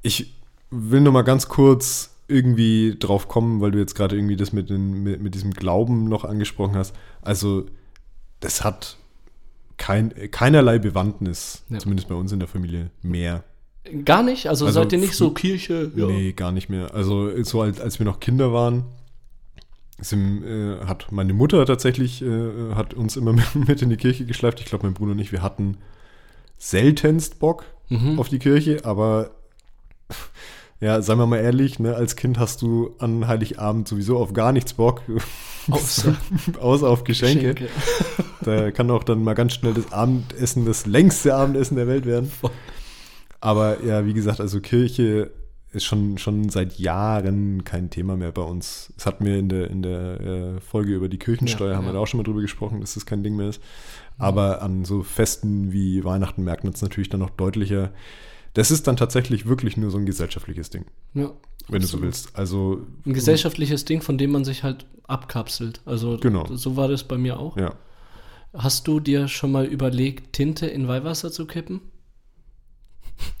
Ich 0.00 0.32
will 0.70 1.02
noch 1.02 1.12
mal 1.12 1.22
ganz 1.22 1.48
kurz 1.48 2.15
irgendwie 2.28 2.96
drauf 2.98 3.28
kommen, 3.28 3.60
weil 3.60 3.70
du 3.70 3.78
jetzt 3.78 3.94
gerade 3.94 4.16
irgendwie 4.16 4.36
das 4.36 4.52
mit, 4.52 4.68
den, 4.70 5.02
mit, 5.02 5.20
mit 5.22 5.34
diesem 5.34 5.52
Glauben 5.52 6.08
noch 6.08 6.24
angesprochen 6.24 6.74
hast. 6.76 6.94
Also, 7.22 7.66
das 8.40 8.64
hat 8.64 8.96
kein, 9.76 10.12
keinerlei 10.30 10.78
Bewandtnis, 10.78 11.62
Ja. 11.68 11.78
zumindest 11.78 12.08
bei 12.08 12.14
uns 12.14 12.32
in 12.32 12.38
der 12.40 12.48
Familie, 12.48 12.90
mehr. 13.02 13.44
Gar 14.04 14.22
nicht? 14.24 14.48
Also, 14.48 14.66
Also 14.66 14.80
seid 14.80 14.92
ihr 14.92 14.98
nicht 14.98 15.14
so 15.14 15.30
Kirche? 15.30 15.92
Ja. 15.94 16.06
Nee, 16.06 16.32
gar 16.32 16.50
nicht 16.50 16.68
mehr. 16.68 16.92
Also 16.94 17.42
so 17.44 17.60
als, 17.62 17.80
als 17.80 17.98
wir 18.00 18.06
noch 18.06 18.18
Kinder 18.18 18.52
waren, 18.52 18.84
sind, 20.00 20.42
äh, 20.44 20.80
hat 20.86 21.12
meine 21.12 21.32
Mutter 21.34 21.64
tatsächlich, 21.64 22.20
äh, 22.22 22.74
hat 22.74 22.94
uns 22.94 23.16
immer 23.16 23.32
mit, 23.54 23.54
mit 23.54 23.82
in 23.82 23.90
die 23.90 23.96
Kirche 23.96 24.26
geschleift. 24.26 24.58
Ich 24.60 24.66
glaube, 24.66 24.84
mein 24.86 24.94
Bruder 24.94 25.12
und 25.12 25.20
ich, 25.20 25.30
wir 25.30 25.42
hatten 25.42 25.76
seltenst 26.58 27.38
Bock 27.38 27.64
Mhm. 27.88 28.18
auf 28.18 28.28
die 28.28 28.40
Kirche, 28.40 28.80
aber 28.84 29.30
ja, 30.80 31.00
seien 31.00 31.18
wir 31.18 31.26
mal 31.26 31.38
ehrlich, 31.38 31.78
ne, 31.78 31.94
als 31.94 32.16
Kind 32.16 32.38
hast 32.38 32.62
du 32.62 32.94
an 32.98 33.26
Heiligabend 33.26 33.88
sowieso 33.88 34.18
auf 34.18 34.32
gar 34.32 34.52
nichts 34.52 34.74
Bock, 34.74 35.02
Außer 35.70 36.14
außer 36.60 36.88
auf 36.88 37.04
Geschenke. 37.04 37.54
Geschenke. 37.54 37.72
Da 38.42 38.70
kann 38.70 38.90
auch 38.92 39.02
dann 39.02 39.24
mal 39.24 39.34
ganz 39.34 39.54
schnell 39.54 39.74
das 39.74 39.92
Abendessen, 39.92 40.66
das 40.66 40.86
längste 40.86 41.34
Abendessen 41.34 41.74
der 41.74 41.88
Welt 41.88 42.06
werden. 42.06 42.30
Aber 43.40 43.82
ja, 43.82 44.06
wie 44.06 44.12
gesagt, 44.14 44.40
also 44.40 44.60
Kirche 44.60 45.32
ist 45.72 45.84
schon, 45.84 46.16
schon 46.18 46.48
seit 46.48 46.78
Jahren 46.78 47.64
kein 47.64 47.90
Thema 47.90 48.16
mehr 48.16 48.30
bei 48.30 48.42
uns. 48.42 48.92
Das 48.96 49.06
hatten 49.06 49.24
wir 49.24 49.36
in 49.38 49.48
der, 49.48 49.68
in 49.70 49.82
der 49.82 50.20
äh, 50.20 50.60
Folge 50.60 50.94
über 50.94 51.08
die 51.08 51.18
Kirchensteuer, 51.18 51.72
Ja, 51.72 51.76
haben 51.76 51.84
wir 51.84 51.88
ja. 51.88 51.94
da 51.94 51.98
auch 52.00 52.06
schon 52.06 52.18
mal 52.18 52.24
drüber 52.24 52.40
gesprochen, 52.40 52.80
dass 52.80 52.94
das 52.94 53.04
kein 53.04 53.24
Ding 53.24 53.34
mehr 53.34 53.48
ist. 53.48 53.60
Aber 54.16 54.62
an 54.62 54.84
so 54.84 55.02
Festen 55.02 55.72
wie 55.72 56.04
Weihnachten 56.04 56.44
merkt 56.44 56.62
man 56.62 56.72
es 56.72 56.82
natürlich 56.82 57.08
dann 57.08 57.20
noch 57.20 57.30
deutlicher. 57.30 57.90
Das 58.56 58.70
ist 58.70 58.86
dann 58.86 58.96
tatsächlich 58.96 59.44
wirklich 59.46 59.76
nur 59.76 59.90
so 59.90 59.98
ein 59.98 60.06
gesellschaftliches 60.06 60.70
Ding, 60.70 60.86
Ja, 61.12 61.30
wenn 61.68 61.82
du 61.82 61.86
so 61.86 62.00
willst. 62.00 62.30
Also, 62.34 62.80
Ein 63.04 63.12
gesellschaftliches 63.12 63.84
Ding, 63.84 64.00
von 64.00 64.16
dem 64.16 64.30
man 64.30 64.44
sich 64.46 64.62
halt 64.62 64.86
abkapselt. 65.06 65.82
Also, 65.84 66.16
Genau. 66.16 66.46
so 66.54 66.74
war 66.76 66.88
das 66.88 67.04
bei 67.04 67.18
mir 67.18 67.38
auch. 67.38 67.56
ja. 67.56 67.74
Hast 68.54 68.88
du 68.88 69.00
dir 69.00 69.28
schon 69.28 69.52
mal 69.52 69.66
überlegt, 69.66 70.32
Tinte 70.32 70.66
in 70.66 70.88
Weihwasser 70.88 71.30
zu 71.30 71.46
kippen? 71.46 71.80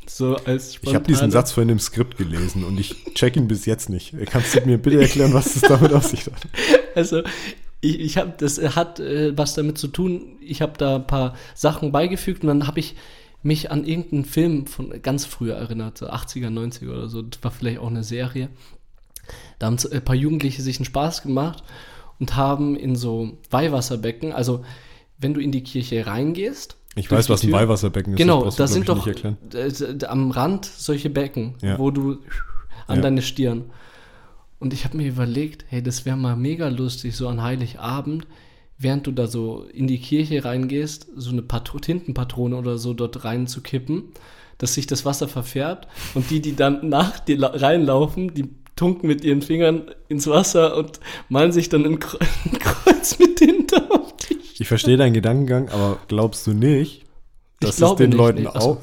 So 0.06 0.36
als 0.36 0.78
Ich 0.82 0.94
habe 0.94 1.04
diesen 1.06 1.30
spontane- 1.30 1.32
Satz 1.32 1.52
vorhin 1.52 1.70
im 1.70 1.78
Skript 1.78 2.16
gelesen 2.16 2.64
und 2.64 2.78
ich 2.78 2.94
check 3.14 3.36
ihn 3.36 3.48
bis 3.48 3.66
jetzt 3.66 3.88
nicht. 3.90 4.14
Kannst 4.26 4.54
du 4.54 4.60
mir 4.66 4.78
bitte 4.78 5.00
erklären, 5.00 5.34
was 5.34 5.54
das 5.54 5.62
damit 5.62 5.92
auf 5.92 6.04
sich 6.04 6.26
hat? 6.26 6.34
Also, 6.94 7.22
ich, 7.82 8.00
ich 8.00 8.16
habe, 8.16 8.32
das 8.38 8.58
hat 8.74 9.00
äh, 9.00 9.36
was 9.36 9.52
damit 9.54 9.76
zu 9.76 9.88
tun. 9.88 10.38
Ich 10.40 10.62
habe 10.62 10.72
da 10.78 10.96
ein 10.96 11.06
paar 11.06 11.34
Sachen 11.54 11.92
beigefügt 11.92 12.42
und 12.42 12.48
dann 12.48 12.66
habe 12.66 12.80
ich 12.80 12.96
mich 13.46 13.70
an 13.70 13.84
irgendeinen 13.84 14.24
Film 14.24 14.66
von 14.66 14.90
ganz 15.02 15.24
früher 15.24 15.54
erinnert, 15.54 15.98
so 15.98 16.08
80er, 16.08 16.48
90er 16.50 16.90
oder 16.90 17.08
so. 17.08 17.22
Das 17.22 17.42
war 17.44 17.50
vielleicht 17.50 17.78
auch 17.78 17.86
eine 17.88 18.04
Serie. 18.04 18.48
Da 19.58 19.66
haben 19.66 19.76
ein 19.90 20.04
paar 20.04 20.14
Jugendliche 20.16 20.62
sich 20.62 20.78
einen 20.78 20.84
Spaß 20.84 21.22
gemacht 21.22 21.62
und 22.18 22.36
haben 22.36 22.76
in 22.76 22.96
so 22.96 23.38
Weihwasserbecken, 23.50 24.32
also 24.32 24.64
wenn 25.18 25.32
du 25.34 25.40
in 25.40 25.52
die 25.52 25.62
Kirche 25.62 26.06
reingehst. 26.06 26.76
Ich 26.94 27.10
weiß, 27.10 27.28
was 27.28 27.42
ein 27.44 27.52
Weihwasserbecken 27.52 28.14
ist. 28.14 28.18
Genau, 28.18 28.44
das 28.44 28.56
du, 28.56 28.66
sind 28.66 28.88
doch 28.88 29.06
am 30.08 30.30
Rand 30.30 30.64
solche 30.64 31.10
Becken, 31.10 31.54
Ja. 31.62 31.78
wo 31.78 31.90
du 31.90 32.18
an 32.86 32.96
Ja. 32.96 33.02
deine 33.02 33.22
Stirn. 33.22 33.64
Und 34.58 34.72
ich 34.72 34.84
habe 34.84 34.96
mir 34.96 35.06
überlegt, 35.08 35.66
hey, 35.68 35.82
das 35.82 36.06
wäre 36.06 36.16
mal 36.16 36.36
mega 36.36 36.68
lustig, 36.68 37.14
so 37.14 37.28
an 37.28 37.42
Heiligabend, 37.42 38.26
während 38.78 39.06
du 39.06 39.12
da 39.12 39.26
so 39.26 39.64
in 39.72 39.86
die 39.86 39.98
Kirche 39.98 40.44
reingehst, 40.44 41.06
so 41.16 41.30
eine 41.30 41.42
Patro 41.42 41.78
Tintenpatrone 41.78 42.56
oder 42.56 42.78
so 42.78 42.92
dort 42.94 43.24
reinzukippen, 43.24 44.04
dass 44.58 44.74
sich 44.74 44.86
das 44.86 45.04
Wasser 45.04 45.28
verfärbt 45.28 45.88
und 46.14 46.30
die, 46.30 46.40
die 46.40 46.56
dann 46.56 46.88
nach 46.88 47.18
dir 47.20 47.38
la- 47.38 47.48
reinlaufen, 47.54 48.34
die 48.34 48.48
tunken 48.74 49.06
mit 49.08 49.24
ihren 49.24 49.40
Fingern 49.42 49.90
ins 50.08 50.26
Wasser 50.26 50.76
und 50.76 51.00
malen 51.28 51.52
sich 51.52 51.68
dann 51.68 51.84
ein, 51.84 51.98
Kre- 51.98 52.20
ein 52.44 52.58
Kreuz 52.58 53.18
mit 53.18 53.38
hinter 53.38 53.90
auf 53.90 54.14
die 54.16 54.38
Ich 54.60 54.68
verstehe 54.68 54.96
deinen 54.98 55.14
Gedankengang, 55.14 55.68
aber 55.70 55.98
glaubst 56.08 56.46
du 56.46 56.52
nicht, 56.52 57.04
dass 57.60 57.80
es 57.80 57.94
den 57.96 58.10
nicht, 58.10 58.18
Leuten 58.18 58.42
nee. 58.42 58.48
Auch. 58.48 58.78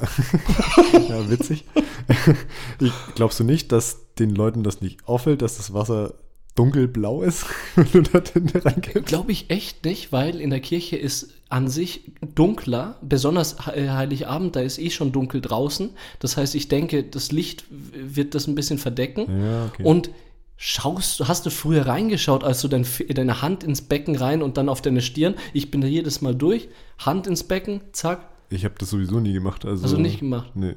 ja, 1.08 1.30
witzig. 1.30 1.64
ich, 2.80 2.92
glaubst 3.14 3.38
du 3.38 3.44
nicht, 3.44 3.70
dass 3.70 4.12
den 4.18 4.30
Leuten 4.34 4.64
das 4.64 4.80
nicht 4.80 5.06
auffällt, 5.06 5.42
dass 5.42 5.56
das 5.58 5.72
Wasser 5.72 6.14
dunkelblau 6.54 7.22
ist, 7.22 7.46
wenn 7.76 7.90
du 7.92 8.02
da 8.02 8.20
Tinte 8.20 8.64
reingibst? 8.64 9.06
Glaube 9.06 9.32
ich 9.32 9.50
echt 9.50 9.84
nicht, 9.84 10.12
weil 10.12 10.40
in 10.40 10.50
der 10.50 10.60
Kirche 10.60 10.96
ist 10.96 11.30
an 11.48 11.68
sich 11.68 12.12
dunkler, 12.34 12.96
besonders 13.02 13.66
He- 13.66 13.88
Heiligabend, 13.90 14.56
da 14.56 14.60
ist 14.60 14.78
eh 14.78 14.90
schon 14.90 15.12
dunkel 15.12 15.40
draußen. 15.40 15.90
Das 16.20 16.36
heißt, 16.36 16.54
ich 16.54 16.68
denke, 16.68 17.02
das 17.04 17.32
Licht 17.32 17.64
wird 17.70 18.34
das 18.34 18.46
ein 18.46 18.54
bisschen 18.54 18.78
verdecken. 18.78 19.26
Ja, 19.42 19.66
okay. 19.66 19.82
Und 19.84 20.10
schaust, 20.56 21.26
hast 21.28 21.44
du 21.46 21.50
früher 21.50 21.86
reingeschaut, 21.86 22.44
als 22.44 22.60
du 22.60 22.68
dein, 22.68 22.86
deine 23.14 23.42
Hand 23.42 23.64
ins 23.64 23.82
Becken 23.82 24.16
rein 24.16 24.42
und 24.42 24.56
dann 24.56 24.68
auf 24.68 24.80
deine 24.82 25.02
Stirn? 25.02 25.34
Ich 25.52 25.70
bin 25.70 25.80
da 25.80 25.86
jedes 25.88 26.20
Mal 26.22 26.34
durch, 26.34 26.68
Hand 26.98 27.26
ins 27.26 27.42
Becken, 27.44 27.80
zack. 27.92 28.28
ich 28.50 28.64
habe 28.64 28.74
das 28.78 28.90
sowieso 28.90 29.18
nie 29.20 29.32
gemacht. 29.32 29.64
Also, 29.64 29.82
Also 29.84 29.96
nicht 29.98 30.20
gemacht. 30.20 30.52
Nee. 30.54 30.76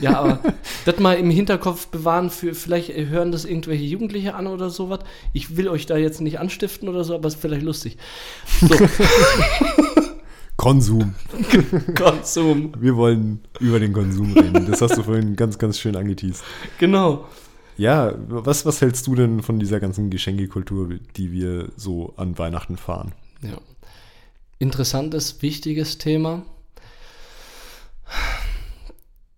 Ja, 0.00 0.20
aber 0.20 0.54
das 0.84 0.98
mal 0.98 1.14
im 1.14 1.30
Hinterkopf 1.30 1.88
bewahren, 1.88 2.30
für, 2.30 2.54
vielleicht 2.54 2.94
hören 2.94 3.32
das 3.32 3.44
irgendwelche 3.44 3.84
Jugendliche 3.84 4.34
an 4.34 4.46
oder 4.46 4.70
sowas. 4.70 5.00
Ich 5.32 5.56
will 5.56 5.68
euch 5.68 5.86
da 5.86 5.96
jetzt 5.96 6.20
nicht 6.20 6.38
anstiften 6.38 6.88
oder 6.88 7.04
so, 7.04 7.14
aber 7.14 7.28
es 7.28 7.34
ist 7.34 7.40
vielleicht 7.40 7.62
lustig. 7.62 7.96
So, 8.60 8.74
Konsum. 10.56 11.14
Konsum. 11.94 12.72
Wir 12.78 12.96
wollen 12.96 13.40
über 13.60 13.80
den 13.80 13.92
Konsum 13.92 14.32
reden. 14.32 14.66
Das 14.70 14.80
hast 14.80 14.96
du 14.96 15.02
vorhin 15.02 15.36
ganz, 15.36 15.58
ganz 15.58 15.78
schön 15.78 15.96
angeteased. 15.96 16.44
Genau. 16.78 17.26
Ja, 17.76 18.14
was, 18.28 18.64
was 18.64 18.80
hältst 18.80 19.06
du 19.06 19.14
denn 19.16 19.42
von 19.42 19.58
dieser 19.58 19.80
ganzen 19.80 20.10
Geschenkekultur, 20.10 20.90
die 21.16 21.32
wir 21.32 21.70
so 21.76 22.14
an 22.16 22.38
Weihnachten 22.38 22.76
fahren? 22.76 23.12
Ja. 23.42 23.58
Interessantes, 24.58 25.42
wichtiges 25.42 25.98
Thema. 25.98 26.42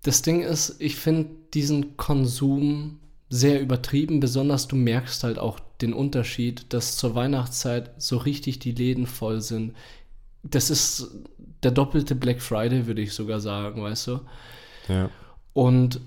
Das 0.06 0.22
Ding 0.22 0.40
ist, 0.40 0.76
ich 0.78 0.94
finde 0.94 1.30
diesen 1.52 1.96
Konsum 1.96 3.00
sehr 3.28 3.60
übertrieben, 3.60 4.20
besonders 4.20 4.68
du 4.68 4.76
merkst 4.76 5.24
halt 5.24 5.36
auch 5.36 5.58
den 5.80 5.92
Unterschied, 5.92 6.72
dass 6.72 6.96
zur 6.96 7.16
Weihnachtszeit 7.16 7.90
so 7.98 8.16
richtig 8.18 8.60
die 8.60 8.70
Läden 8.70 9.08
voll 9.08 9.40
sind. 9.40 9.74
Das 10.44 10.70
ist 10.70 11.10
der 11.64 11.72
doppelte 11.72 12.14
Black 12.14 12.40
Friday, 12.40 12.86
würde 12.86 13.02
ich 13.02 13.14
sogar 13.14 13.40
sagen, 13.40 13.82
weißt 13.82 14.06
du? 14.06 14.20
Ja. 14.86 15.10
Und 15.54 16.00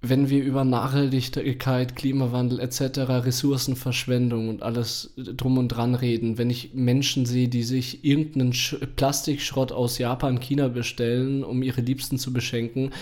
wenn 0.00 0.30
wir 0.30 0.44
über 0.44 0.64
Nachhaltigkeit, 0.64 1.96
Klimawandel 1.96 2.60
etc., 2.60 2.98
Ressourcenverschwendung 2.98 4.48
und 4.48 4.62
alles 4.62 5.12
drum 5.16 5.58
und 5.58 5.68
dran 5.68 5.96
reden, 5.96 6.38
wenn 6.38 6.50
ich 6.50 6.72
Menschen 6.72 7.26
sehe, 7.26 7.48
die 7.48 7.64
sich 7.64 8.04
irgendeinen 8.04 8.52
Sch 8.52 8.76
Plastikschrott 8.94 9.72
aus 9.72 9.98
Japan, 9.98 10.38
China 10.38 10.68
bestellen, 10.68 11.42
um 11.42 11.62
ihre 11.64 11.80
Liebsten 11.80 12.18
zu 12.18 12.32
beschenken, 12.32 12.92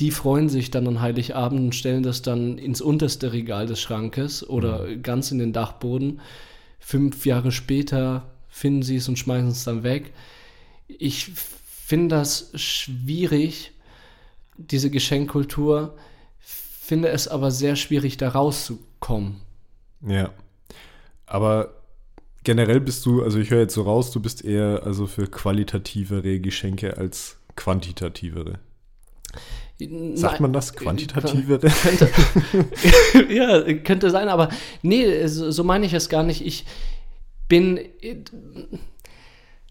die 0.00 0.10
freuen 0.10 0.48
sich 0.48 0.72
dann 0.72 0.88
an 0.88 1.00
Heiligabend 1.00 1.60
und 1.60 1.74
stellen 1.74 2.02
das 2.02 2.22
dann 2.22 2.58
ins 2.58 2.80
unterste 2.80 3.32
Regal 3.32 3.66
des 3.66 3.80
Schrankes 3.80 4.48
oder 4.48 4.96
ganz 4.96 5.30
in 5.30 5.38
den 5.38 5.52
Dachboden. 5.52 6.20
Fünf 6.80 7.24
Jahre 7.24 7.52
später 7.52 8.32
finden 8.48 8.82
sie 8.82 8.96
es 8.96 9.08
und 9.08 9.18
schmeißen 9.18 9.50
es 9.50 9.62
dann 9.62 9.84
weg. 9.84 10.12
Ich 10.88 11.30
finde 11.86 12.16
das 12.16 12.50
schwierig, 12.54 13.72
diese 14.56 14.90
Geschenkkultur, 14.90 15.96
finde 16.92 17.08
es 17.08 17.26
aber 17.26 17.50
sehr 17.50 17.74
schwierig, 17.74 18.18
da 18.18 18.28
rauszukommen. 18.28 19.36
Ja. 20.06 20.28
Aber 21.24 21.72
generell 22.44 22.80
bist 22.80 23.06
du, 23.06 23.22
also 23.22 23.38
ich 23.38 23.50
höre 23.50 23.60
jetzt 23.60 23.72
so 23.72 23.80
raus, 23.80 24.10
du 24.10 24.20
bist 24.20 24.44
eher 24.44 24.82
also 24.84 25.06
für 25.06 25.26
qualitativere 25.26 26.38
Geschenke 26.38 26.98
als 26.98 27.38
quantitativere. 27.56 28.58
Sagt 30.12 30.40
man 30.40 30.52
das? 30.52 30.74
Quantitativere? 30.74 31.70
Könnte, 31.82 32.10
ja, 33.32 33.72
könnte 33.72 34.10
sein, 34.10 34.28
aber 34.28 34.50
nee, 34.82 35.26
so, 35.28 35.50
so 35.50 35.64
meine 35.64 35.86
ich 35.86 35.94
es 35.94 36.10
gar 36.10 36.24
nicht. 36.24 36.44
Ich 36.44 36.66
bin, 37.48 37.80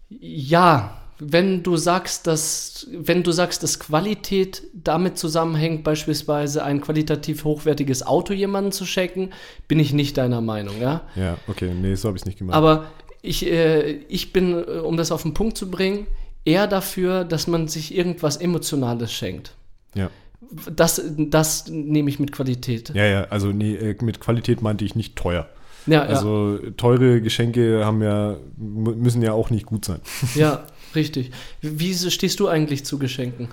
ja, 0.08 1.01
wenn 1.24 1.62
du 1.62 1.76
sagst, 1.76 2.26
dass, 2.26 2.86
wenn 2.90 3.22
du 3.22 3.30
sagst, 3.30 3.62
dass 3.62 3.78
Qualität 3.78 4.64
damit 4.74 5.18
zusammenhängt, 5.18 5.84
beispielsweise 5.84 6.64
ein 6.64 6.80
qualitativ 6.80 7.44
hochwertiges 7.44 8.04
Auto 8.04 8.32
jemandem 8.32 8.72
zu 8.72 8.84
schenken, 8.84 9.30
bin 9.68 9.78
ich 9.78 9.92
nicht 9.92 10.18
deiner 10.18 10.40
Meinung, 10.40 10.80
ja. 10.80 11.02
Ja, 11.14 11.38
okay, 11.46 11.72
nee, 11.74 11.94
so 11.94 12.08
habe 12.08 12.16
ich 12.16 12.22
es 12.22 12.26
nicht 12.26 12.38
gemacht. 12.38 12.56
Aber 12.56 12.86
ich, 13.22 13.46
äh, 13.46 13.92
ich 14.08 14.32
bin, 14.32 14.52
äh, 14.52 14.78
um 14.80 14.96
das 14.96 15.12
auf 15.12 15.22
den 15.22 15.32
Punkt 15.32 15.56
zu 15.56 15.70
bringen, 15.70 16.06
eher 16.44 16.66
dafür, 16.66 17.24
dass 17.24 17.46
man 17.46 17.68
sich 17.68 17.94
irgendwas 17.94 18.36
Emotionales 18.36 19.12
schenkt. 19.12 19.54
ja. 19.94 20.10
Das, 20.74 21.00
das 21.16 21.68
nehme 21.68 22.10
ich 22.10 22.18
mit 22.18 22.32
Qualität. 22.32 22.90
Ja, 22.94 23.06
ja, 23.06 23.24
also 23.30 23.52
nee, 23.52 23.74
äh, 23.74 23.96
mit 24.02 24.20
Qualität 24.20 24.60
meinte 24.60 24.84
ich 24.84 24.94
nicht 24.94 25.16
teuer. 25.16 25.48
Ja, 25.86 26.02
Also 26.02 26.58
teure 26.76 27.20
Geschenke 27.20 27.84
haben 27.84 28.02
ja, 28.02 28.36
müssen 28.58 29.22
ja 29.22 29.32
auch 29.32 29.50
nicht 29.50 29.66
gut 29.66 29.84
sein. 29.84 30.00
ja, 30.34 30.40
ja, 30.40 30.66
richtig. 30.94 31.30
Wie 31.60 31.94
stehst 31.94 32.40
du 32.40 32.48
eigentlich 32.48 32.84
zu 32.84 32.98
Geschenken? 32.98 33.48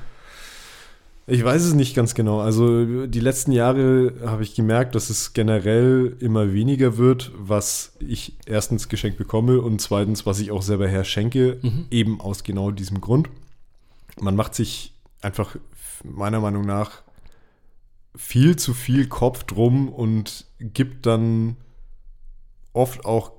Ich 1.32 1.44
weiß 1.44 1.64
es 1.64 1.76
nicht 1.76 1.96
ganz 1.96 2.16
genau. 2.16 2.40
Also 2.40 3.06
die 3.06 3.20
letzten 3.20 3.52
Jahre 3.52 4.14
habe 4.26 4.42
ich 4.42 4.56
gemerkt, 4.56 4.96
dass 4.96 5.12
es 5.12 5.34
generell 5.34 6.18
immer 6.20 6.54
weniger 6.54 6.98
wird, 6.98 7.32
was 7.38 7.94
ich 8.00 8.34
erstens 8.48 8.90
geschenkt 8.90 9.20
bekomme 9.20 9.62
und 9.62 9.80
zweitens, 9.80 10.26
was 10.26 10.40
ich 10.40 10.50
auch 10.50 10.64
selber 10.64 10.88
herschenke, 10.88 11.60
eben 11.92 12.20
aus 12.20 12.44
genau 12.44 12.72
diesem 12.72 13.00
Grund. 13.00 13.30
Man 14.20 14.36
macht 14.36 14.56
sich 14.56 14.94
einfach 15.22 15.56
meiner 16.04 16.40
Meinung 16.40 16.66
nach 16.66 17.04
viel 18.16 18.56
zu 18.56 18.74
viel 18.74 19.08
Kopf 19.08 19.44
drum 19.44 19.90
und 19.90 20.46
gibt 20.60 21.06
dann 21.06 21.58
oft 22.74 23.06
auch 23.06 23.34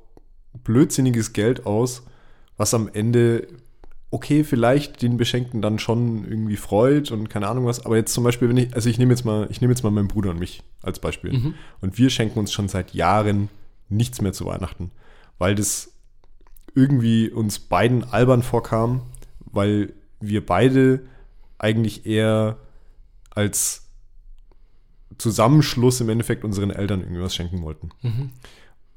blödsinniges 0.62 1.32
Geld 1.32 1.66
aus, 1.66 2.04
was 2.56 2.72
am 2.72 2.88
Ende 2.92 3.48
okay, 4.10 4.42
vielleicht 4.42 5.02
den 5.02 5.16
Beschenkten 5.16 5.62
dann 5.62 5.78
schon 5.78 6.24
irgendwie 6.24 6.56
freut 6.56 7.12
und 7.12 7.30
keine 7.30 7.48
Ahnung 7.48 7.66
was. 7.66 7.84
Aber 7.86 7.96
jetzt 7.96 8.12
zum 8.12 8.24
Beispiel, 8.24 8.48
wenn 8.48 8.56
ich, 8.56 8.74
also 8.74 8.88
ich 8.88 8.98
nehme 8.98 9.12
jetzt 9.12 9.24
mal, 9.24 9.46
ich 9.50 9.60
nehme 9.60 9.72
jetzt 9.72 9.82
mal 9.82 9.90
meinen 9.90 10.08
Bruder 10.08 10.30
und 10.30 10.38
mich 10.38 10.62
als 10.82 10.98
Beispiel. 10.98 11.32
Mhm. 11.32 11.54
Und 11.80 11.96
wir 11.98 12.10
schenken 12.10 12.38
uns 12.38 12.52
schon 12.52 12.68
seit 12.68 12.92
Jahren 12.92 13.48
nichts 13.88 14.20
mehr 14.20 14.32
zu 14.32 14.46
Weihnachten, 14.46 14.90
weil 15.38 15.54
das 15.54 15.92
irgendwie 16.74 17.30
uns 17.30 17.58
beiden 17.58 18.04
albern 18.04 18.42
vorkam, 18.42 19.02
weil 19.46 19.92
wir 20.20 20.44
beide 20.44 21.02
eigentlich 21.58 22.06
eher 22.06 22.56
als 23.30 23.88
Zusammenschluss 25.18 26.00
im 26.00 26.08
Endeffekt 26.08 26.44
unseren 26.44 26.70
Eltern 26.70 27.00
irgendwie 27.00 27.20
was 27.20 27.34
schenken 27.34 27.62
wollten. 27.62 27.90
Mhm. 28.02 28.30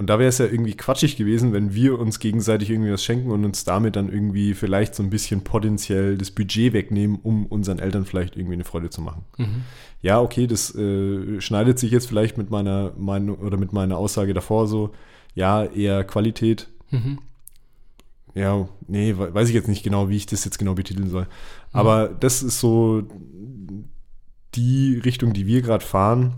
Und 0.03 0.07
da 0.07 0.19
wäre 0.19 0.27
es 0.27 0.37
ja 0.37 0.47
irgendwie 0.47 0.73
quatschig 0.73 1.15
gewesen, 1.15 1.53
wenn 1.53 1.73
wir 1.73 1.97
uns 1.97 2.19
gegenseitig 2.19 2.69
irgendwie 2.69 2.91
was 2.91 3.01
schenken 3.05 3.31
und 3.31 3.45
uns 3.45 3.63
damit 3.63 3.95
dann 3.95 4.11
irgendwie 4.11 4.53
vielleicht 4.53 4.95
so 4.95 5.01
ein 5.01 5.09
bisschen 5.09 5.45
potenziell 5.45 6.17
das 6.17 6.29
Budget 6.29 6.73
wegnehmen, 6.73 7.19
um 7.23 7.45
unseren 7.45 7.79
Eltern 7.79 8.03
vielleicht 8.03 8.35
irgendwie 8.35 8.55
eine 8.55 8.65
Freude 8.65 8.89
zu 8.89 8.99
machen. 9.01 9.23
Mhm. 9.37 9.61
Ja, 10.01 10.19
okay, 10.19 10.45
das 10.45 10.75
äh, 10.75 11.39
schneidet 11.39 11.79
sich 11.79 11.89
jetzt 11.91 12.07
vielleicht 12.09 12.37
mit 12.37 12.49
meiner 12.49 12.91
Meinung 12.97 13.37
oder 13.37 13.55
mit 13.55 13.71
meiner 13.71 13.97
Aussage 13.97 14.33
davor 14.33 14.67
so, 14.67 14.91
ja, 15.35 15.63
eher 15.63 16.03
Qualität. 16.03 16.67
Mhm. 16.91 17.19
Ja, 18.35 18.67
nee, 18.89 19.15
we- 19.17 19.33
weiß 19.33 19.47
ich 19.47 19.55
jetzt 19.55 19.69
nicht 19.69 19.83
genau, 19.83 20.09
wie 20.09 20.17
ich 20.17 20.25
das 20.25 20.43
jetzt 20.43 20.59
genau 20.59 20.73
betiteln 20.73 21.09
soll. 21.09 21.27
Aber 21.71 22.09
das 22.09 22.43
ist 22.43 22.59
so 22.59 23.03
die 24.55 24.97
Richtung, 24.97 25.31
die 25.31 25.47
wir 25.47 25.61
gerade 25.61 25.85
fahren. 25.85 26.33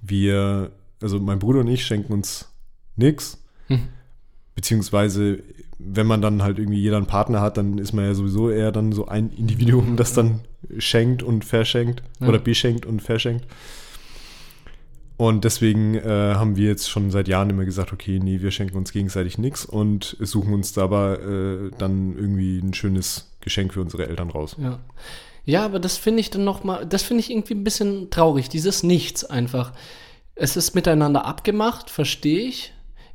Wir, 0.00 0.70
also 1.02 1.20
mein 1.20 1.38
Bruder 1.38 1.60
und 1.60 1.68
ich 1.68 1.84
schenken 1.84 2.14
uns 2.14 2.48
nichts. 2.96 3.42
Mhm. 3.68 3.88
Beziehungsweise, 4.54 5.42
wenn 5.78 6.06
man 6.06 6.20
dann 6.20 6.42
halt 6.42 6.58
irgendwie 6.58 6.80
jeder 6.80 6.98
einen 6.98 7.06
Partner 7.06 7.40
hat, 7.40 7.56
dann 7.56 7.78
ist 7.78 7.92
man 7.92 8.04
ja 8.04 8.14
sowieso 8.14 8.50
eher 8.50 8.70
dann 8.72 8.92
so 8.92 9.06
ein 9.06 9.30
Individuum, 9.30 9.96
das 9.96 10.12
dann 10.12 10.40
schenkt 10.78 11.22
und 11.22 11.44
verschenkt 11.44 12.02
Ja. 12.20 12.28
oder 12.28 12.38
beschenkt 12.38 12.86
und 12.86 13.00
verschenkt. 13.02 13.46
Und 15.16 15.44
deswegen 15.44 15.94
äh, 15.94 16.34
haben 16.34 16.56
wir 16.56 16.66
jetzt 16.68 16.90
schon 16.90 17.10
seit 17.10 17.28
Jahren 17.28 17.50
immer 17.50 17.64
gesagt, 17.64 17.92
okay, 17.92 18.18
nee, 18.20 18.40
wir 18.40 18.50
schenken 18.50 18.76
uns 18.76 18.92
gegenseitig 18.92 19.38
nichts 19.38 19.64
und 19.64 20.16
suchen 20.20 20.52
uns 20.52 20.72
dabei 20.72 21.14
äh, 21.14 21.70
dann 21.78 22.16
irgendwie 22.16 22.58
ein 22.58 22.74
schönes 22.74 23.30
Geschenk 23.40 23.72
für 23.74 23.80
unsere 23.82 24.08
Eltern 24.08 24.30
raus. 24.30 24.56
Ja. 24.58 24.80
Ja, 25.44 25.64
aber 25.64 25.80
das 25.80 25.96
finde 25.96 26.20
ich 26.20 26.30
dann 26.30 26.44
nochmal, 26.44 26.86
das 26.86 27.02
finde 27.02 27.20
ich 27.20 27.30
irgendwie 27.30 27.54
ein 27.54 27.64
bisschen 27.64 28.10
traurig, 28.10 28.48
dieses 28.48 28.82
Nichts 28.84 29.24
einfach. 29.24 29.72
Es 30.36 30.56
ist 30.56 30.74
miteinander 30.74 31.24
abgemacht, 31.24 31.90
verstehe 31.90 32.42
ich. 32.48 32.71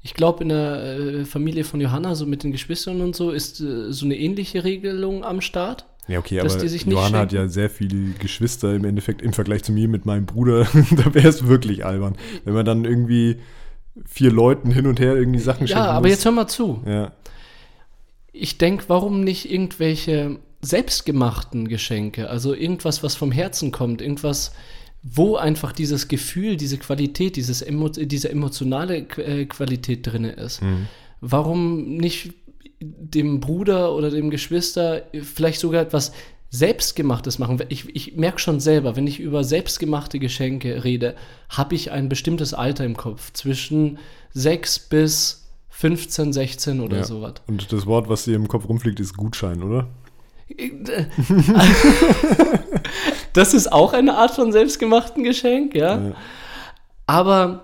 Ich 0.07 0.13
glaube, 0.13 0.41
in 0.43 0.47
der 0.49 0.83
äh, 0.83 1.25
Familie 1.25 1.65
von 1.65 1.81
Johanna, 1.81 2.15
so 2.15 2.25
mit 2.25 2.41
den 2.43 2.53
Geschwistern 2.53 3.01
und 3.01 3.13
so, 3.13 3.31
ist 3.31 3.59
äh, 3.59 3.91
so 3.91 4.05
eine 4.05 4.15
ähnliche 4.15 4.63
Regelung 4.63 5.25
am 5.25 5.41
Start. 5.41 5.85
Ja, 6.07 6.19
okay, 6.19 6.37
dass 6.37 6.53
aber 6.53 6.61
die 6.63 6.69
sich 6.69 6.85
nicht 6.85 6.95
Johanna 6.95 7.19
hat 7.19 7.33
ja 7.33 7.49
sehr 7.49 7.69
viele 7.69 8.13
Geschwister 8.17 8.73
im 8.73 8.85
Endeffekt 8.85 9.21
im 9.21 9.33
Vergleich 9.33 9.65
zu 9.65 9.73
mir 9.73 9.89
mit 9.89 10.05
meinem 10.05 10.25
Bruder. 10.25 10.65
da 10.91 11.13
wäre 11.13 11.27
es 11.27 11.45
wirklich 11.49 11.85
albern. 11.85 12.15
Wenn 12.45 12.53
man 12.53 12.65
dann 12.65 12.85
irgendwie 12.85 13.35
vier 14.05 14.31
Leuten 14.31 14.71
hin 14.71 14.87
und 14.87 15.01
her 15.01 15.17
irgendwie 15.17 15.41
Sachen 15.41 15.67
Ja, 15.67 15.75
schenken 15.75 15.89
aber 15.89 16.01
muss. 16.03 16.11
jetzt 16.11 16.23
hör 16.23 16.31
mal 16.31 16.47
zu. 16.47 16.81
Ja, 16.85 17.11
Ich 18.31 18.57
denke, 18.57 18.85
warum 18.87 19.25
nicht 19.25 19.51
irgendwelche 19.51 20.39
selbstgemachten 20.61 21.67
Geschenke? 21.67 22.29
Also 22.29 22.53
irgendwas, 22.53 23.03
was 23.03 23.15
vom 23.15 23.33
Herzen 23.33 23.73
kommt, 23.73 24.01
irgendwas, 24.01 24.53
wo 25.15 25.35
einfach 25.35 25.71
dieses 25.71 26.07
Gefühl, 26.07 26.57
diese 26.57 26.77
Qualität, 26.77 27.35
dieses 27.35 27.61
emo 27.61 27.89
diese 27.89 28.29
emotionale 28.29 28.97
äh, 28.97 29.45
Qualität 29.45 30.05
drin 30.07 30.25
ist. 30.25 30.61
Warum 31.21 31.97
nicht 31.97 32.33
dem 32.79 33.39
Bruder 33.39 33.93
oder 33.93 34.11
dem 34.11 34.29
Geschwister 34.29 35.03
vielleicht 35.23 35.59
sogar 35.59 35.81
etwas 35.81 36.11
Selbstgemachtes 36.49 37.39
machen? 37.39 37.61
Ich, 37.69 37.95
ich 37.95 38.15
merke 38.15 38.39
schon 38.39 38.59
selber, 38.59 38.95
wenn 38.95 39.07
ich 39.07 39.19
über 39.19 39.43
selbstgemachte 39.43 40.19
Geschenke 40.19 40.83
rede, 40.83 41.15
habe 41.49 41.75
ich 41.75 41.91
ein 41.91 42.09
bestimmtes 42.09 42.53
Alter 42.53 42.85
im 42.85 42.97
Kopf. 42.97 43.33
Zwischen 43.33 43.97
6 44.33 44.79
bis 44.89 45.47
15, 45.69 46.33
16 46.33 46.81
oder 46.81 46.97
ja. 46.97 47.03
sowas. 47.03 47.35
Und 47.47 47.71
das 47.71 47.85
Wort, 47.85 48.09
was 48.09 48.25
dir 48.25 48.35
im 48.35 48.47
Kopf 48.47 48.67
rumfliegt, 48.67 48.99
ist 48.99 49.15
Gutschein, 49.15 49.63
oder? 49.63 49.87
Das 53.33 53.53
ist 53.53 53.71
auch 53.71 53.93
eine 53.93 54.15
Art 54.17 54.31
von 54.31 54.51
selbstgemachten 54.51 55.23
Geschenk, 55.23 55.75
ja. 55.75 55.97
Ja. 55.99 56.11
Aber 57.05 57.63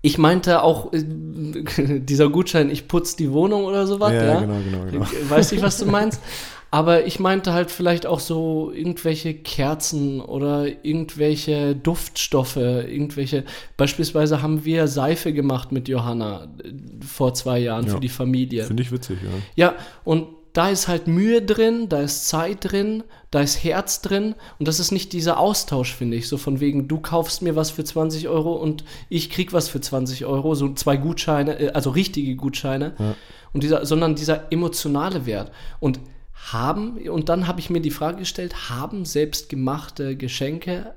ich 0.00 0.16
meinte 0.18 0.62
auch, 0.62 0.92
äh, 0.92 1.02
dieser 2.00 2.28
Gutschein, 2.30 2.70
ich 2.70 2.88
putze 2.88 3.16
die 3.16 3.30
Wohnung 3.32 3.64
oder 3.64 3.86
sowas, 3.86 4.12
Ja, 4.12 4.24
ja. 4.24 4.40
genau, 4.40 4.58
genau, 4.64 4.90
genau. 4.90 5.04
Ich 5.04 5.30
Weiß 5.30 5.52
nicht, 5.52 5.62
was 5.62 5.78
du 5.78 5.86
meinst. 5.86 6.20
Aber 6.70 7.06
ich 7.06 7.20
meinte 7.20 7.52
halt 7.52 7.70
vielleicht 7.70 8.04
auch 8.04 8.18
so 8.18 8.72
irgendwelche 8.74 9.32
Kerzen 9.32 10.20
oder 10.20 10.66
irgendwelche 10.84 11.76
Duftstoffe, 11.76 12.56
irgendwelche. 12.56 13.44
Beispielsweise 13.76 14.42
haben 14.42 14.64
wir 14.64 14.88
Seife 14.88 15.32
gemacht 15.32 15.70
mit 15.70 15.86
Johanna 15.86 16.48
äh, 16.64 16.72
vor 17.06 17.32
zwei 17.34 17.60
Jahren 17.60 17.86
Ja. 17.86 17.92
für 17.94 18.00
die 18.00 18.08
Familie. 18.08 18.64
Finde 18.64 18.82
ich 18.82 18.90
witzig, 18.90 19.18
ja. 19.22 19.28
Ja, 19.66 19.74
und 20.02 20.26
da 20.54 20.70
ist 20.70 20.88
halt 20.88 21.06
Mühe 21.08 21.42
drin, 21.42 21.88
da 21.90 22.00
ist 22.00 22.26
Zeit 22.28 22.58
drin, 22.72 23.02
da 23.30 23.40
ist 23.40 23.62
Herz 23.62 24.00
drin 24.00 24.34
und 24.58 24.66
das 24.66 24.80
ist 24.80 24.92
nicht 24.92 25.12
dieser 25.12 25.38
Austausch, 25.38 25.92
finde 25.94 26.16
ich. 26.16 26.28
So 26.28 26.38
von 26.38 26.60
wegen, 26.60 26.88
du 26.88 27.00
kaufst 27.00 27.42
mir 27.42 27.54
was 27.56 27.70
für 27.70 27.84
20 27.84 28.28
Euro 28.28 28.54
und 28.54 28.84
ich 29.08 29.28
krieg 29.30 29.52
was 29.52 29.68
für 29.68 29.80
20 29.80 30.24
Euro, 30.24 30.54
so 30.54 30.72
zwei 30.72 30.96
Gutscheine, 30.96 31.58
äh, 31.60 31.68
also 31.72 31.90
richtige 31.90 32.36
Gutscheine, 32.36 32.94
Ja. 32.98 33.14
und 33.52 33.62
dieser, 33.62 33.84
sondern 33.84 34.14
dieser 34.14 34.50
emotionale 34.52 35.26
Wert. 35.26 35.50
Und 35.80 36.00
haben, 36.52 36.98
und 37.08 37.28
dann 37.28 37.46
habe 37.48 37.58
ich 37.60 37.68
mir 37.70 37.80
die 37.80 37.90
Frage 37.90 38.18
gestellt, 38.18 38.70
haben 38.70 39.04
selbstgemachte 39.04 40.16
Geschenke 40.16 40.94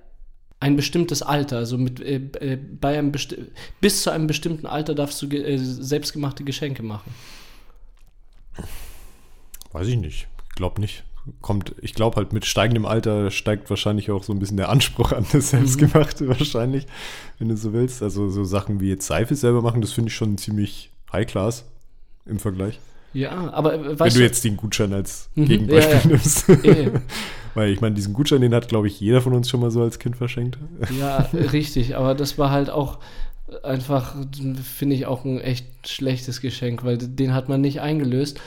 ein 0.59 0.75
bestimmtes 0.75 1.21
Alter, 1.23 1.57
also 1.57 1.77
mit, 1.77 1.99
äh, 1.99 2.15
äh, 2.39 2.57
bei 2.57 2.97
einem 2.97 3.11
besti- 3.11 3.47
bis 3.81 4.03
zu 4.03 4.09
einem 4.11 4.27
bestimmten 4.27 4.65
Alter 4.65 4.93
darfst 4.95 5.21
du 5.21 5.27
ge 5.29 5.43
äh, 5.43 5.57
selbstgemachte 5.57 6.43
Geschenke 6.43 6.83
machen. 6.83 7.11
Weiß 9.77 9.87
ich 9.87 9.97
nicht. 9.97 10.27
Glaub 10.55 10.79
nicht. 10.79 11.03
Kommt, 11.41 11.75
ich 11.81 11.93
glaube 11.93 12.15
halt 12.15 12.33
mit 12.33 12.45
steigendem 12.45 12.85
Alter 12.85 13.29
steigt 13.31 13.69
wahrscheinlich 13.69 14.09
auch 14.09 14.23
so 14.23 14.33
ein 14.33 14.39
bisschen 14.39 14.57
der 14.57 14.69
Anspruch 14.69 15.11
an 15.11 15.25
das 15.31 15.51
Selbstgemachte 15.51 16.27
wahrscheinlich, 16.29 16.87
wenn 17.37 17.49
du 17.49 17.57
so 17.57 17.73
willst. 17.73 18.01
Also 18.01 18.29
so 18.29 18.43
Sachen 18.43 18.79
wie 18.79 18.89
jetzt 18.89 19.05
Seife 19.05 19.35
selber 19.35 19.61
machen, 19.61 19.81
das 19.81 19.91
finde 19.91 20.09
ich 20.09 20.15
schon 20.15 20.37
ziemlich 20.37 20.89
High 21.11 21.27
Class 21.27 21.65
im 22.25 22.39
Vergleich. 22.39 22.79
Ja, 23.13 23.51
aber 23.53 23.73
äh, 23.75 23.99
wenn 23.99 24.13
du 24.13 24.21
jetzt 24.21 24.43
den 24.45 24.57
Gutschein 24.57 24.93
als 24.93 25.29
Mhm, 25.35 25.45
Gegenbeispiel 25.45 25.93
ja, 25.93 25.99
ja. 26.01 26.07
nimmst. 26.07 26.47
Weil 27.53 27.71
ich 27.71 27.81
meine, 27.81 27.93
diesen 27.95 28.13
Gutschein, 28.13 28.41
den 28.41 28.55
hat, 28.55 28.67
glaube 28.69 28.87
ich, 28.87 28.99
jeder 28.99 29.21
von 29.21 29.33
uns 29.33 29.49
schon 29.49 29.59
mal 29.59 29.71
so 29.71 29.81
als 29.83 29.99
Kind 29.99 30.17
verschenkt. 30.17 30.57
ja, 30.99 31.17
richtig, 31.33 31.97
aber 31.97 32.15
das 32.15 32.37
war 32.37 32.51
halt 32.51 32.69
auch 32.69 32.99
einfach, 33.63 34.15
finde 34.63 34.95
ich, 34.95 35.05
auch 35.05 35.25
ein 35.25 35.39
echt 35.39 35.65
schlechtes 35.87 36.41
Geschenk, 36.41 36.83
weil 36.83 36.97
den 36.97 37.33
hat 37.33 37.49
man 37.49 37.61
nicht 37.61 37.81
eingelöst. 37.81 38.39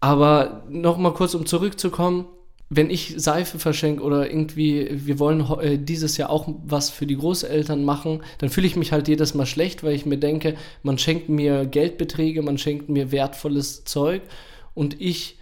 Aber 0.00 0.62
nochmal 0.68 1.12
kurz, 1.12 1.34
um 1.34 1.46
zurückzukommen, 1.46 2.26
wenn 2.70 2.90
ich 2.90 3.14
Seife 3.16 3.58
verschenke 3.58 4.02
oder 4.02 4.30
irgendwie, 4.30 4.88
wir 4.90 5.18
wollen 5.18 5.40
äh, 5.60 5.78
dieses 5.78 6.18
Jahr 6.18 6.30
auch 6.30 6.48
was 6.64 6.90
für 6.90 7.06
die 7.06 7.16
Großeltern 7.16 7.82
machen, 7.84 8.22
dann 8.38 8.50
fühle 8.50 8.66
ich 8.66 8.76
mich 8.76 8.92
halt 8.92 9.08
jedes 9.08 9.34
Mal 9.34 9.46
schlecht, 9.46 9.82
weil 9.82 9.94
ich 9.94 10.04
mir 10.04 10.18
denke, 10.18 10.54
man 10.82 10.98
schenkt 10.98 11.30
mir 11.30 11.64
Geldbeträge, 11.64 12.42
man 12.42 12.58
schenkt 12.58 12.90
mir 12.90 13.10
wertvolles 13.10 13.84
Zeug 13.84 14.22
und 14.74 15.00
ich 15.00 15.38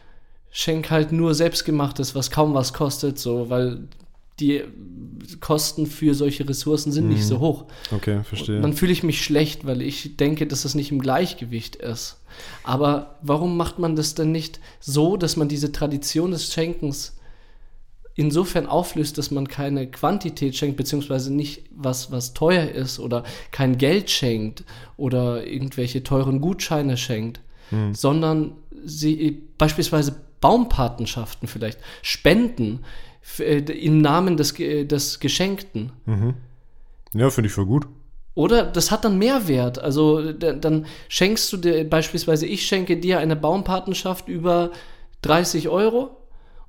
schenke 0.52 0.90
halt 0.90 1.10
nur 1.10 1.34
selbstgemachtes, 1.34 2.14
was 2.14 2.30
kaum 2.30 2.54
was 2.54 2.72
kostet, 2.72 3.18
so, 3.18 3.50
weil 3.50 3.88
die 4.40 4.62
Kosten 5.40 5.86
für 5.86 6.14
solche 6.14 6.48
Ressourcen 6.48 6.92
sind 6.92 7.08
nicht 7.08 7.20
Mhm. 7.20 7.26
so 7.26 7.40
hoch. 7.40 7.64
Okay, 7.90 8.22
verstehe. 8.22 8.60
Dann 8.60 8.74
fühle 8.74 8.92
ich 8.92 9.02
mich 9.02 9.22
schlecht, 9.24 9.66
weil 9.66 9.80
ich 9.82 10.16
denke, 10.18 10.46
dass 10.46 10.64
es 10.64 10.74
nicht 10.74 10.90
im 10.92 11.00
Gleichgewicht 11.00 11.76
ist. 11.76 12.20
Aber 12.62 13.16
warum 13.22 13.56
macht 13.56 13.78
man 13.78 13.96
das 13.96 14.14
denn 14.14 14.32
nicht 14.32 14.60
so, 14.78 15.16
dass 15.16 15.36
man 15.36 15.48
diese 15.48 15.72
Tradition 15.72 16.32
des 16.32 16.52
Schenkens 16.52 17.16
insofern 18.14 18.66
auflöst, 18.66 19.18
dass 19.18 19.30
man 19.30 19.48
keine 19.48 19.86
Quantität 19.90 20.56
schenkt, 20.56 20.76
beziehungsweise 20.76 21.32
nicht 21.32 21.64
was, 21.70 22.10
was 22.10 22.32
teuer 22.34 22.66
ist 22.68 22.98
oder 22.98 23.24
kein 23.52 23.76
Geld 23.78 24.10
schenkt 24.10 24.64
oder 24.96 25.46
irgendwelche 25.46 26.02
teuren 26.02 26.40
Gutscheine 26.40 26.96
schenkt, 26.96 27.40
sondern 27.92 28.52
sie 28.84 29.42
beispielsweise 29.58 30.14
Baumpatenschaften 30.40 31.48
vielleicht, 31.48 31.78
Spenden 32.02 32.80
im 33.38 34.00
Namen 34.00 34.36
des, 34.36 34.54
Ge- 34.54 34.84
des 34.84 35.20
Geschenkten. 35.20 35.92
ja, 37.12 37.30
finde 37.30 37.48
ich 37.48 37.52
voll 37.54 37.66
gut. 37.66 37.86
Oder 38.34 38.64
das 38.64 38.90
hat 38.90 39.04
dann 39.04 39.18
Mehrwert. 39.18 39.78
Also 39.78 40.32
da- 40.32 40.52
dann 40.52 40.86
schenkst 41.08 41.50
du 41.52 41.56
dir, 41.56 41.88
beispielsweise 41.88 42.46
ich 42.46 42.66
schenke 42.66 42.96
dir 42.98 43.18
eine 43.18 43.34
Baumpatenschaft 43.36 44.28
über 44.28 44.70
30 45.22 45.68
Euro 45.70 46.10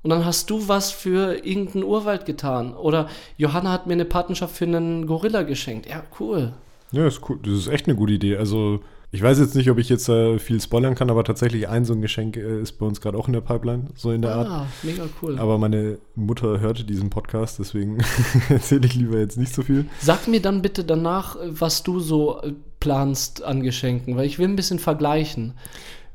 und 0.02 0.10
dann 0.10 0.24
hast 0.24 0.48
du 0.48 0.66
was 0.68 0.90
für 0.90 1.44
irgendeinen 1.44 1.84
Urwald 1.84 2.24
getan. 2.24 2.74
Oder 2.74 3.08
Johanna 3.36 3.70
hat 3.72 3.86
mir 3.86 3.92
eine 3.94 4.06
Patenschaft 4.06 4.56
für 4.56 4.64
einen 4.64 5.06
Gorilla 5.06 5.42
geschenkt. 5.42 5.88
Ja, 5.88 6.02
cool. 6.20 6.54
Ja, 6.92 7.06
ist 7.06 7.20
cool. 7.28 7.38
Das 7.42 7.52
ist 7.52 7.68
echt 7.68 7.86
eine 7.86 7.96
gute 7.96 8.14
Idee. 8.14 8.36
Also, 8.38 8.80
ich 9.10 9.22
weiß 9.22 9.38
jetzt 9.38 9.54
nicht, 9.54 9.70
ob 9.70 9.78
ich 9.78 9.88
jetzt 9.88 10.08
äh, 10.08 10.38
viel 10.38 10.60
spoilern 10.60 10.94
kann, 10.94 11.08
aber 11.08 11.24
tatsächlich 11.24 11.68
ein 11.68 11.86
so 11.86 11.94
ein 11.94 12.02
Geschenk 12.02 12.36
äh, 12.36 12.60
ist 12.60 12.72
bei 12.72 12.84
uns 12.84 13.00
gerade 13.00 13.16
auch 13.16 13.26
in 13.26 13.32
der 13.32 13.40
Pipeline, 13.40 13.86
so 13.94 14.12
in 14.12 14.20
der 14.20 14.34
Art. 14.34 14.48
Ah, 14.48 14.66
mega 14.82 15.08
cool. 15.22 15.38
Aber 15.38 15.56
meine 15.56 15.98
Mutter 16.14 16.60
hörte 16.60 16.84
diesen 16.84 17.08
Podcast, 17.08 17.58
deswegen 17.58 17.98
erzähle 18.50 18.86
ich 18.86 18.94
lieber 18.94 19.18
jetzt 19.18 19.38
nicht 19.38 19.54
so 19.54 19.62
viel. 19.62 19.86
Sag 20.00 20.28
mir 20.28 20.42
dann 20.42 20.60
bitte 20.60 20.84
danach, 20.84 21.36
äh, 21.36 21.48
was 21.48 21.82
du 21.82 22.00
so 22.00 22.42
äh, 22.42 22.52
planst 22.80 23.42
an 23.42 23.62
Geschenken, 23.62 24.16
weil 24.16 24.26
ich 24.26 24.38
will 24.38 24.48
ein 24.48 24.56
bisschen 24.56 24.78
vergleichen. 24.78 25.54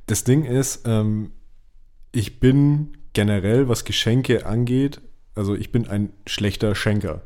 Das 0.06 0.24
Ding 0.24 0.46
ist, 0.46 0.84
ähm, 0.86 1.32
ich 2.12 2.40
bin 2.40 2.98
generell, 3.14 3.70
was 3.70 3.86
Geschenke 3.86 4.46
angeht, 4.46 5.02
also 5.34 5.56
ich 5.56 5.72
bin 5.72 5.88
ein 5.88 6.12
schlechter 6.28 6.76
Schenker. 6.76 7.22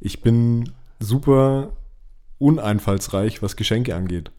Ich 0.00 0.20
bin 0.20 0.70
super 1.00 1.72
uneinfallsreich, 2.36 3.42
was 3.42 3.56
Geschenke 3.56 3.94
angeht. 3.94 4.30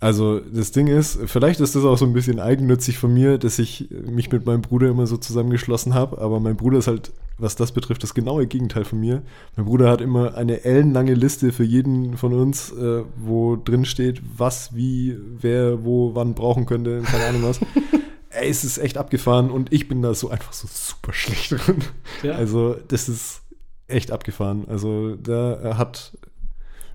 Also 0.00 0.40
das 0.40 0.72
Ding 0.72 0.88
ist, 0.88 1.18
vielleicht 1.26 1.60
ist 1.60 1.74
das 1.74 1.84
auch 1.84 1.96
so 1.96 2.04
ein 2.04 2.12
bisschen 2.12 2.40
eigennützig 2.40 2.98
von 2.98 3.12
mir, 3.14 3.38
dass 3.38 3.58
ich 3.58 3.88
mich 3.90 4.30
mit 4.32 4.46
meinem 4.46 4.62
Bruder 4.62 4.88
immer 4.88 5.06
so 5.06 5.16
zusammengeschlossen 5.16 5.94
habe, 5.94 6.18
aber 6.18 6.40
mein 6.40 6.56
Bruder 6.56 6.78
ist 6.78 6.88
halt, 6.88 7.12
was 7.38 7.56
das 7.56 7.72
betrifft, 7.72 8.02
das 8.02 8.14
genaue 8.14 8.46
Gegenteil 8.46 8.84
von 8.84 9.00
mir. 9.00 9.22
Mein 9.56 9.66
Bruder 9.66 9.90
hat 9.90 10.00
immer 10.00 10.34
eine 10.34 10.64
ellenlange 10.64 11.14
Liste 11.14 11.52
für 11.52 11.64
jeden 11.64 12.16
von 12.16 12.32
uns, 12.32 12.72
äh, 12.72 13.02
wo 13.16 13.56
drin 13.56 13.84
steht, 13.84 14.22
was, 14.36 14.74
wie, 14.74 15.16
wer, 15.40 15.84
wo, 15.84 16.14
wann 16.14 16.34
brauchen 16.34 16.66
könnte, 16.66 17.02
keine 17.02 17.24
Ahnung 17.26 17.42
was. 17.44 17.60
Ey, 18.30 18.48
es 18.48 18.64
ist 18.64 18.78
echt 18.78 18.96
abgefahren 18.96 19.50
und 19.50 19.72
ich 19.72 19.88
bin 19.88 20.00
da 20.02 20.14
so 20.14 20.30
einfach 20.30 20.52
so 20.52 20.66
super 20.70 21.12
schlecht 21.12 21.52
drin. 21.52 21.84
Ja. 22.22 22.32
Also 22.32 22.76
das 22.88 23.08
ist 23.08 23.42
echt 23.88 24.10
abgefahren. 24.10 24.64
Also 24.68 25.16
da 25.16 25.76
hat 25.76 26.16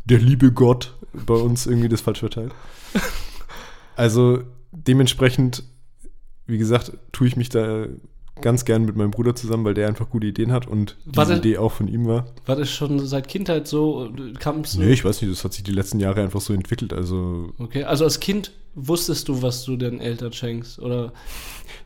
der 0.09 0.19
liebe 0.19 0.51
Gott 0.51 0.95
bei 1.13 1.33
uns 1.33 1.65
irgendwie 1.65 1.89
das 1.89 2.01
falsch 2.01 2.19
verteilt. 2.19 2.53
Also 3.95 4.43
dementsprechend, 4.71 5.63
wie 6.45 6.59
gesagt, 6.59 6.91
tue 7.11 7.25
ich 7.25 7.35
mich 7.35 7.49
da 7.49 7.87
ganz 8.41 8.63
gern 8.63 8.85
mit 8.85 8.95
meinem 8.95 9.09
Bruder 9.09 9.35
zusammen, 9.35 9.65
weil 9.65 9.73
der 9.73 9.87
einfach 9.87 10.09
gute 10.11 10.27
Ideen 10.27 10.51
hat 10.51 10.67
und 10.67 10.95
diese 11.05 11.17
Warte. 11.17 11.33
Idee 11.37 11.57
auch 11.57 11.71
von 11.71 11.87
ihm 11.87 12.05
war. 12.05 12.27
War 12.45 12.55
das 12.55 12.69
schon 12.69 12.99
seit 12.99 13.27
Kindheit 13.27 13.67
so? 13.67 14.11
Kam's 14.39 14.75
Nee, 14.75 14.91
ich 14.93 15.03
weiß 15.03 15.19
nicht, 15.23 15.33
das 15.33 15.43
hat 15.43 15.53
sich 15.53 15.63
die 15.63 15.71
letzten 15.71 15.99
Jahre 15.99 16.21
einfach 16.21 16.41
so 16.41 16.53
entwickelt. 16.53 16.93
Also 16.93 17.51
Okay, 17.57 17.85
also 17.85 18.03
als 18.03 18.19
Kind 18.19 18.51
wusstest 18.75 19.27
du, 19.27 19.41
was 19.41 19.65
du 19.65 19.75
den 19.75 19.99
Eltern 19.99 20.31
schenkst, 20.31 20.77
oder? 20.77 21.11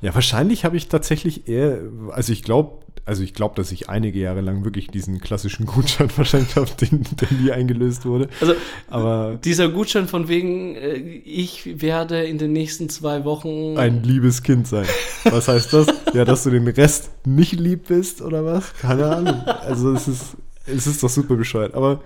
ja, 0.01 0.13
wahrscheinlich 0.13 0.65
habe 0.65 0.75
ich 0.75 0.89
tatsächlich 0.89 1.47
eher, 1.47 1.79
also 2.11 2.33
ich 2.33 2.43
glaube, 2.43 2.80
also 3.05 3.23
ich 3.23 3.33
glaube, 3.33 3.55
dass 3.55 3.71
ich 3.71 3.89
einige 3.89 4.19
Jahre 4.19 4.41
lang 4.41 4.63
wirklich 4.63 4.87
diesen 4.87 5.19
klassischen 5.19 5.65
Gutschein 5.65 6.09
verschenkt 6.11 6.55
habe, 6.55 6.69
den, 6.79 7.03
der 7.19 7.31
nie 7.31 7.51
eingelöst 7.51 8.05
wurde. 8.05 8.29
Also 8.39 8.53
Aber 8.89 9.39
dieser 9.43 9.69
Gutschein 9.69 10.07
von 10.07 10.27
wegen, 10.27 10.75
äh, 10.75 10.95
ich 10.97 11.81
werde 11.81 12.23
in 12.23 12.37
den 12.37 12.53
nächsten 12.53 12.89
zwei 12.89 13.25
Wochen. 13.25 13.77
ein 13.77 14.03
liebes 14.03 14.43
Kind 14.43 14.67
sein. 14.67 14.85
Was 15.25 15.47
heißt 15.47 15.73
das? 15.73 15.87
Ja, 16.13 16.25
dass 16.25 16.43
du 16.43 16.49
den 16.49 16.67
Rest 16.67 17.11
nicht 17.25 17.53
lieb 17.53 17.87
bist 17.87 18.21
oder 18.21 18.45
was? 18.45 18.73
Keine 18.75 19.07
Ahnung. 19.07 19.41
Also 19.45 19.93
es 19.93 20.07
ist, 20.07 20.37
es 20.65 20.87
ist 20.87 21.03
doch 21.03 21.09
super 21.09 21.35
bescheuert. 21.35 21.73
Aber 21.73 22.01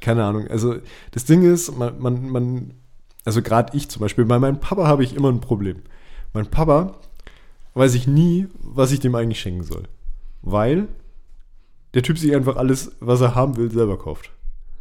keine 0.00 0.24
Ahnung. 0.24 0.46
Also 0.48 0.76
das 1.12 1.24
Ding 1.24 1.42
ist, 1.42 1.76
man, 1.76 1.98
man, 1.98 2.28
man 2.28 2.70
also 3.26 3.42
gerade 3.42 3.76
ich 3.76 3.88
zum 3.88 4.00
Beispiel, 4.00 4.24
bei 4.24 4.38
meinem 4.38 4.60
Papa 4.60 4.86
habe 4.86 5.02
ich 5.02 5.14
immer 5.14 5.30
ein 5.30 5.40
Problem. 5.40 5.82
Mein 6.32 6.46
Papa 6.46 6.94
weiß 7.74 7.94
ich 7.94 8.06
nie, 8.06 8.46
was 8.62 8.92
ich 8.92 9.00
dem 9.00 9.14
eigentlich 9.14 9.40
schenken 9.40 9.64
soll. 9.64 9.82
Weil 10.42 10.88
der 11.94 12.02
Typ 12.02 12.18
sich 12.18 12.34
einfach 12.34 12.56
alles, 12.56 12.92
was 13.00 13.20
er 13.20 13.34
haben 13.34 13.56
will, 13.56 13.70
selber 13.70 13.98
kauft. 13.98 14.30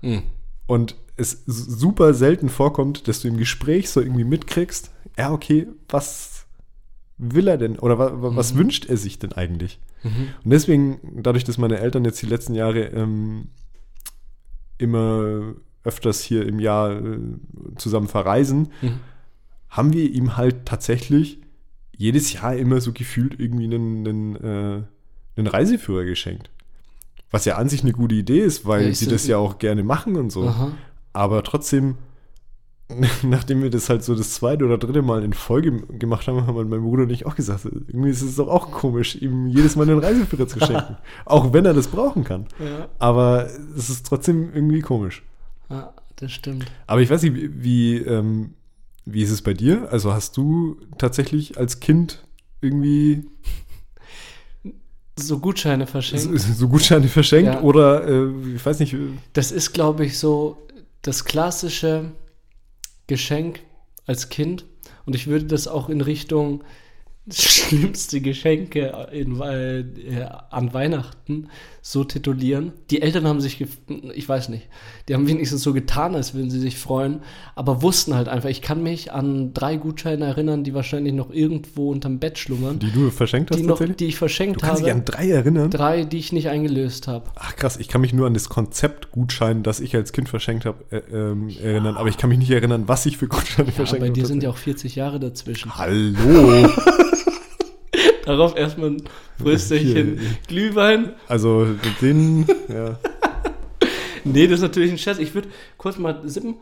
Hm. 0.02 0.24
Und 0.68 0.96
es 1.18 1.44
super 1.46 2.14
selten 2.14 2.50
vorkommt, 2.50 3.08
dass 3.08 3.22
du 3.22 3.28
im 3.30 3.38
Gespräch 3.38 3.90
so 3.90 4.02
irgendwie 4.02 4.26
mitkriegst, 4.26 4.92
ja, 5.18 5.32
okay, 5.32 5.68
was 5.90 6.46
will 7.18 7.48
er 7.48 7.58
denn 7.58 7.80
oder 7.80 7.98
wa, 7.98 8.22
wa, 8.22 8.36
was 8.36 8.54
Mhm. 8.54 8.58
wünscht 8.60 8.86
er 8.88 8.98
sich 8.98 9.18
denn 9.20 9.32
eigentlich? 9.32 9.80
Mhm. 10.04 10.28
Und 10.44 10.52
deswegen, 10.52 11.00
dadurch, 11.24 11.46
dass 11.46 11.58
meine 11.58 11.80
Eltern 11.80 12.04
jetzt 12.04 12.22
die 12.22 12.26
letzten 12.26 12.54
Jahre 12.54 12.88
ähm, 12.88 13.48
immer 14.78 15.54
öfters 15.84 16.22
hier 16.22 16.46
im 16.46 16.60
Jahr 16.60 16.92
äh, 17.02 17.18
zusammen 17.78 18.08
verreisen, 18.08 18.70
Mhm. 18.82 19.00
haben 19.70 19.94
wir 19.94 20.10
ihm 20.12 20.36
halt 20.36 20.66
tatsächlich 20.66 21.40
jedes 21.96 22.34
Jahr 22.34 22.56
immer 22.56 22.82
so 22.82 22.92
gefühlt 22.92 23.40
irgendwie 23.40 23.66
einen, 23.66 24.06
einen, 24.08 24.36
äh, 24.36 24.84
einen 25.38 25.48
Reiseführer 25.48 26.04
geschenkt. 26.06 26.50
Was 27.32 27.46
ja 27.46 27.58
an 27.58 27.70
sich 27.70 27.82
eine 27.84 27.92
gute 27.92 28.16
Idee 28.16 28.40
ist, 28.40 28.66
weil 28.66 28.88
Ja, 28.88 28.94
sie 28.94 29.08
das 29.08 29.28
ja 29.28 29.38
auch 29.38 29.58
gerne 29.60 29.84
machen 29.84 30.16
und 30.16 30.30
so. 30.32 30.48
Aha. 30.48 30.72
Aber 31.14 31.44
trotzdem, 31.44 31.96
nachdem 33.24 33.62
wir 33.64 33.70
das 33.70 33.90
halt 33.90 34.04
so 34.04 34.16
das 34.16 34.36
zweite 34.36 34.64
oder 34.64 34.78
dritte 34.78 35.02
Mal 35.02 35.24
in 35.24 35.34
Folge 35.34 35.72
gemacht 35.88 36.28
haben, 36.28 36.46
haben 36.48 36.70
mein 36.70 36.82
Bruder 36.82 37.04
und 37.04 37.10
ich 37.10 37.26
auch 37.26 37.36
gesagt, 37.36 37.66
irgendwie 37.66 38.10
ist 38.10 38.22
es 38.22 38.36
doch 38.36 38.48
auch 38.48 38.72
komisch, 38.72 39.16
ihm 39.16 39.48
jedes 39.48 39.76
Mal 39.76 39.90
einen 39.90 40.00
Reiseführer 40.00 40.48
zu 40.48 40.60
schenken. 40.60 40.98
auch 41.26 41.52
wenn 41.52 41.66
er 41.66 41.74
das 41.74 41.88
brauchen 41.88 42.24
kann. 42.24 42.46
Ja. 42.60 42.88
Aber 43.00 43.50
es 43.76 43.90
ist 43.90 44.06
trotzdem 44.06 44.54
irgendwie 44.54 44.82
komisch. 44.82 45.24
ja, 45.70 45.94
das 46.18 46.32
stimmt. 46.32 46.66
Aber 46.88 47.02
ich 47.02 47.10
weiß 47.10 47.24
nicht, 47.24 47.36
wie, 47.36 47.64
wie, 47.64 47.98
ähm, 47.98 48.54
wie 49.06 49.24
ist 49.24 49.32
es 49.32 49.42
bei 49.42 49.54
dir? 49.54 49.92
Also 49.92 50.14
hast 50.14 50.38
du 50.38 50.78
tatsächlich 50.98 51.58
als 51.58 51.80
Kind 51.82 52.24
irgendwie 52.62 53.26
So 55.18 55.40
Gutscheine 55.40 55.86
so, 55.86 55.92
verschenken. 55.92 56.38
so 56.38 56.68
Gutscheine 56.68 57.08
verschenkt 57.08 57.54
Ja. 57.54 57.62
oder 57.62 58.08
äh, 58.08 58.56
ich 58.56 58.66
weiß 58.66 58.80
nicht, 58.80 58.96
Das 59.34 59.52
ist, 59.52 59.74
glaube 59.74 60.06
ich, 60.06 60.20
so 60.20 60.58
das 61.02 61.24
klassische 61.26 62.12
Geschenk 63.08 63.62
als 64.06 64.30
Kind. 64.30 64.66
Und 65.06 65.16
ich 65.16 65.28
würde 65.28 65.46
das 65.46 65.68
auch 65.68 65.90
in 65.90 66.02
Richtung 66.02 66.64
schlimmste 67.32 68.22
Geschenke 68.22 69.08
in, 69.12 69.40
äh, 69.42 69.84
an 70.52 70.74
Weihnachten 70.74 71.48
so 71.82 72.04
titulieren. 72.04 72.74
Die 72.92 73.02
Eltern 73.02 73.28
haben 73.28 73.42
sich, 73.42 73.66
ich 74.14 74.30
weiß 74.30 74.50
nicht, 74.50 74.68
die 75.08 75.14
haben 75.16 75.28
wenigstens 75.28 75.64
so 75.64 75.74
getan, 75.74 76.16
als 76.16 76.34
würden 76.36 76.50
sie 76.52 76.60
sich 76.60 76.78
freuen, 76.78 77.22
aber 77.56 77.82
wussten 77.82 78.14
halt 78.16 78.28
einfach, 78.28 78.50
ich 78.50 78.62
kann 78.62 78.84
mich 78.84 79.12
an 79.12 79.54
drei 79.54 79.78
Gutscheine 79.78 80.26
erinnern, 80.26 80.64
die 80.64 80.74
wahrscheinlich 80.76 81.14
noch 81.14 81.32
irgendwo 81.32 81.92
unterm 81.92 82.20
Bett 82.20 82.38
schlummern, 82.38 82.78
die 82.80 82.92
du 82.92 83.10
verschenkt 83.10 83.52
hast 83.52 83.60
die, 83.60 83.64
noch, 83.66 83.80
die 83.84 84.06
ich 84.06 84.18
verschenkt 84.18 84.62
du 84.62 84.66
kannst 84.66 84.82
dich 84.84 84.90
habe. 84.90 85.00
an 85.00 85.06
drei 85.06 85.30
erinnern? 85.30 85.72
Drei, 85.72 86.04
die 86.06 86.18
ich 86.18 86.32
nicht 86.32 86.50
eingelöst 86.50 87.08
habe. 87.08 87.26
Ach 87.36 87.56
krass, 87.56 87.78
ich 87.78 87.88
kann 87.88 88.02
mich 88.02 88.14
nur 88.14 88.28
an 88.28 88.34
das 88.36 88.50
Konzept 88.50 89.12
Gutschein, 89.12 89.64
das 89.64 89.80
ich 89.80 89.96
als 89.96 90.12
Kind 90.12 90.30
verschenkt 90.30 90.66
habe, 90.66 90.86
äh, 90.92 90.98
ähm, 91.12 91.50
erinnern, 91.50 91.98
aber 91.98 92.10
ich 92.10 92.18
kann 92.18 92.30
mich 92.30 92.40
nicht 92.40 92.52
erinnern, 92.52 92.84
was 92.88 93.06
ich 93.08 93.18
für 93.18 93.28
Gutscheine 93.28 93.70
Ja, 93.70 93.74
verschenkt 93.76 94.02
bei 94.02 94.08
habe. 94.10 94.20
dir 94.20 94.26
sind 94.28 94.44
ja 94.44 94.50
auch 94.52 94.58
40 94.58 94.96
Jahre 94.96 95.20
dazwischen. 95.20 95.76
Hallo! 95.76 96.68
Darauf 98.26 98.56
erstmal 98.56 98.92
ein 98.92 99.04
Frösterchen 99.42 100.20
Hier. 100.20 100.38
Glühwein. 100.48 101.14
Also 101.28 101.66
den, 102.02 102.48
ja. 102.68 102.98
Nee, 104.24 104.48
das 104.48 104.56
ist 104.56 104.64
natürlich 104.64 104.92
ein 104.92 104.98
Scherz. 104.98 105.20
Ich 105.20 105.36
würde 105.36 105.50
kurz 105.78 105.98
mal 105.98 106.28
sippen. 106.28 106.56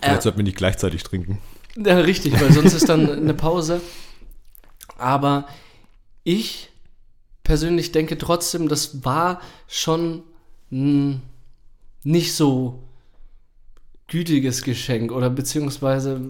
Vielleicht 0.00 0.22
sollten 0.22 0.38
wir 0.38 0.44
nicht 0.44 0.56
gleichzeitig 0.56 1.02
trinken. 1.02 1.38
Ja, 1.76 1.98
richtig, 1.98 2.38
weil 2.40 2.52
sonst 2.52 2.74
ist 2.74 2.88
dann 2.88 3.10
eine 3.10 3.34
Pause. 3.34 3.80
Aber 4.98 5.46
ich 6.24 6.70
persönlich 7.44 7.92
denke 7.92 8.18
trotzdem, 8.18 8.68
das 8.68 9.04
war 9.04 9.40
schon 9.68 10.22
ein 10.70 11.22
nicht 12.04 12.34
so 12.34 12.82
gütiges 14.08 14.62
Geschenk 14.62 15.12
oder 15.12 15.30
beziehungsweise. 15.30 16.20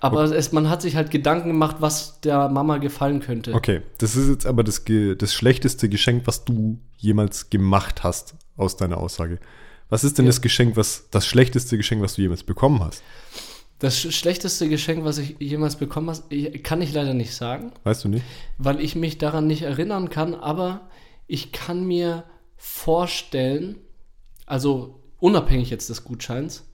Aber 0.00 0.24
es, 0.24 0.52
man 0.52 0.68
hat 0.70 0.80
sich 0.82 0.96
halt 0.96 1.10
Gedanken 1.10 1.48
gemacht, 1.48 1.76
was 1.80 2.20
der 2.22 2.48
Mama 2.48 2.78
gefallen 2.78 3.20
könnte. 3.20 3.52
Okay, 3.54 3.82
das 3.98 4.16
ist 4.16 4.28
jetzt 4.28 4.46
aber 4.46 4.64
das, 4.64 4.82
das 5.18 5.34
schlechteste 5.34 5.88
Geschenk, 5.88 6.26
was 6.26 6.44
du 6.44 6.78
jemals 6.96 7.50
gemacht 7.50 8.02
hast, 8.02 8.34
aus 8.56 8.76
deiner 8.76 8.96
Aussage. 8.98 9.38
Was 9.90 10.02
ist 10.04 10.18
denn 10.18 10.24
Ja. 10.24 10.30
das 10.30 10.40
Geschenk, 10.40 10.76
was 10.76 11.08
das 11.10 11.26
schlechteste 11.26 11.76
Geschenk, 11.76 12.00
was 12.02 12.14
du 12.14 12.22
jemals 12.22 12.42
bekommen 12.44 12.80
hast? 12.82 13.02
Das 13.78 13.96
sch- 13.98 14.12
schlechteste 14.12 14.68
Geschenk, 14.68 15.04
was 15.04 15.18
ich 15.18 15.36
jemals 15.38 15.76
bekommen 15.76 16.08
habe, 16.10 16.58
kann 16.60 16.80
ich 16.82 16.92
leider 16.92 17.12
nicht 17.14 17.34
sagen. 17.34 17.72
Weißt 17.84 18.04
du 18.04 18.08
nicht? 18.08 18.24
weil 18.58 18.80
ich 18.80 18.94
mich 18.94 19.18
daran 19.18 19.46
nicht 19.46 19.62
erinnern 19.62 20.08
kann, 20.10 20.34
aber 20.34 20.88
ich 21.26 21.50
kann 21.52 21.86
mir 21.86 22.24
vorstellen, 22.56 23.76
also 24.46 25.00
unabhängig 25.18 25.70
jetzt 25.70 25.90
des 25.90 26.04
Gutscheins, 26.04 26.64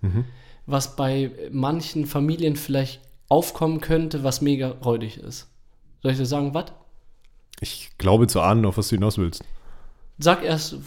was 0.67 0.97
bei 0.97 1.31
manchen 1.51 2.07
Familien 2.07 2.57
vielleicht 2.57 3.01
aufkommen 3.29 3.81
könnte, 3.81 4.25
was 4.25 4.41
mega 4.41 4.69
räudig 4.85 5.19
ist. 5.19 5.49
Soll 6.03 6.13
ich 6.13 6.19
dir 6.19 6.27
sagen, 6.27 6.55
was? 6.55 6.67
Ich 7.61 7.91
glaube 7.99 8.27
zu 8.27 8.41
ahnen, 8.41 8.65
auf 8.67 8.77
was 8.77 8.89
du 8.89 8.97
hinaus 8.97 9.19
willst. 9.19 9.43
Sag 10.19 10.43
erst, 10.45 10.73
äh, 10.73 10.79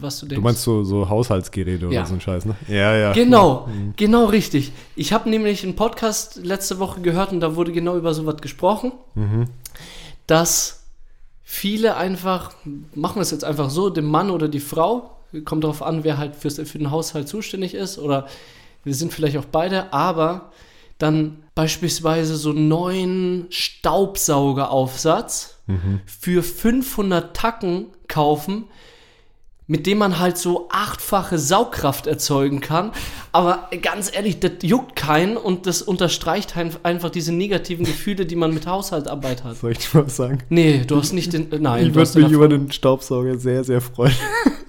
was 0.00 0.18
du 0.20 0.26
denkst. 0.26 0.40
Du 0.40 0.42
meinst 0.42 0.62
so, 0.62 0.82
so 0.82 1.08
Haushaltsgeräte 1.08 1.86
oder 1.86 1.94
Ja. 1.94 2.06
so 2.06 2.14
ein 2.14 2.20
Scheiß, 2.20 2.44
ne? 2.44 2.56
Ja, 2.66 2.96
ja. 2.96 3.12
Genau, 3.12 3.68
genau 3.96 4.24
richtig. 4.24 4.72
Ich 4.96 5.12
habe 5.12 5.30
nämlich 5.30 5.62
einen 5.62 5.76
Podcast 5.76 6.36
letzte 6.42 6.78
Woche 6.80 7.00
gehört 7.00 7.30
und 7.32 7.40
da 7.40 7.54
wurde 7.54 7.70
genau 7.72 7.96
über 7.96 8.14
sowas 8.14 8.36
gesprochen, 8.40 8.92
dass 10.26 10.84
viele 11.42 11.96
einfach, 11.96 12.52
machen 12.94 13.16
wir 13.16 13.22
es 13.22 13.30
jetzt 13.30 13.44
einfach 13.44 13.70
so, 13.70 13.90
dem 13.90 14.06
Mann 14.06 14.30
oder 14.30 14.48
die 14.48 14.60
Frau, 14.60 15.16
kommt 15.44 15.62
darauf 15.64 15.82
an, 15.82 16.04
wer 16.04 16.18
halt 16.18 16.34
fürs, 16.34 16.56
für 16.56 16.78
den 16.78 16.90
Haushalt 16.90 17.28
zuständig 17.28 17.74
ist 17.74 17.98
oder 17.98 18.26
wir 18.82 18.94
sind 18.94 19.12
vielleicht 19.12 19.36
auch 19.36 19.44
beide, 19.44 19.92
aber 19.92 20.50
dann 20.98 21.44
beispielsweise 21.62 22.36
so 22.36 22.50
einen 22.50 22.68
neuen 22.68 23.46
Staubsaugeraufsatz 23.50 25.56
für 26.06 26.42
500 26.44 27.36
Tacken 27.36 27.86
kaufen, 28.06 28.64
mit 29.66 29.84
dem 29.86 29.98
man 29.98 30.18
halt 30.20 30.38
so 30.38 30.68
achtfache 30.70 31.36
Saugkraft 31.36 32.06
erzeugen 32.06 32.60
kann. 32.60 32.92
Aber 33.32 33.68
ganz 33.82 34.10
ehrlich, 34.14 34.38
das 34.40 34.52
juckt 34.62 34.94
keinen 34.96 35.36
und 35.36 35.66
das 35.66 35.82
unterstreicht 35.82 36.56
ein- 36.56 36.70
einfach 36.84 37.10
diese 37.10 37.34
negativen 37.34 37.84
Gefühle, 37.84 38.24
die 38.24 38.36
man 38.36 38.54
mit 38.54 38.66
Haushaltsarbeit 38.68 39.42
hat. 39.42 39.56
Soll 39.58 39.72
ich 39.72 39.78
dir 39.78 40.06
was 40.06 40.14
sagen? 40.16 40.38
Nee, 40.48 40.84
du 40.86 40.96
hast 40.96 41.12
nicht 41.12 41.32
den. 41.32 41.50
äh, 41.52 41.58
Nein, 41.58 41.88
ich 41.88 41.94
würde 41.94 42.20
mich 42.22 42.30
über 42.30 42.48
den 42.48 42.70
Staubsauger 42.72 43.36
sehr, 43.36 43.62
sehr 43.64 43.80
freuen. 43.82 44.14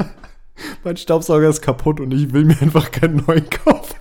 mein 0.83 0.97
Staubsauger 0.97 1.47
ist 1.49 1.61
kaputt 1.61 1.99
und 2.01 2.11
ich 2.13 2.33
will 2.33 2.43
mir 2.45 2.59
einfach 2.61 2.89
keinen 2.91 3.23
neuen 3.27 3.47
kaufen. 3.49 3.95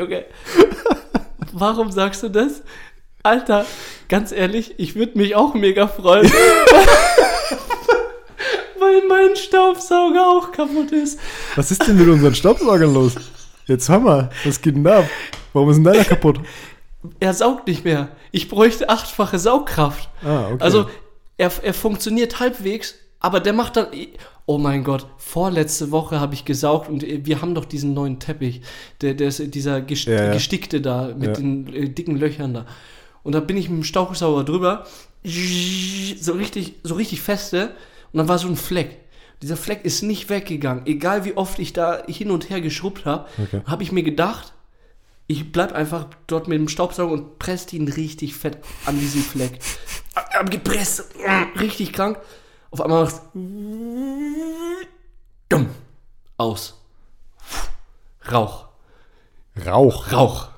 Junge. 0.00 0.24
Warum 1.52 1.92
sagst 1.92 2.22
du 2.22 2.30
das? 2.30 2.62
Alter, 3.22 3.66
ganz 4.08 4.32
ehrlich, 4.32 4.76
ich 4.78 4.94
würde 4.94 5.18
mich 5.18 5.36
auch 5.36 5.52
mega 5.52 5.86
freuen. 5.88 6.24
Weil 8.78 9.02
mein 9.08 9.36
Staubsauger 9.36 10.26
auch 10.26 10.52
kaputt 10.52 10.90
ist. 10.92 11.20
Was 11.54 11.70
ist 11.70 11.86
denn 11.86 11.98
mit 11.98 12.08
unseren 12.08 12.34
Staubsaugern 12.34 12.94
los? 12.94 13.14
Jetzt 13.66 13.90
mal, 13.90 14.30
was 14.42 14.58
geht 14.62 14.74
denn 14.76 14.84
da? 14.84 15.00
ab? 15.00 15.04
Warum 15.52 15.68
ist 15.68 15.76
denn 15.76 15.84
deiner 15.84 16.04
kaputt? 16.04 16.40
Er 17.18 17.34
saugt 17.34 17.66
nicht 17.66 17.84
mehr. 17.84 18.08
Ich 18.32 18.48
bräuchte 18.48 18.88
achtfache 18.88 19.38
Saugkraft. 19.38 20.08
Ah, 20.24 20.46
okay. 20.46 20.56
Also, 20.60 20.88
er, 21.36 21.52
er 21.62 21.74
funktioniert 21.74 22.40
halbwegs, 22.40 22.94
aber 23.20 23.40
der 23.40 23.52
macht 23.52 23.76
dann. 23.76 23.88
Oh 24.52 24.58
mein 24.58 24.82
Gott, 24.82 25.06
vorletzte 25.16 25.92
Woche 25.92 26.18
habe 26.18 26.34
ich 26.34 26.44
gesaugt 26.44 26.88
und 26.88 27.04
äh, 27.04 27.20
wir 27.24 27.40
haben 27.40 27.54
doch 27.54 27.64
diesen 27.64 27.94
neuen 27.94 28.18
Teppich, 28.18 28.62
der, 29.00 29.14
der 29.14 29.28
ist 29.28 29.54
dieser 29.54 29.80
gest 29.80 30.06
Ja, 30.06 30.24
ja. 30.24 30.32
gestickte 30.32 30.80
da 30.80 31.14
mit 31.16 31.28
Ja. 31.28 31.32
den 31.34 31.72
äh, 31.72 31.88
dicken 31.88 32.16
Löchern 32.16 32.52
da. 32.54 32.66
Und 33.22 33.32
da 33.36 33.38
bin 33.38 33.56
ich 33.56 33.68
mit 33.68 33.78
dem 33.78 33.84
Staubsauger 33.84 34.42
drüber, 34.42 34.86
so 35.22 36.32
richtig, 36.32 36.74
so 36.82 36.94
richtig 36.96 37.20
feste, 37.20 37.68
und 38.12 38.18
dann 38.18 38.26
war 38.28 38.38
so 38.38 38.48
ein 38.48 38.56
Fleck. 38.56 38.96
Dieser 39.40 39.56
Fleck 39.56 39.84
ist 39.84 40.02
nicht 40.02 40.28
weggegangen, 40.30 40.84
egal 40.86 41.24
wie 41.24 41.36
oft 41.36 41.60
ich 41.60 41.72
da 41.72 42.02
hin 42.08 42.32
und 42.32 42.50
her 42.50 42.60
geschrubbt 42.60 43.04
habe, 43.04 43.28
Okay. 43.40 43.60
habe 43.66 43.84
ich 43.84 43.92
mir 43.92 44.02
gedacht, 44.02 44.52
Ich 45.28 45.52
bleib 45.52 45.70
einfach 45.70 46.08
dort 46.26 46.48
mit 46.48 46.58
dem 46.58 46.66
Staubsauger 46.68 47.12
und 47.12 47.38
presst 47.38 47.72
ihn 47.72 47.86
richtig 47.86 48.34
fett 48.34 48.58
an 48.84 48.98
diesen 48.98 49.22
Fleck. 49.22 49.60
Hab 50.16 50.50
gepresst, 50.50 51.04
richtig 51.60 51.92
krank. 51.92 52.18
Auf 52.70 52.80
einmal 52.80 53.04
macht's 53.04 53.20
dumm. 55.48 55.68
Aus. 56.36 56.80
Rauch. 58.30 58.66
Rauch. 59.66 60.12
Rauch. 60.12 60.48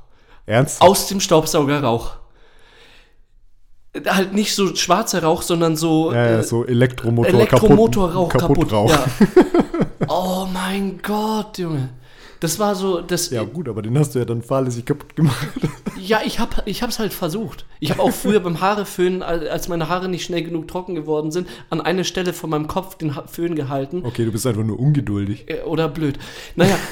Ernst? 0.47 0.81
Aus 0.81 1.07
dem 1.09 1.21
Staubsauger 1.21 1.83
Rauch. 1.83 2.17
Halt 4.07 4.33
nicht 4.33 4.55
so 4.55 4.75
schwarzer 4.75 5.23
Rauch, 5.23 5.43
sondern 5.43 5.77
so 5.77 6.13
Ja, 6.13 6.31
ja, 6.31 6.39
äh, 6.39 6.43
so 6.43 6.65
Elektromotor 6.65 7.35
Elektromotorrauch 7.35 8.29
kaputt. 8.31 8.71
kaputt 8.71 8.73
Rauch. 8.73 8.91
Ja. 8.91 9.05
oh 10.09 10.47
mein 10.53 11.01
Gott, 11.03 11.59
Junge. 11.59 11.91
Das 12.41 12.59
war 12.59 12.75
so, 12.75 13.01
das. 13.01 13.31
Ja, 13.31 13.45
gut, 13.45 13.69
aber 13.69 13.83
den 13.83 13.99
hast 13.99 14.15
du 14.15 14.19
ja 14.19 14.25
dann 14.25 14.43
fahrlässig 14.43 14.85
kaputt 14.85 15.15
gemacht. 15.15 15.49
Ich 16.25 16.39
hab, 16.41 16.63
ich 16.67 16.83
hab's 16.83 16.99
halt 16.99 17.13
versucht. 17.13 17.65
Ich 17.81 17.91
habe 17.91 18.03
auch 18.03 18.11
früher 18.13 18.41
beim 18.41 18.61
Haareföhnen, 18.61 19.23
al- 19.23 19.49
als 19.49 19.69
meine 19.69 19.89
Haare 19.89 20.09
nicht 20.09 20.25
schnell 20.25 20.43
genug 20.43 20.69
trocken 20.69 20.95
geworden 20.95 21.31
sind, 21.31 21.49
an 21.71 21.81
eine 21.81 22.05
Stelle 22.05 22.33
von 22.33 22.51
meinem 22.51 22.67
Kopf 22.67 22.97
den 22.97 23.15
Ha- 23.17 23.25
Föhn 23.27 23.55
gehalten. 23.55 24.03
Okay, 24.05 24.25
du 24.25 24.33
bist 24.33 24.47
einfach 24.47 24.65
nur 24.65 24.79
ungeduldig. 24.81 25.45
Äh, 25.49 25.63
Oder 25.63 25.89
blöd. 25.89 26.19
Naja. 26.57 26.77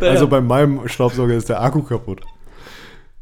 Also 0.00 0.28
bei 0.28 0.40
meinem 0.40 0.86
Staubsauger 0.88 1.34
ist 1.34 1.48
der 1.48 1.62
Akku 1.62 1.82
kaputt. 1.82 2.20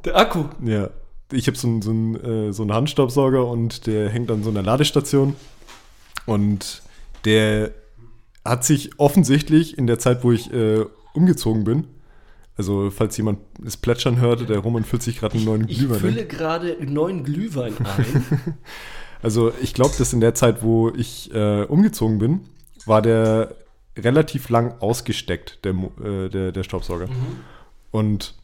der 0.05 0.17
Akku. 0.17 0.45
Ja. 0.65 0.91
Ich 1.33 1.47
habe 1.47 1.57
so 1.57 1.67
einen 1.69 1.83
so 1.83 1.91
einen, 1.91 2.49
äh, 2.49 2.53
so 2.53 2.63
einen 2.63 2.73
Handstaubsauger 2.73 3.47
und 3.47 3.87
der 3.87 4.09
hängt 4.09 4.31
an 4.31 4.43
so 4.43 4.51
einer 4.51 4.63
Ladestation. 4.63 5.37
Und 6.27 6.83
der 7.25 7.71
hat 8.45 8.65
sich 8.65 8.91
offensichtlich 8.99 9.79
in 9.79 9.87
der 9.87 9.99
Zeit, 9.99 10.23
wo 10.25 10.33
ich 10.33 10.53
äh, 10.53 10.85
umgezogen 11.15 11.65
bin, 11.65 11.87
also 12.57 12.91
falls 12.91 13.17
jemand 13.17 13.41
es 13.65 13.77
plätschern 13.77 14.21
hört, 14.21 14.49
der 14.49 14.59
Roman 14.59 14.85
füllt 14.85 15.03
sich 15.03 15.19
gerade 15.19 15.37
einen 15.37 15.45
neuen 15.45 15.69
Ich 15.69 15.79
Glühwein. 15.79 15.99
fülle 16.01 16.21
ein. 16.23 16.29
gerade 16.29 16.77
neuen 16.87 17.25
Glühwein 17.25 17.75
ein. 17.79 18.25
Also 19.23 19.53
ich 19.63 19.73
glaube, 19.73 19.95
dass 19.97 20.13
in 20.13 20.21
der 20.21 20.35
Zeit, 20.35 20.63
wo 20.63 20.91
ich 20.91 21.33
äh, 21.35 21.63
umgezogen 21.63 22.19
bin, 22.19 22.41
war 22.85 23.01
der 23.01 23.55
relativ 23.97 24.51
lang 24.51 24.75
ausgesteckt, 24.81 25.65
der, 25.65 25.73
äh, 26.05 26.29
der, 26.29 26.53
der 26.53 26.63
Staubsauger. 26.63 27.09
Und 27.91 28.35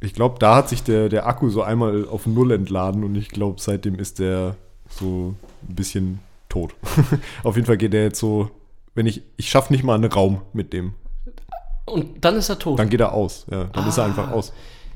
ich 0.00 0.14
glaube, 0.14 0.38
da 0.38 0.56
hat 0.56 0.70
sich 0.70 0.82
der, 0.84 1.10
der 1.10 1.26
Akku 1.26 1.50
so 1.50 1.62
einmal 1.62 2.08
auf 2.08 2.24
Null 2.26 2.52
entladen 2.52 3.04
und 3.04 3.14
ich 3.14 3.28
glaube, 3.28 3.60
seitdem 3.60 3.96
ist 3.96 4.20
der 4.20 4.56
so 4.88 5.34
ein 5.68 5.74
bisschen 5.74 6.20
tot. 6.48 6.74
auf 7.42 7.56
jeden 7.56 7.66
Fall 7.66 7.76
geht 7.76 7.92
der 7.92 8.04
jetzt 8.04 8.18
so, 8.20 8.50
wenn 8.94 9.04
ich, 9.04 9.20
ich 9.36 9.50
schaffe 9.50 9.70
nicht 9.70 9.84
mal 9.84 9.96
einen 9.96 10.10
Raum 10.10 10.40
mit 10.54 10.72
dem, 10.72 10.94
Und 11.86 12.24
dann 12.24 12.36
ist 12.36 12.48
er 12.48 12.58
tot. 12.58 12.78
dann 12.78 12.88
geht 12.88 13.00
er 13.00 13.12
aus. 13.12 13.46
Ja, 13.50 13.64
dann 13.64 13.88
ist 13.88 13.98
er 13.98 14.04
Ah. 14.04 14.06
einfach 14.06 14.30
aus. 14.30 14.52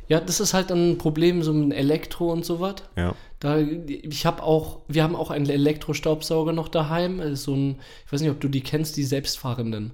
Ja, 0.09 0.21
das 0.21 0.41
ist 0.41 0.55
halt 0.55 0.73
ein 0.73 0.97
Problem 0.97 1.43
so 1.43 1.53
mit 1.53 1.77
Elektro 1.77 2.33
und 2.33 2.45
sowas. 2.45 2.77
Ja. 2.97 3.15
Da, 3.41 3.59
ich 3.59 4.25
habe 4.25 4.43
auch, 4.43 4.81
wir 4.89 5.03
haben 5.03 5.15
auch 5.15 5.31
einen 5.31 5.49
Elektrostaubsauger 5.51 6.53
noch 6.53 6.69
daheim. 6.69 7.21
Also 7.21 7.53
so 7.53 7.55
ein, 7.55 7.79
ich 8.07 8.13
weiß 8.13 8.23
nicht, 8.23 8.31
ob 8.31 8.41
du 8.41 8.49
die 8.49 8.63
kennst, 8.63 8.97
die 8.97 9.05
selbstfahrenden. 9.05 9.93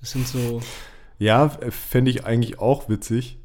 Das 0.00 0.12
sind 0.12 0.26
so, 0.26 0.60
Ja, 1.18 1.50
fände 1.68 2.10
ich 2.10 2.24
eigentlich 2.24 2.58
auch 2.58 2.88
witzig, 2.88 3.38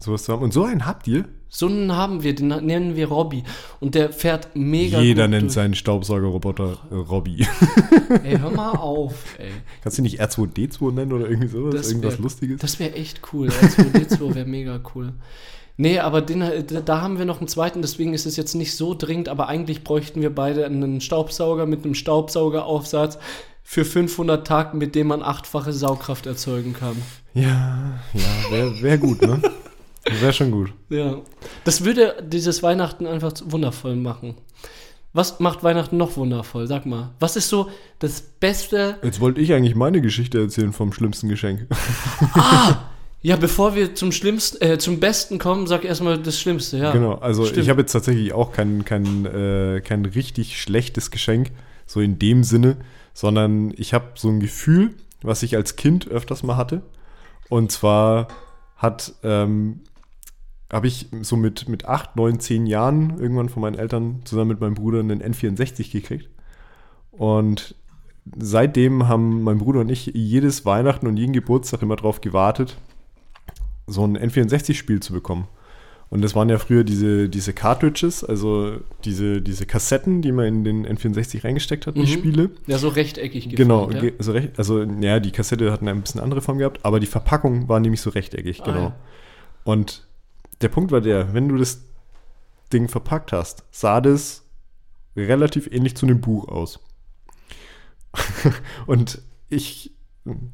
sowas 0.00 0.24
zu 0.24 0.32
haben. 0.32 0.42
Und 0.42 0.52
so 0.52 0.64
einen 0.64 0.86
habt 0.86 1.06
ihr? 1.06 1.26
So 1.56 1.66
einen 1.66 1.94
haben 1.94 2.24
wir, 2.24 2.34
den 2.34 2.48
nennen 2.48 2.96
wir 2.96 3.06
Robby. 3.08 3.44
Und 3.78 3.94
der 3.94 4.12
fährt 4.12 4.48
mega 4.54 5.00
Jeder 5.00 5.28
nennt 5.28 5.44
durch. 5.44 5.52
seinen 5.52 5.74
Staubsaugerroboter 5.74 6.78
äh, 6.90 6.94
Robby. 6.96 7.46
Ey, 8.24 8.38
hör 8.38 8.50
mal 8.50 8.72
auf, 8.72 9.14
ey. 9.38 9.50
Kannst 9.82 9.98
du 9.98 10.02
nicht 10.02 10.20
R2D2 10.20 10.90
nennen 10.92 11.12
oder 11.12 11.28
irgendwie 11.30 11.48
sowas? 11.48 11.74
Das 11.76 11.88
Irgendwas 11.90 12.14
wär- 12.14 12.22
Lustiges? 12.22 12.60
Das 12.60 12.80
wäre 12.80 12.94
echt 12.94 13.20
cool. 13.32 13.48
R2D2 13.48 14.34
wäre 14.34 14.46
mega 14.46 14.80
cool. 14.94 15.12
Nee, 15.76 15.98
aber 16.00 16.22
den, 16.22 16.42
da 16.84 17.00
haben 17.00 17.18
wir 17.18 17.24
noch 17.24 17.38
einen 17.38 17.48
zweiten, 17.48 17.82
deswegen 17.82 18.14
ist 18.14 18.26
es 18.26 18.36
jetzt 18.36 18.54
nicht 18.54 18.76
so 18.76 18.94
dringend, 18.94 19.28
aber 19.28 19.48
eigentlich 19.48 19.82
bräuchten 19.84 20.22
wir 20.22 20.32
beide 20.34 20.66
einen 20.66 21.00
Staubsauger 21.00 21.66
mit 21.66 21.84
einem 21.84 21.94
Staubsaugeraufsatz 21.94 23.18
für 23.62 23.84
500 23.84 24.46
Tagen, 24.46 24.78
mit 24.78 24.94
dem 24.94 25.06
man 25.08 25.22
achtfache 25.22 25.72
Saugkraft 25.72 26.26
erzeugen 26.26 26.74
kann. 26.74 26.96
Ja, 27.32 27.98
ja, 28.12 28.50
wäre 28.52 28.82
wär 28.82 28.98
gut, 28.98 29.22
ne? 29.22 29.40
Wäre 30.20 30.32
schon 30.32 30.50
gut. 30.50 30.72
Ja. 30.90 31.20
Das 31.64 31.84
würde 31.84 32.16
dieses 32.22 32.62
Weihnachten 32.62 33.06
einfach 33.06 33.32
wundervoll 33.44 33.96
machen. 33.96 34.34
Was 35.12 35.38
macht 35.38 35.62
Weihnachten 35.62 35.96
noch 35.96 36.16
wundervoll? 36.16 36.66
Sag 36.66 36.86
mal. 36.86 37.14
Was 37.20 37.36
ist 37.36 37.48
so 37.48 37.70
das 38.00 38.20
Beste? 38.20 38.98
Jetzt 39.02 39.20
wollte 39.20 39.40
ich 39.40 39.52
eigentlich 39.52 39.76
meine 39.76 40.00
Geschichte 40.00 40.40
erzählen 40.40 40.72
vom 40.72 40.92
schlimmsten 40.92 41.28
Geschenk. 41.28 41.68
Ja, 43.26 43.36
bevor 43.36 43.74
wir 43.74 43.94
zum 43.94 44.12
Schlimmsten, 44.12 44.62
äh, 44.62 44.76
zum 44.76 45.00
Besten 45.00 45.38
kommen, 45.38 45.66
sag 45.66 45.82
erstmal 45.82 46.18
das 46.18 46.38
Schlimmste, 46.38 46.76
ja. 46.76 46.92
genau, 46.92 47.14
also 47.14 47.46
Stimmt. 47.46 47.62
ich 47.62 47.70
habe 47.70 47.80
jetzt 47.80 47.92
tatsächlich 47.92 48.34
auch 48.34 48.52
kein, 48.52 48.84
kein, 48.84 49.24
äh, 49.24 49.80
kein 49.80 50.04
richtig 50.04 50.60
schlechtes 50.60 51.10
Geschenk, 51.10 51.50
so 51.86 52.00
in 52.00 52.18
dem 52.18 52.44
Sinne, 52.44 52.76
sondern 53.14 53.72
ich 53.78 53.94
habe 53.94 54.08
so 54.16 54.28
ein 54.28 54.40
Gefühl, 54.40 54.90
was 55.22 55.42
ich 55.42 55.56
als 55.56 55.76
Kind 55.76 56.06
öfters 56.06 56.42
mal 56.42 56.58
hatte. 56.58 56.82
Und 57.48 57.72
zwar 57.72 58.28
hat, 58.76 59.14
ähm, 59.22 59.80
habe 60.74 60.88
ich 60.88 61.06
so 61.22 61.36
mit, 61.36 61.68
mit 61.68 61.84
8, 61.86 62.16
9, 62.16 62.40
10 62.40 62.66
Jahren 62.66 63.18
irgendwann 63.20 63.48
von 63.48 63.60
meinen 63.62 63.78
Eltern 63.78 64.20
zusammen 64.24 64.48
mit 64.48 64.60
meinem 64.60 64.74
Bruder 64.74 65.00
einen 65.00 65.22
N64 65.22 65.90
gekriegt. 65.92 66.28
Und 67.12 67.74
seitdem 68.36 69.06
haben 69.08 69.42
mein 69.42 69.58
Bruder 69.58 69.80
und 69.80 69.88
ich 69.90 70.06
jedes 70.14 70.64
Weihnachten 70.66 71.06
und 71.06 71.16
jeden 71.16 71.32
Geburtstag 71.32 71.82
immer 71.82 71.96
drauf 71.96 72.20
gewartet, 72.20 72.76
so 73.86 74.04
ein 74.04 74.16
N64-Spiel 74.18 75.00
zu 75.00 75.12
bekommen. 75.12 75.46
Und 76.10 76.22
das 76.22 76.34
waren 76.34 76.48
ja 76.48 76.58
früher 76.58 76.84
diese, 76.84 77.28
diese 77.28 77.52
Cartridges, 77.52 78.22
also 78.24 78.78
diese, 79.04 79.42
diese 79.42 79.66
Kassetten, 79.66 80.22
die 80.22 80.32
man 80.32 80.46
in 80.46 80.64
den 80.64 80.86
N64 80.86 81.44
reingesteckt 81.44 81.86
hat, 81.86 81.96
die 81.96 82.00
Mhm. 82.02 82.06
Spiele. 82.06 82.50
Ja, 82.66 82.78
so 82.78 82.88
rechteckig 82.88 83.48
Genau, 83.50 83.86
ge- 83.88 84.14
also, 84.18 84.32
recht, 84.32 84.50
also 84.58 84.82
ja, 84.82 85.18
die 85.18 85.32
Kassette 85.32 85.72
hat 85.72 85.82
eine 85.82 85.94
bisschen 85.96 86.20
andere 86.20 86.40
Form 86.40 86.58
gehabt, 86.58 86.84
aber 86.84 87.00
die 87.00 87.06
Verpackung 87.06 87.68
war 87.68 87.80
nämlich 87.80 88.00
so 88.00 88.10
rechteckig, 88.10 88.60
Ah, 88.62 88.64
genau. 88.64 88.80
ja. 88.80 88.94
Und 89.64 90.06
der 90.64 90.70
Punkt 90.70 90.92
war 90.92 91.02
der, 91.02 91.34
wenn 91.34 91.50
du 91.50 91.58
das 91.58 91.84
Ding 92.72 92.88
verpackt 92.88 93.32
hast, 93.32 93.64
sah 93.70 94.00
das 94.00 94.46
relativ 95.14 95.68
ähnlich 95.70 95.94
zu 95.94 96.06
einem 96.06 96.22
Buch 96.22 96.48
aus. 96.48 96.80
Und 98.86 99.20
ich, 99.50 99.92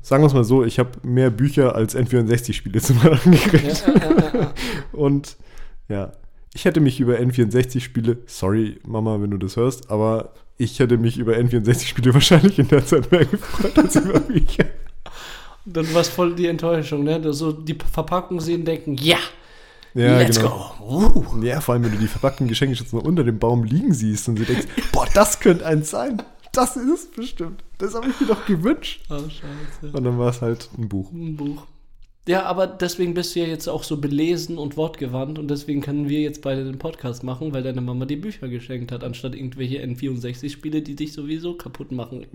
sagen 0.02 0.24
wir 0.24 0.26
es 0.26 0.34
mal 0.34 0.42
so, 0.42 0.64
ich 0.64 0.80
habe 0.80 0.90
mehr 1.04 1.30
Bücher 1.30 1.76
als 1.76 1.96
N64-Spiele 1.96 2.80
zu 2.80 3.00
Weihnachten 3.02 3.30
gekriegt. 3.30 3.84
Und 4.92 5.36
ja, 5.88 6.12
ich 6.54 6.64
hätte 6.64 6.80
mich 6.80 6.98
über 6.98 7.14
N64-Spiele, 7.14 8.18
sorry 8.26 8.80
Mama, 8.84 9.20
wenn 9.20 9.30
du 9.30 9.38
das 9.38 9.54
hörst, 9.54 9.90
aber 9.92 10.34
ich 10.58 10.80
hätte 10.80 10.98
mich 10.98 11.18
über 11.18 11.34
N64-Spiele 11.34 12.12
wahrscheinlich 12.14 12.58
in 12.58 12.66
der 12.66 12.84
Zeit 12.84 13.12
mehr 13.12 13.26
gefreut 13.26 13.78
als 13.78 13.94
über 13.94 14.18
Bücher. 14.18 14.64
Dann 15.66 15.94
war 15.94 16.00
es 16.00 16.08
voll 16.08 16.34
die 16.34 16.48
Enttäuschung, 16.48 17.04
ne? 17.04 17.32
So 17.32 17.52
die 17.52 17.78
Verpackung 17.92 18.40
sehen, 18.40 18.64
denken, 18.64 18.96
ja, 18.96 19.18
Ja, 19.95 20.18
let's 20.18 20.38
genau. 20.38 20.74
go. 20.78 21.22
Uh. 21.38 21.43
Ja, 21.43 21.61
vor 21.61 21.74
allem, 21.74 21.84
wenn 21.84 21.93
du 21.93 21.99
die 21.99 22.09
verpackten 22.09 22.47
Geschenke 22.47 22.76
jetzt 22.76 22.93
noch 22.93 23.03
unter 23.03 23.24
dem 23.24 23.38
Baum 23.38 23.64
liegen 23.64 23.93
siehst 23.93 24.28
und 24.28 24.38
du 24.38 24.45
denkst, 24.45 24.66
boah, 24.93 25.07
das 25.14 25.41
könnte 25.41 25.66
eins 25.66 25.91
sein. 25.91 26.22
Das 26.53 26.76
ist 26.76 26.88
es 26.88 27.11
bestimmt. 27.11 27.62
Das 27.78 27.95
habe 27.95 28.09
ich 28.09 28.20
mir 28.20 28.26
doch 28.26 28.45
gewünscht. 28.45 29.05
Oh, 29.09 29.18
scheiße. 29.18 29.97
Und 29.97 30.05
dann 30.05 30.18
war 30.18 30.30
es 30.30 30.43
halt 30.43 30.68
ein 30.76 30.88
Buch. 30.88 31.11
Ein 31.12 31.36
Buch. 31.36 31.66
Ja, 32.30 32.44
aber 32.44 32.68
deswegen 32.68 33.12
bist 33.12 33.34
du 33.34 33.40
ja 33.40 33.46
jetzt 33.46 33.66
auch 33.66 33.82
so 33.82 33.96
belesen 33.96 34.56
und 34.56 34.76
wortgewandt 34.76 35.40
und 35.40 35.48
deswegen 35.48 35.80
können 35.80 36.08
wir 36.08 36.20
jetzt 36.20 36.42
beide 36.42 36.62
den 36.62 36.78
Podcast 36.78 37.24
machen, 37.24 37.52
weil 37.52 37.64
deine 37.64 37.80
Mama 37.80 38.04
die 38.06 38.14
Bücher 38.14 38.46
geschenkt 38.46 38.92
hat, 38.92 39.02
anstatt 39.02 39.34
irgendwelche 39.34 39.82
N64-Spiele, 39.82 40.80
die 40.80 40.94
dich 40.94 41.12
sowieso 41.12 41.54
kaputt 41.54 41.90
machen. 41.90 42.26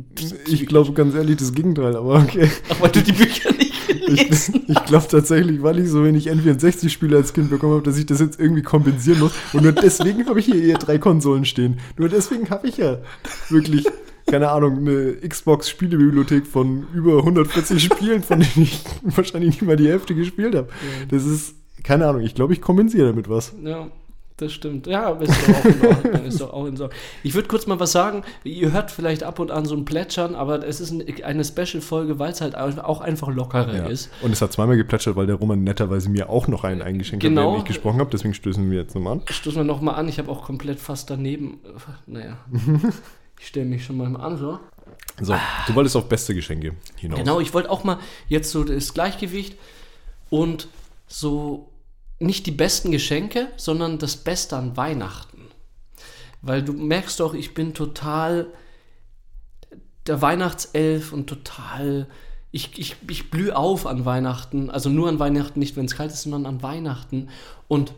Ich 0.47 0.65
glaube 0.65 0.91
ganz 0.91 1.15
ehrlich 1.15 1.37
das 1.37 1.53
Gegenteil, 1.53 1.95
aber 1.95 2.15
okay. 2.15 2.51
Ach, 2.67 2.81
weil 2.81 2.91
du 2.91 3.01
die 3.01 3.13
Bücher 3.13 3.53
nicht 3.53 3.75
Ich, 4.07 4.27
gelesen 4.27 4.65
ich 4.67 4.85
glaube 4.85 5.07
tatsächlich, 5.09 5.61
weil 5.63 5.79
ich 5.79 5.89
so 5.89 6.03
wenig 6.03 6.29
N64-Spiele 6.29 7.17
als 7.17 7.33
Kind 7.33 7.49
bekommen 7.49 7.73
habe, 7.73 7.83
dass 7.83 7.97
ich 7.97 8.05
das 8.05 8.19
jetzt 8.19 8.39
irgendwie 8.39 8.61
kompensieren 8.61 9.19
muss. 9.19 9.31
Und 9.53 9.63
nur 9.63 9.71
deswegen 9.71 10.27
habe 10.27 10.39
ich 10.39 10.45
hier 10.45 10.61
eher 10.61 10.77
drei 10.77 10.97
Konsolen 10.97 11.45
stehen. 11.45 11.79
Nur 11.97 12.09
deswegen 12.09 12.49
habe 12.49 12.67
ich 12.67 12.77
ja 12.77 12.99
wirklich, 13.49 13.85
keine 14.27 14.49
Ahnung, 14.49 14.79
eine 14.79 15.13
Xbox-Spielebibliothek 15.27 16.47
von 16.47 16.87
über 16.93 17.17
140 17.19 17.83
Spielen, 17.83 18.23
von 18.23 18.39
denen 18.39 18.63
ich 18.63 18.81
wahrscheinlich 19.03 19.51
nicht 19.51 19.61
mal 19.61 19.75
die 19.75 19.87
Hälfte 19.87 20.15
gespielt 20.15 20.55
habe. 20.55 20.69
Das 21.09 21.25
ist, 21.25 21.55
keine 21.83 22.07
Ahnung, 22.07 22.21
ich 22.21 22.35
glaube, 22.35 22.53
ich 22.53 22.61
kompensiere 22.61 23.07
damit 23.07 23.29
was. 23.29 23.53
Ja, 23.63 23.87
das 24.37 24.51
stimmt. 24.51 24.85
Ja, 24.87 25.11
ist 25.11 25.31
doch 25.47 25.53
auch 25.53 25.65
in 25.65 25.85
Ordnung. 25.87 26.25
Ist 26.25 26.41
doch 26.41 26.53
auch 26.53 26.65
in 26.65 26.71
Ordnung. 26.73 26.89
Ich 27.23 27.35
würde 27.35 27.47
kurz 27.47 27.67
mal 27.67 27.79
was 27.79 27.91
sagen. 27.93 28.23
Ihr 28.43 28.73
hört 28.73 28.91
vielleicht 28.91 29.23
ab 29.23 29.39
und 29.39 29.49
an 29.51 29.65
so 29.65 29.75
ein 29.75 29.85
Plätschern, 29.85 30.35
aber 30.35 30.67
es 30.67 30.81
ist 30.81 30.91
ein- 30.91 31.05
eine 31.23 31.45
Special-Folge, 31.45 32.19
weil 32.19 32.31
es 32.33 32.41
halt 32.41 32.57
auch 32.57 32.99
einfach 32.99 33.29
lockerer 33.29 33.73
Ja. 33.75 33.85
ist. 33.85 34.09
Und 34.23 34.31
es 34.31 34.41
hat 34.41 34.51
zweimal 34.51 34.75
geplätschert, 34.75 35.15
weil 35.15 35.27
der 35.27 35.35
Roman 35.37 35.63
netterweise 35.63 36.09
mir 36.09 36.29
auch 36.29 36.47
noch 36.49 36.63
einen 36.65 36.81
eingeschenkt 36.81 37.23
hat, 37.23 37.29
Genau. 37.29 37.51
während 37.51 37.59
ich 37.59 37.65
gesprochen 37.75 37.99
habe. 38.01 38.09
Deswegen 38.11 38.33
stößen 38.33 38.69
wir 38.69 38.79
jetzt 38.79 38.93
nochmal 38.95 39.13
an. 39.13 39.21
Stoßen 39.29 39.57
wir 39.59 39.63
nochmal 39.63 39.95
an. 39.95 40.09
Ich 40.09 40.19
habe 40.19 40.29
auch 40.29 40.43
komplett 40.43 40.79
fast 40.81 41.09
daneben. 41.11 41.59
äh, 41.63 42.11
Naja. 42.11 42.37
Ich 43.39 43.47
stelle 43.47 43.65
mich 43.65 43.85
schon 43.85 43.97
mal 43.97 44.15
an 44.15 44.37
so. 44.37 44.59
So, 45.21 45.35
du 45.67 45.75
wolltest 45.75 45.95
auf 45.95 46.09
beste 46.09 46.35
Geschenke 46.35 46.75
hinaus. 46.97 47.19
Genau, 47.19 47.39
ich 47.39 47.53
wollte 47.53 47.69
auch 47.69 47.83
mal 47.83 47.99
jetzt 48.27 48.51
so 48.51 48.63
das 48.63 48.93
Gleichgewicht 48.93 49.57
und 50.29 50.67
so 51.07 51.69
nicht 52.19 52.45
die 52.45 52.51
besten 52.51 52.91
Geschenke, 52.91 53.49
sondern 53.57 53.97
das 53.97 54.17
Beste 54.17 54.57
an 54.57 54.77
Weihnachten. 54.77 55.41
Weil 56.41 56.63
du 56.63 56.73
merkst 56.73 57.19
doch, 57.19 57.33
ich 57.33 57.53
bin 57.53 57.73
total 57.73 58.47
der 60.07 60.21
Weihnachtself 60.21 61.11
und 61.11 61.27
total. 61.27 62.07
Ich, 62.51 62.77
ich, 62.77 62.95
ich 63.09 63.31
blühe 63.31 63.55
auf 63.55 63.85
an 63.85 64.05
Weihnachten. 64.05 64.69
Also 64.69 64.89
nur 64.89 65.09
an 65.09 65.19
Weihnachten, 65.19 65.59
nicht 65.59 65.75
wenn 65.75 65.85
es 65.85 65.95
kalt 65.95 66.11
ist, 66.11 66.23
sondern 66.23 66.45
an 66.45 66.61
Weihnachten. 66.61 67.29
Und 67.67 67.93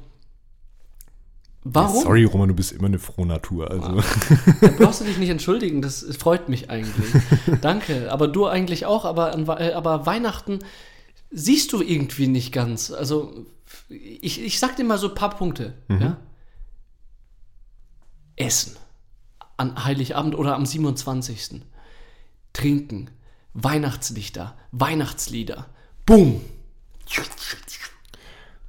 warum? 1.73 2.03
Sorry, 2.03 2.23
Roman, 2.25 2.49
du 2.49 2.55
bist 2.55 2.71
immer 2.71 2.87
eine 2.87 2.99
frohe 2.99 3.25
Natur. 3.25 3.69
Also. 3.71 4.01
Da 4.61 4.67
brauchst 4.77 5.01
du 5.01 5.05
dich 5.05 5.17
nicht 5.17 5.29
entschuldigen, 5.29 5.81
das 5.81 6.05
freut 6.17 6.49
mich 6.49 6.69
eigentlich. 6.69 7.09
Danke, 7.61 8.11
aber 8.11 8.27
du 8.27 8.45
eigentlich 8.45 8.85
auch, 8.85 9.05
aber, 9.05 9.33
an, 9.33 9.47
äh, 9.47 9.73
aber 9.73 10.05
Weihnachten 10.05 10.59
siehst 11.29 11.73
du 11.73 11.81
irgendwie 11.81 12.27
nicht 12.27 12.51
ganz. 12.51 12.91
Also 12.91 13.45
ich, 13.89 14.41
ich 14.41 14.59
sag 14.59 14.75
dir 14.75 14.83
mal 14.83 14.97
so 14.97 15.09
ein 15.09 15.15
paar 15.15 15.35
Punkte. 15.35 15.73
Ja? 15.89 16.17
Essen 18.35 18.75
an 19.57 19.83
Heiligabend 19.83 20.35
oder 20.35 20.55
am 20.55 20.65
27. 20.65 21.61
Trinken, 22.53 23.09
Weihnachtslichter, 23.53 24.55
Weihnachtslieder. 24.71 25.67
Boom! 26.05 26.41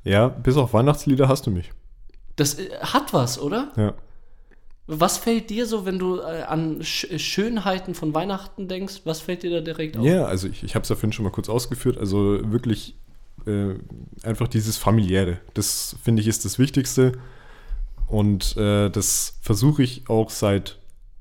Ja, 0.04 0.28
bis 0.28 0.56
auf 0.56 0.72
Weihnachtslieder 0.72 1.28
hast 1.28 1.46
du 1.46 1.50
mich. 1.50 1.70
Das 2.38 2.58
äh, 2.58 2.70
hat 2.80 3.12
was, 3.12 3.38
oder? 3.38 3.72
Ja. 3.76 3.94
Was 4.86 5.18
fällt 5.18 5.50
dir 5.50 5.66
so, 5.66 5.84
wenn 5.84 5.98
du 5.98 6.20
äh, 6.20 6.44
an 6.44 6.82
Sch 6.82 7.06
Schönheiten 7.18 7.94
von 7.94 8.14
Weihnachten 8.14 8.68
denkst? 8.68 9.02
Was 9.04 9.20
fällt 9.20 9.42
dir 9.42 9.50
da 9.50 9.60
direkt 9.60 9.98
auf? 9.98 10.04
Ja, 10.04 10.24
also 10.24 10.48
ich, 10.48 10.62
ich 10.62 10.74
habe 10.74 10.84
es 10.84 10.88
ja 10.88 10.96
vorhin 10.96 11.12
schon 11.12 11.24
mal 11.24 11.30
kurz 11.30 11.50
ausgeführt. 11.50 11.98
Also 11.98 12.40
wirklich 12.50 12.96
äh, 13.46 13.74
einfach 14.22 14.48
dieses 14.48 14.78
familiäre. 14.78 15.40
Das 15.52 15.96
finde 16.02 16.22
ich 16.22 16.28
ist 16.28 16.46
das 16.46 16.58
Wichtigste. 16.58 17.12
Und 18.06 18.56
äh, 18.56 18.88
das 18.88 19.38
versuche 19.42 19.82
ich 19.82 20.08
auch 20.08 20.30
seit, 20.30 20.78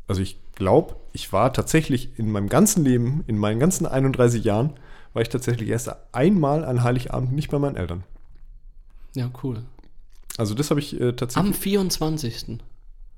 also 0.08 0.22
ich 0.22 0.40
glaube, 0.56 0.96
ich 1.12 1.34
war 1.34 1.52
tatsächlich 1.52 2.18
in 2.18 2.32
meinem 2.32 2.48
ganzen 2.48 2.86
Leben, 2.86 3.26
in 3.28 3.38
meinen 3.38 3.60
ganzen 3.60 3.86
31 3.86 4.46
Jahren, 4.46 4.76
war 5.12 5.22
ich 5.22 5.30
tatsächlich 5.30 5.68
erst 5.68 5.94
einmal 6.14 6.64
an 6.64 6.84
Heiligabend 6.84 7.34
nicht 7.34 7.52
bei 7.52 7.60
meinen 7.60 7.76
Eltern. 7.76 8.04
Ja, 9.14 9.30
cool. 9.44 9.64
Also 10.38 10.54
das 10.54 10.70
habe 10.70 10.80
ich 10.80 11.00
äh, 11.00 11.10
Am 11.10 11.16
tatsächlich. 11.18 11.56
24. 11.56 12.60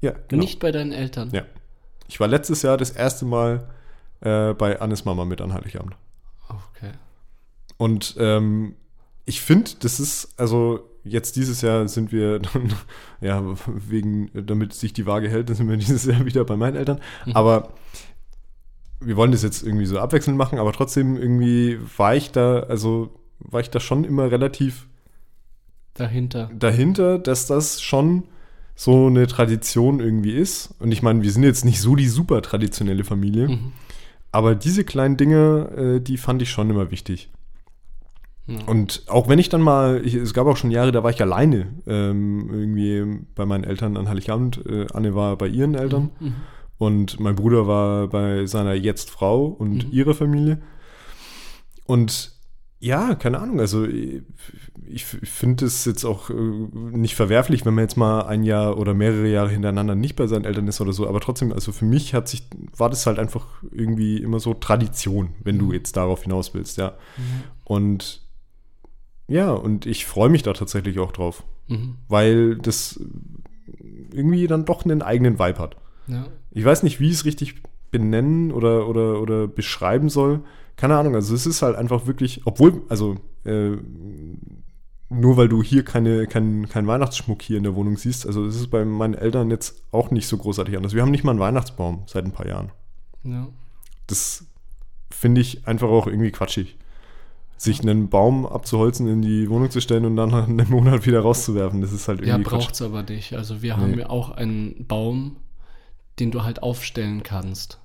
ja, 0.01 0.13
genau. 0.27 0.41
Nicht 0.41 0.59
bei 0.59 0.71
deinen 0.71 0.91
Eltern. 0.91 1.29
Ja. 1.31 1.43
Ich 2.07 2.19
war 2.19 2.27
letztes 2.27 2.61
Jahr 2.63 2.77
das 2.77 2.91
erste 2.91 3.25
Mal 3.25 3.69
äh, 4.21 4.53
bei 4.53 4.79
Annes 4.81 5.05
Mama 5.05 5.25
mit 5.25 5.41
an 5.41 5.53
Heiligabend. 5.53 5.95
Okay. 6.47 6.91
Und 7.77 8.15
ähm, 8.17 8.75
ich 9.25 9.41
finde, 9.41 9.71
das 9.79 9.99
ist, 9.99 10.33
also 10.37 10.89
jetzt 11.03 11.35
dieses 11.35 11.61
Jahr 11.61 11.87
sind 11.87 12.11
wir 12.11 12.39
dann, 12.53 12.73
ja, 13.21 13.43
wegen, 13.67 14.31
damit 14.33 14.73
sich 14.73 14.93
die 14.93 15.05
Waage 15.05 15.29
hält, 15.29 15.49
dann 15.49 15.55
sind 15.55 15.69
wir 15.69 15.77
dieses 15.77 16.05
Jahr 16.05 16.25
wieder 16.25 16.43
bei 16.45 16.57
meinen 16.57 16.75
Eltern. 16.75 16.99
Aber 17.33 17.73
wir 18.99 19.15
wollen 19.15 19.31
das 19.31 19.43
jetzt 19.43 19.63
irgendwie 19.63 19.85
so 19.85 19.99
abwechselnd 19.99 20.37
machen, 20.37 20.59
aber 20.59 20.73
trotzdem 20.73 21.15
irgendwie 21.15 21.79
war 21.97 22.15
ich 22.15 22.31
da, 22.31 22.61
also 22.61 23.17
war 23.39 23.61
ich 23.61 23.69
da 23.69 23.79
schon 23.79 24.03
immer 24.03 24.29
relativ 24.31 24.88
Dahinter. 25.99 26.49
dahinter, 26.57 27.19
dass 27.19 27.45
das 27.47 27.81
schon 27.81 28.23
so 28.75 29.07
eine 29.07 29.27
Tradition 29.27 29.99
irgendwie 29.99 30.31
ist. 30.31 30.73
Und 30.79 30.91
ich 30.91 31.01
meine, 31.03 31.21
wir 31.21 31.31
sind 31.31 31.43
jetzt 31.43 31.65
nicht 31.65 31.81
so 31.81 31.95
die 31.95 32.07
super 32.07 32.41
traditionelle 32.41 33.03
Familie, 33.03 33.49
Mhm. 33.49 33.71
aber 34.31 34.55
diese 34.55 34.83
kleinen 34.85 35.17
Dinge, 35.17 35.97
äh, 35.97 35.99
die 36.01 36.17
fand 36.17 36.41
ich 36.41 36.49
schon 36.49 36.69
immer 36.69 36.89
wichtig. 36.91 37.29
Und 38.65 39.03
auch 39.07 39.27
wenn 39.29 39.37
ich 39.37 39.49
dann 39.49 39.61
mal, 39.61 40.01
ich, 40.03 40.15
es 40.15 40.33
gab 40.33 40.47
auch 40.47 40.57
schon 40.57 40.71
Jahre, 40.71 40.91
da 40.91 41.03
war 41.03 41.11
ich 41.11 41.21
alleine 41.21 41.67
ähm, 41.85 42.49
irgendwie 42.51 43.19
bei 43.35 43.45
meinen 43.45 43.63
Eltern 43.63 43.95
an 43.95 44.09
Heiligabend. 44.09 44.65
Äh, 44.65 44.87
Anne 44.91 45.13
war 45.13 45.37
bei 45.37 45.47
ihren 45.47 45.75
Eltern 45.75 46.09
Mhm. 46.19 46.33
und 46.79 47.19
mein 47.19 47.35
Bruder 47.35 47.67
war 47.67 48.07
bei 48.07 48.47
seiner 48.47 48.73
jetzt 48.73 49.11
Frau 49.11 49.45
und 49.45 49.85
Mhm. 49.85 49.91
ihrer 49.91 50.15
Familie. 50.15 50.57
Und 51.85 52.31
ja, 52.79 53.15
keine 53.15 53.39
Ahnung, 53.39 53.59
also 53.59 53.85
ich, 53.85 54.21
ich 54.89 55.05
finde 55.05 55.65
es 55.65 55.83
jetzt 55.85 56.05
auch 56.05 56.29
äh, 56.29 56.33
nicht 56.33 57.15
verwerflich, 57.15 57.65
wenn 57.65 57.73
man 57.73 57.83
jetzt 57.83 57.97
mal 57.97 58.21
ein 58.21 58.43
Jahr 58.43 58.77
oder 58.77 58.93
mehrere 58.93 59.27
Jahre 59.27 59.49
hintereinander 59.49 59.95
nicht 59.95 60.15
bei 60.15 60.27
seinen 60.27 60.45
Eltern 60.45 60.67
ist 60.67 60.79
oder 60.79 60.93
so, 60.93 61.07
aber 61.07 61.19
trotzdem, 61.19 61.51
also 61.51 61.71
für 61.71 61.85
mich 61.85 62.13
hat 62.13 62.27
sich, 62.29 62.43
war 62.77 62.89
das 62.89 63.05
halt 63.05 63.19
einfach 63.19 63.45
irgendwie 63.71 64.17
immer 64.17 64.39
so 64.39 64.53
Tradition, 64.53 65.31
wenn 65.43 65.59
du 65.59 65.73
jetzt 65.73 65.97
darauf 65.97 66.23
hinaus 66.23 66.53
willst, 66.53 66.77
ja. 66.77 66.93
Und 67.65 68.21
ja, 69.27 69.51
und 69.51 69.85
ich 69.85 70.05
freue 70.05 70.29
mich 70.29 70.41
da 70.43 70.53
tatsächlich 70.53 70.99
auch 70.99 71.11
drauf, 71.11 71.43
Mhm. 71.67 71.97
weil 72.07 72.55
das 72.57 72.99
irgendwie 74.11 74.47
dann 74.47 74.65
doch 74.65 74.85
einen 74.85 75.03
eigenen 75.03 75.37
Vibe 75.37 75.59
hat. 75.59 75.75
Ja. 76.07 76.25
Ich 76.49 76.65
weiß 76.65 76.81
nicht, 76.81 76.99
wie 76.99 77.09
ich 77.09 77.13
es 77.15 77.25
richtig 77.25 77.61
benennen 77.91 78.51
oder, 78.51 78.87
oder, 78.87 79.21
oder 79.21 79.47
beschreiben 79.47 80.09
soll. 80.09 80.41
Keine 80.79 80.97
Ahnung, 80.97 81.13
also 81.15 81.35
es 81.35 81.45
ist 81.45 81.61
halt 81.61 81.75
einfach 81.75 82.07
wirklich, 82.07 82.41
obwohl, 82.45 82.83
also 82.87 83.17
äh, 83.43 83.71
nur 85.09 85.37
weil 85.37 85.49
du 85.49 85.61
hier 85.61 85.83
keine, 85.83 86.25
kein, 86.27 86.69
kein 86.69 86.87
Weihnachtsschmuck 86.87 87.41
hier 87.41 87.57
in 87.57 87.63
der 87.63 87.75
Wohnung 87.75 87.97
siehst, 87.97 88.25
also 88.25 88.45
es 88.45 88.55
ist 88.55 88.67
bei 88.69 88.85
meinen 88.85 89.13
Eltern 89.15 89.49
jetzt 89.51 89.81
auch 89.91 90.09
nicht 90.11 90.27
so 90.27 90.37
großartig 90.37 90.77
anders. 90.77 90.93
Wir 90.93 91.01
haben 91.01 91.11
nicht 91.11 91.23
mal 91.23 91.31
einen 91.31 91.39
Weihnachtsbaum 91.39 92.03
seit 92.07 92.23
ein 92.25 92.31
paar 92.31 92.47
Jahren. 92.47 92.71
ja. 93.23 93.47
Das 94.07 94.45
finde 95.11 95.41
ich 95.41 95.67
einfach 95.67 95.87
auch 95.89 96.07
irgendwie 96.07 96.31
quatschig. 96.31 96.77
Sich 97.57 97.81
einen 97.81 98.09
Baum 98.09 98.45
abzuholzen, 98.47 99.07
in 99.07 99.21
die 99.21 99.49
Wohnung 99.49 99.69
zu 99.69 99.81
stellen 99.81 100.05
und 100.05 100.15
dann 100.15 100.29
nach 100.31 100.47
einem 100.47 100.69
Monat 100.69 101.05
wieder 101.05 101.19
rauszuwerfen, 101.19 101.81
das 101.81 101.91
ist 101.91 102.07
halt 102.07 102.21
Ja, 102.21 102.27
irgendwie 102.35 102.43
Quatsch. 102.49 102.59
braucht's 102.63 102.81
aber 102.81 103.03
nicht. 103.03 103.33
Also 103.33 103.61
wir 103.61 103.75
Nee. 103.75 103.81
haben 103.83 103.99
ja 103.99 104.09
auch 104.09 104.29
einen 104.31 104.85
Baum, 104.87 105.35
den 106.19 106.31
du 106.31 106.43
halt 106.43 106.63
aufstellen 106.63 107.21
kannst. 107.21 107.79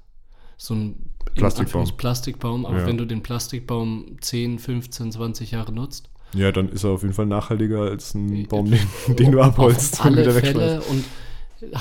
So 0.57 0.75
ein 0.75 0.97
in 1.35 1.35
Plastikbaum. 1.41 1.89
Plastikbaum, 1.97 2.67
aber 2.67 2.81
Ja. 2.81 2.87
wenn 2.87 2.97
du 2.99 3.05
den 3.07 3.23
Plastikbaum 3.23 4.17
10, 4.21 4.59
15, 4.59 5.13
20 5.13 5.51
Jahre 5.53 5.73
nutzt, 5.73 6.09
Ja, 6.35 6.51
dann 6.53 6.69
ist 6.69 6.85
er 6.85 6.91
auf 6.91 7.03
jeden 7.03 7.15
Fall 7.15 7.27
nachhaltiger 7.27 7.81
als 7.83 8.15
ein 8.15 8.47
Baum, 8.49 8.71
den, 8.71 8.81
den 9.17 9.33
du 9.33 9.41
abholst 9.41 10.01
auf 10.01 10.07
alle 10.07 10.23
wieder 10.23 10.33
Fälle 10.33 10.81
und 10.83 11.05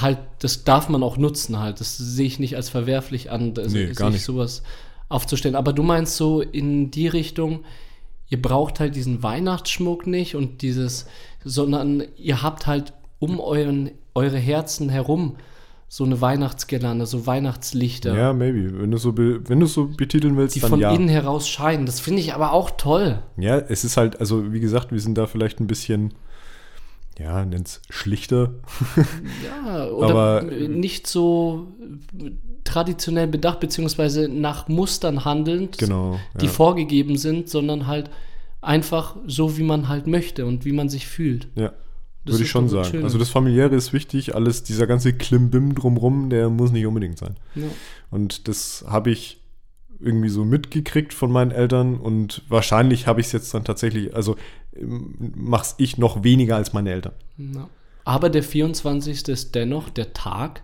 halt, 0.02 0.20
das 0.40 0.64
darf 0.64 0.90
man 0.90 1.04
auch 1.04 1.18
nutzen 1.18 1.60
halt. 1.60 1.80
Das 1.80 1.98
sehe 1.98 2.26
ich 2.28 2.40
nicht 2.40 2.56
als 2.56 2.70
verwerflich 2.70 3.32
an, 3.32 3.54
das, 3.54 3.74
Nee, 3.74 3.88
sich 3.88 3.98
gar 3.98 4.10
nicht. 4.12 4.24
sowas 4.24 4.64
aufzustellen. 5.10 5.56
Aber 5.56 5.74
du 5.74 5.84
meinst 5.84 6.16
so 6.16 6.42
in 6.42 6.90
die 6.92 7.08
Richtung, 7.08 7.64
ihr 8.30 8.42
braucht 8.42 8.80
halt 8.80 8.96
diesen 8.96 9.22
Weihnachtsschmuck 9.24 10.08
nicht 10.08 10.36
und 10.36 10.62
dieses, 10.62 11.06
sondern 11.44 12.04
ihr 12.18 12.42
habt 12.42 12.66
halt 12.68 12.94
um 13.20 13.40
euren, 13.40 13.92
eure 14.16 14.38
Herzen 14.38 14.90
herum 14.90 15.36
so 15.94 16.06
eine 16.06 16.20
Weihnachtsgirlande, 16.22 17.06
so 17.06 17.28
Weihnachtslichter, 17.28 18.18
Ja, 18.18 18.34
maybe. 18.34 18.82
Wenn 18.82 18.90
du 18.90 18.98
so, 18.98 19.16
wenn 19.16 19.60
du 19.60 19.68
so 19.68 19.86
betiteln 19.90 20.36
willst, 20.38 20.56
die 20.56 20.60
dann 20.60 20.72
von 20.72 20.80
ja. 20.80 20.92
innen 20.92 21.08
heraus 21.08 21.48
scheinen. 21.48 21.86
Das 21.86 22.00
finde 22.00 22.20
ich 22.20 22.34
aber 22.34 22.52
auch 22.52 22.72
toll. 22.72 23.22
Ja, 23.38 23.60
es 23.60 23.84
ist 23.84 23.96
halt, 23.96 24.20
also 24.20 24.52
wie 24.52 24.60
gesagt, 24.60 24.92
wir 24.92 25.00
sind 25.00 25.20
da 25.20 25.28
vielleicht 25.28 25.60
ein 25.60 25.68
bisschen, 25.68 26.16
ja, 27.20 27.46
nennt's 27.46 27.80
schlichter. 27.92 28.56
Ja, 29.46 29.86
oder 29.92 30.10
Aber- 30.10 30.42
nicht 30.42 31.06
so 31.06 31.68
traditionell 32.64 33.28
bedacht, 33.28 33.60
beziehungsweise 33.60 34.28
nach 34.28 34.68
Mustern 34.68 35.26
handelnd, 35.26 35.78
Genau. 35.78 36.20
die 36.42 36.46
ja. 36.48 36.52
vorgegeben 36.52 37.18
sind, 37.18 37.50
sondern 37.50 37.86
halt 37.86 38.10
einfach 38.62 39.16
so, 39.28 39.60
wie 39.60 39.64
man 39.64 39.90
halt 39.90 40.08
möchte 40.08 40.48
und 40.48 40.66
wie 40.66 40.72
man 40.72 40.90
sich 40.90 41.06
fühlt. 41.06 41.50
ja. 41.54 41.72
Das 42.26 42.36
Würde 42.36 42.44
ich 42.46 42.52
schon 42.52 42.70
sagen. 42.70 42.90
Schönes. 42.90 43.04
Also 43.06 43.18
das 43.18 43.30
Familiäre 43.30 43.76
ist 43.76 43.92
wichtig, 43.92 44.34
alles, 44.34 44.64
dieser 44.64 44.88
ganze 44.88 45.14
Klimbim 45.14 45.76
drumrum, 45.76 46.30
der 46.30 46.50
muss 46.50 46.72
nicht 46.72 46.86
unbedingt 46.86 47.18
sein. 47.18 47.36
Ja. 47.56 47.68
Und 48.12 48.48
das 48.48 48.86
habe 48.88 49.12
ich 49.12 49.42
irgendwie 50.00 50.30
so 50.30 50.46
mitgekriegt 50.46 51.14
von 51.14 51.32
meinen 51.32 51.52
Eltern 51.52 51.98
und 51.98 52.44
wahrscheinlich 52.50 53.08
habe 53.08 53.22
ich 53.22 53.28
es 53.28 53.34
jetzt 53.34 53.54
dann 53.54 53.64
tatsächlich, 53.64 54.16
also 54.16 54.36
ähm, 54.76 55.34
mach's 55.36 55.76
ich 55.78 55.98
noch 55.98 56.24
weniger 56.24 56.56
als 56.56 56.74
meine 56.74 56.92
Eltern. 56.92 57.14
Ja. 57.38 57.70
Aber 58.06 58.30
der 58.30 58.44
24. 58.44 59.28
ist 59.30 59.56
dennoch 59.56 59.90
der 59.90 60.14
Tag, 60.14 60.62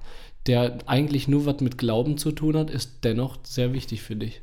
der 0.48 0.80
eigentlich 0.88 1.28
nur 1.28 1.46
was 1.46 1.62
mit 1.62 1.78
Glauben 1.78 2.18
zu 2.18 2.32
tun 2.32 2.58
hat, 2.58 2.70
ist 2.70 3.04
dennoch 3.04 3.38
sehr 3.44 3.74
wichtig 3.74 4.02
für 4.02 4.16
dich. 4.16 4.42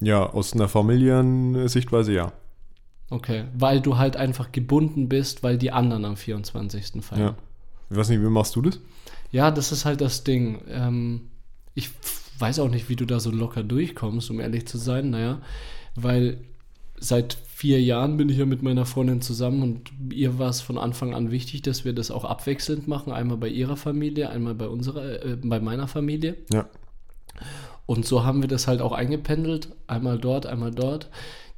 Ja, 0.00 0.24
aus 0.28 0.52
einer 0.52 0.68
familiären 0.68 1.68
Sichtweise 1.68 2.12
ja. 2.12 2.32
Okay, 3.08 3.44
weil 3.56 3.80
du 3.80 3.98
halt 3.98 4.16
einfach 4.16 4.50
gebunden 4.50 5.08
bist, 5.08 5.42
weil 5.42 5.58
die 5.58 5.70
anderen 5.70 6.04
am 6.04 6.16
24. 6.16 7.04
feiern. 7.04 7.20
ja. 7.20 7.36
Ich 7.88 7.96
weiß 7.96 8.08
nicht, 8.08 8.20
wie 8.20 8.28
machst 8.28 8.56
du 8.56 8.62
das? 8.62 8.80
Ja, 9.30 9.50
das 9.50 9.70
ist 9.70 9.84
halt 9.84 10.00
das 10.00 10.24
Ding. 10.24 10.60
Ähm, 10.68 11.28
ich 11.74 11.90
weiß 12.38 12.58
auch 12.58 12.68
nicht, 12.68 12.88
wie 12.88 12.96
du 12.96 13.04
da 13.04 13.20
so 13.20 13.30
locker 13.30 13.62
durchkommst, 13.62 14.30
um 14.30 14.40
ehrlich 14.40 14.66
zu 14.66 14.78
sein. 14.78 15.10
Naja, 15.10 15.40
weil 15.94 16.38
seit 16.98 17.34
vier 17.34 17.80
Jahren 17.82 18.16
bin 18.16 18.28
ich 18.28 18.38
ja 18.38 18.46
mit 18.46 18.62
meiner 18.62 18.86
Freundin 18.86 19.20
zusammen 19.20 19.62
und 19.62 19.92
ihr 20.12 20.38
war 20.38 20.50
es 20.50 20.60
von 20.60 20.78
Anfang 20.78 21.14
an 21.14 21.30
wichtig, 21.30 21.62
dass 21.62 21.84
wir 21.84 21.92
das 21.92 22.10
auch 22.10 22.24
abwechselnd 22.24 22.88
machen. 22.88 23.12
Einmal 23.12 23.36
bei 23.36 23.48
ihrer 23.48 23.76
Familie, 23.76 24.30
einmal 24.30 24.54
bei 24.54 24.68
unserer, 24.68 25.24
äh, 25.24 25.36
bei 25.36 25.60
meiner 25.60 25.88
Familie. 25.88 26.36
Ja. 26.52 26.68
Und 27.86 28.04
so 28.04 28.24
haben 28.24 28.42
wir 28.42 28.48
das 28.48 28.66
halt 28.66 28.80
auch 28.80 28.92
eingependelt. 28.92 29.68
Einmal 29.86 30.18
dort, 30.18 30.46
einmal 30.46 30.72
dort. 30.72 31.08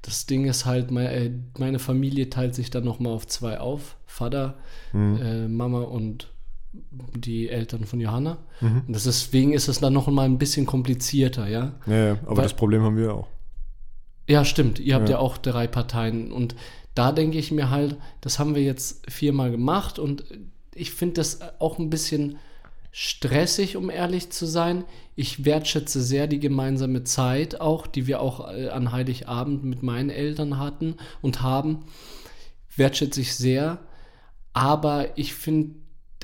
Das 0.03 0.27
Ding 0.27 0.45
ist 0.47 0.65
halt, 0.65 0.91
meine, 0.91 1.13
äh, 1.13 1.31
meine 1.59 1.79
Familie 1.79 2.31
teilt 2.31 2.55
sich 2.55 2.71
dann 2.71 2.85
nochmal 2.85 3.13
auf 3.13 3.27
zwei 3.27 3.59
auf. 3.61 3.97
Vater, 4.07 4.57
Mhm. 4.93 5.17
äh, 5.23 5.49
Mama 5.49 5.81
und 5.83 6.29
die 7.17 7.49
Eltern 7.49 7.85
von 7.85 8.01
Johanna. 8.01 8.39
Und 8.61 8.85
das 8.93 9.05
deswegen 9.05 9.53
ist 9.53 9.69
es 9.69 9.81
dann 9.81 9.93
noch 9.93 10.07
mal 10.09 10.25
ein 10.25 10.39
bisschen 10.39 10.67
komplizierter, 10.67 11.49
ja. 11.49 11.73
Ja, 11.87 11.95
ja, 11.95 12.13
aber 12.27 12.37
Weil- 12.39 12.43
das 12.45 12.55
Problem 12.55 12.83
haben 12.83 12.97
wir 12.97 13.15
auch. 13.15 13.27
Ja, 14.29 14.45
stimmt. 14.45 14.79
Ihr 14.79 14.95
habt 14.95 15.09
ja, 15.09 15.17
Ja. 15.17 15.21
auch 15.21 15.39
drei 15.39 15.67
Parteien. 15.67 16.31
Und 16.33 16.55
da 16.95 17.13
denke 17.13 17.39
ich 17.39 17.51
mir 17.51 17.71
halt, 17.71 17.97
das 18.21 18.39
haben 18.39 18.55
wir 18.55 18.63
jetzt 18.63 19.11
viermal 19.11 19.51
gemacht. 19.51 19.99
Und 19.99 20.25
ich 20.75 20.93
finde 20.93 21.15
das 21.15 21.41
auch 21.61 21.79
ein 21.79 21.89
bisschen 21.91 22.37
stressig, 22.91 23.77
um 23.77 23.91
ehrlich 23.91 24.31
zu 24.31 24.47
sein. 24.47 24.85
Ich 25.15 25.45
wertschätze 25.45 26.01
sehr 26.03 26.27
die 26.27 26.41
gemeinsame 26.41 27.05
Zeit 27.05 27.61
auch, 27.61 27.87
die 27.87 28.07
wir 28.07 28.21
auch 28.21 28.53
äh, 28.53 28.69
an 28.69 28.93
Heiligabend 28.93 29.65
mit 29.65 29.83
meinen 29.83 30.11
Eltern 30.11 30.59
hatten 30.59 30.97
und 31.21 31.43
haben. 31.43 31.85
Wertschätze 32.77 33.21
ich 33.21 33.35
sehr. 33.35 33.79
Aber 34.53 35.17
ich 35.17 35.35
finde 35.35 35.75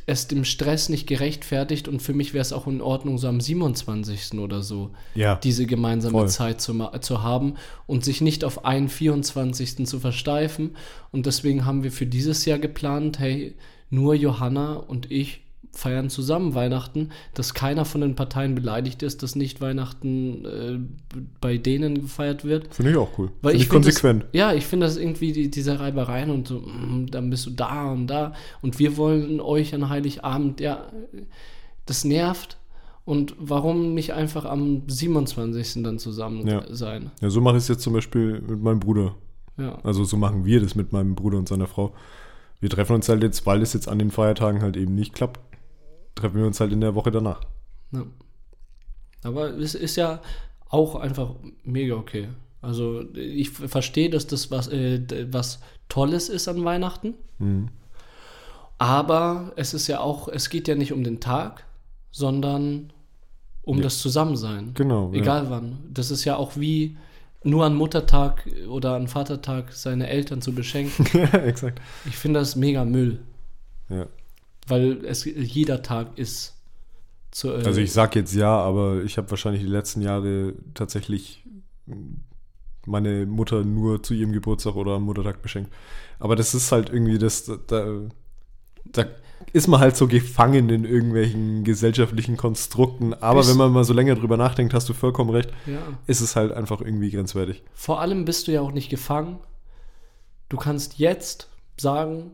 es 0.07 0.27
dem 0.27 0.45
Stress 0.45 0.89
nicht 0.89 1.07
gerechtfertigt 1.07 1.89
und 1.89 2.01
für 2.03 2.13
mich 2.13 2.35
wäre 2.35 2.43
es 2.43 2.53
auch 2.53 2.67
in 2.67 2.83
Ordnung, 2.83 3.17
so 3.17 3.27
am 3.29 3.41
27. 3.41 4.39
oder 4.39 4.63
so 4.63 4.91
Ja. 5.15 5.37
diese 5.37 5.65
gemeinsame 5.67 6.19
Voll. 6.19 6.29
Zeit 6.29 6.61
zu, 6.61 6.75
zu 7.01 7.23
haben 7.23 7.55
und 7.87 8.05
sich 8.05 8.21
nicht 8.21 8.45
auf 8.45 8.65
einen 8.67 8.89
24. 8.89 9.87
zu 9.87 10.01
versteifen. 10.01 10.77
Und 11.11 11.27
deswegen 11.27 11.65
haben 11.65 11.83
wir 11.85 11.93
für 11.93 12.07
dieses 12.07 12.45
Jahr 12.45 12.59
geplant, 12.59 13.19
hey, 13.19 13.55
nur 13.89 14.15
Johanna 14.15 14.75
und 14.75 15.11
ich 15.11 15.44
feiern 15.75 16.09
zusammen 16.11 16.55
Weihnachten, 16.55 17.11
dass 17.35 17.55
keiner 17.55 17.85
von 17.85 18.01
den 18.01 18.15
Parteien 18.15 18.55
beleidigt 18.55 19.03
ist, 19.03 19.23
dass 19.23 19.37
nicht 19.37 19.61
Weihnachten 19.61 20.45
äh, 20.45 20.79
bei 21.41 21.59
denen 21.59 22.03
gefeiert 22.03 22.45
wird. 22.45 22.75
Finde 22.75 22.93
ich 22.93 22.97
auch 22.97 23.19
cool. 23.19 23.31
Weil 23.43 23.57
ich, 23.57 23.69
konsequent. 23.69 24.23
Das, 24.25 24.31
ja, 24.33 24.53
ich 24.53 24.67
finde 24.67 24.87
das 24.87 24.97
irgendwie 24.97 25.33
die, 25.33 25.51
diese 25.51 25.79
Reibereien 25.81 26.31
und 26.31 26.49
so, 26.49 26.61
mm, 26.61 27.09
dann 27.11 27.31
bist 27.31 27.47
du 27.47 27.51
da 27.51 27.91
und 27.91 28.07
da 28.07 28.33
und 28.63 28.79
wir 28.79 28.97
wollen 28.97 29.41
euch 29.41 29.75
an 29.75 29.89
Heiligabend, 29.89 30.61
ja, 30.61 30.87
das 31.87 32.05
nervt. 32.05 32.59
Und 33.07 33.35
warum 33.39 33.93
nicht 33.93 34.15
einfach 34.15 34.47
am 34.47 34.83
27. 34.87 35.83
dann 35.83 35.99
zusammen 35.99 36.47
Ja. 36.47 36.63
sein? 36.71 37.11
Ja, 37.21 37.29
so 37.29 37.43
mache 37.43 37.57
ich 37.59 37.65
es 37.65 37.69
jetzt 37.69 37.83
zum 37.83 37.93
Beispiel 37.93 38.41
mit 38.41 38.63
meinem 38.63 38.81
Bruder. 38.81 39.15
Ja. 39.59 39.79
Also 39.83 40.05
so 40.05 40.17
machen 40.17 40.47
wir 40.47 40.61
das 40.61 40.75
mit 40.75 40.93
meinem 40.93 41.15
Bruder 41.15 41.37
und 41.37 41.47
seiner 41.49 41.67
Frau. 41.67 41.93
Wir 42.61 42.71
treffen 42.71 42.95
uns 42.95 43.09
halt 43.11 43.23
jetzt, 43.23 43.45
weil 43.45 43.61
es 43.61 43.75
jetzt 43.75 43.89
an 43.89 43.99
den 43.99 44.11
Feiertagen 44.11 44.63
halt 44.63 44.79
eben 44.79 44.95
nicht 44.95 45.13
klappt, 45.13 45.39
treffen 46.15 46.37
wir 46.37 46.47
uns 46.47 46.61
halt 46.61 46.73
in 46.73 46.81
der 46.81 46.95
Woche 46.95 47.11
danach. 47.11 47.41
ja. 47.93 48.05
Aber 49.23 49.49
es 49.57 49.75
ist 49.75 49.97
ja 49.97 50.21
auch 50.69 50.97
einfach 50.97 51.31
mega 51.63 51.95
okay. 51.95 52.29
Also 52.61 53.05
ich 53.15 53.51
verstehe, 53.51 54.11
dass 54.11 54.27
das 54.27 54.51
was, 54.51 54.69
äh, 54.69 55.27
was 55.31 55.61
Tolles 55.89 56.29
ist 56.29 56.47
an 56.47 56.65
Weihnachten. 56.65 57.15
Mhm. 57.39 57.69
Aber 58.79 59.53
es 59.57 59.73
ist 59.73 59.87
ja 59.87 60.01
auch, 60.01 60.29
es 60.29 60.51
geht 60.51 60.69
ja 60.69 60.75
nicht 60.75 60.93
um 60.93 61.05
den 61.05 61.21
Tag, 61.21 61.65
sondern 62.11 62.93
um 63.63 63.81
das 63.81 63.99
Zusammensein. 64.01 64.73
Genau, 64.75 65.11
ja. 65.13 65.21
Egal 65.21 65.49
wann. 65.49 65.79
Das 65.93 66.11
ist 66.11 66.25
ja 66.25 66.37
auch 66.37 66.57
wie 66.57 66.97
nur 67.43 67.65
an 67.65 67.75
Muttertag 67.75 68.47
oder 68.69 68.95
an 68.95 69.09
Vatertag 69.09 69.73
seine 69.73 70.09
Eltern 70.09 70.43
zu 70.43 70.55
beschenken. 70.55 71.07
ja, 71.13 71.39
exakt. 71.41 71.81
Ich 72.07 72.17
finde 72.17 72.41
das 72.41 72.57
mega 72.57 72.85
Müll, 72.85 73.21
Ja. 73.89 74.07
Weil 74.67 75.05
es 75.05 75.25
jeder 75.25 75.83
Tag 75.83 76.19
ist. 76.19 76.55
Zu, 77.31 77.51
äh, 77.53 77.65
Also 77.65 77.81
ich 77.81 77.93
sag 77.93 78.15
jetzt 78.15 78.35
ja, 78.35 78.57
aber 78.57 79.03
ich 79.03 79.19
habe 79.19 79.31
wahrscheinlich 79.31 79.63
die 79.63 79.69
letzten 79.69 80.01
Jahre 80.03 80.55
tatsächlich 80.75 81.45
meine 82.87 83.27
Mutter 83.27 83.65
nur 83.65 84.03
zu 84.03 84.15
ihrem 84.15 84.33
Geburtstag 84.33 84.77
oder 84.77 84.93
am 84.93 85.05
Muttertag 85.05 85.43
beschenkt. 85.43 85.73
Aber 86.19 86.37
das 86.37 86.55
ist 86.55 86.71
halt 86.71 86.91
irgendwie 86.91 87.19
das, 87.19 87.51
da, 87.67 87.87
da 88.85 89.07
ist 89.53 89.69
man 89.69 89.81
halt 89.81 89.97
so 89.97 90.07
gefangen 90.07 90.69
in 90.69 90.85
irgendwelchen 90.85 91.65
gesellschaftlichen 91.65 92.37
Konstrukten. 92.37 93.15
Aber 93.15 93.41
Bis- 93.41 93.51
wenn 93.51 93.57
man 93.57 93.73
mal 93.73 93.85
so 93.85 93.93
länger 93.95 94.15
drüber 94.15 94.37
nachdenkt, 94.37 94.75
hast 94.75 94.89
du 94.89 94.93
vollkommen 94.95 95.31
recht, 95.31 95.51
ja. 95.67 95.79
ist 96.07 96.21
es 96.21 96.37
halt 96.37 96.53
einfach 96.53 96.81
irgendwie 96.81 97.11
grenzwertig. 97.11 97.63
Vor 97.75 98.01
allem 98.01 98.25
bist 98.25 98.47
du 98.49 98.53
ja 98.53 98.61
auch 98.61 98.73
nicht 98.73 98.91
gefangen. 98.91 99.39
Du 100.49 100.57
kannst 100.57 100.99
jetzt 100.99 101.49
sagen, 101.79 102.31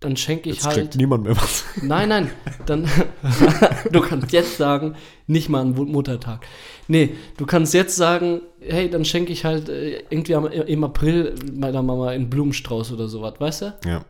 dann 0.00 0.16
schenke 0.16 0.48
ich 0.48 0.56
Jetzt 0.56 0.66
halt. 0.66 0.76
kriegt 0.76 0.96
niemand 0.96 1.24
mehr 1.24 1.36
was. 1.36 1.64
Nein, 1.82 2.08
nein, 2.08 2.30
dann 2.66 2.88
du 3.92 4.00
kannst 4.00 4.32
jetzt 4.32 4.56
sagen, 4.56 4.96
nicht 5.26 5.48
mal 5.48 5.60
an 5.60 5.74
Mu- 5.74 5.84
Muttertag. 5.84 6.46
Nee, 6.88 7.10
du 7.36 7.44
kannst 7.46 7.74
jetzt 7.74 7.96
sagen, 7.96 8.40
hey, 8.60 8.88
dann 8.90 9.04
schenke 9.04 9.32
ich 9.32 9.44
halt 9.44 9.68
äh, 9.68 10.02
irgendwie 10.10 10.34
am, 10.34 10.46
im 10.46 10.84
April 10.84 11.34
meiner 11.52 11.82
Mama 11.82 12.08
einen 12.08 12.30
Blumenstrauß 12.30 12.92
oder 12.92 13.08
sowas, 13.08 13.34
weißt 13.38 13.62
du? 13.62 13.74
Ja, 13.86 14.04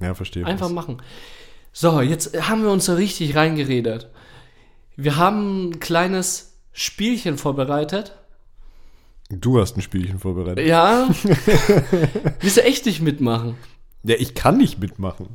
ja, 0.00 0.14
verstehe. 0.14 0.46
Einfach 0.46 0.70
machen. 0.70 1.02
So, 1.72 2.00
jetzt 2.00 2.48
haben 2.48 2.62
wir 2.62 2.70
uns 2.70 2.86
da 2.86 2.94
richtig 2.94 3.34
reingeredet. 3.34 4.08
Wir 4.96 5.16
haben 5.16 5.70
ein 5.70 5.80
kleines 5.80 6.58
Spielchen 6.72 7.36
vorbereitet. 7.38 8.14
Du 9.30 9.58
hast 9.58 9.76
ein 9.76 9.82
Spielchen 9.82 10.18
vorbereitet. 10.18 10.66
Ja. 10.66 11.08
Willst 12.40 12.58
du 12.58 12.64
echt 12.64 12.84
nicht 12.86 13.00
mitmachen? 13.00 13.56
Ja, 14.04 14.16
ich 14.18 14.34
kann 14.34 14.56
nicht 14.58 14.80
mitmachen. 14.80 15.28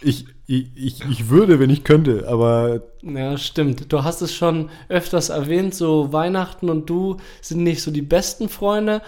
Ich, 0.00 0.26
ich, 0.46 0.66
ich, 0.76 1.04
ich 1.10 1.28
würde, 1.28 1.58
wenn 1.60 1.70
ich 1.70 1.82
könnte, 1.84 2.26
aber 2.28 2.82
Ja, 3.02 3.36
stimmt. 3.36 3.92
Du 3.92 4.04
hast 4.04 4.22
es 4.22 4.32
schon 4.34 4.70
öfters 4.88 5.28
erwähnt, 5.28 5.74
so 5.74 6.12
Weihnachten 6.12 6.70
und 6.70 6.88
du 6.88 7.16
sind 7.40 7.62
nicht 7.64 7.82
so 7.82 7.90
die 7.90 8.02
besten 8.02 8.48
Freunde. 8.48 9.02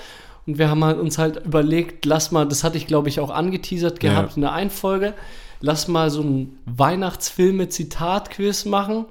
Und 0.46 0.58
wir 0.58 0.68
haben 0.68 0.84
halt 0.84 0.98
uns 0.98 1.16
halt 1.18 1.44
überlegt, 1.46 2.04
lass 2.06 2.32
mal, 2.32 2.46
das 2.46 2.64
hatte 2.64 2.76
ich 2.76 2.86
glaube 2.88 3.08
ich 3.08 3.20
auch 3.20 3.30
angeteasert 3.30 4.00
gehabt 4.00 4.30
Ja. 4.30 4.34
in 4.36 4.42
der 4.42 4.52
Einfolge, 4.52 5.14
lass 5.60 5.86
mal 5.86 6.10
so 6.10 6.22
ein 6.22 6.58
Weihnachtsfilme-Zitat-Quiz 6.66 8.64
machen. 8.64 9.06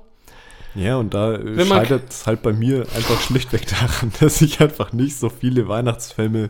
ja, 0.76 0.98
und 0.98 1.14
da 1.14 1.34
äh, 1.36 1.58
Wenn 1.58 1.68
scheitert 1.68 2.10
es 2.10 2.28
halt 2.28 2.42
bei 2.42 2.52
mir 2.54 2.86
einfach 2.96 3.20
schlichtweg 3.22 3.68
daran, 3.80 4.12
dass 4.20 4.42
ich 4.42 4.60
einfach 4.60 4.92
nicht 4.94 5.18
so 5.18 5.30
viele 5.30 5.68
Weihnachtsfilme 5.68 6.50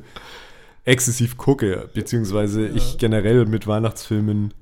exzessiv 0.89 1.37
gucke, 1.37 1.89
beziehungsweise 1.93 2.67
ich 2.67 2.97
generell 2.97 3.45
mit 3.45 3.67
Weihnachtsfilmen, 3.67 4.53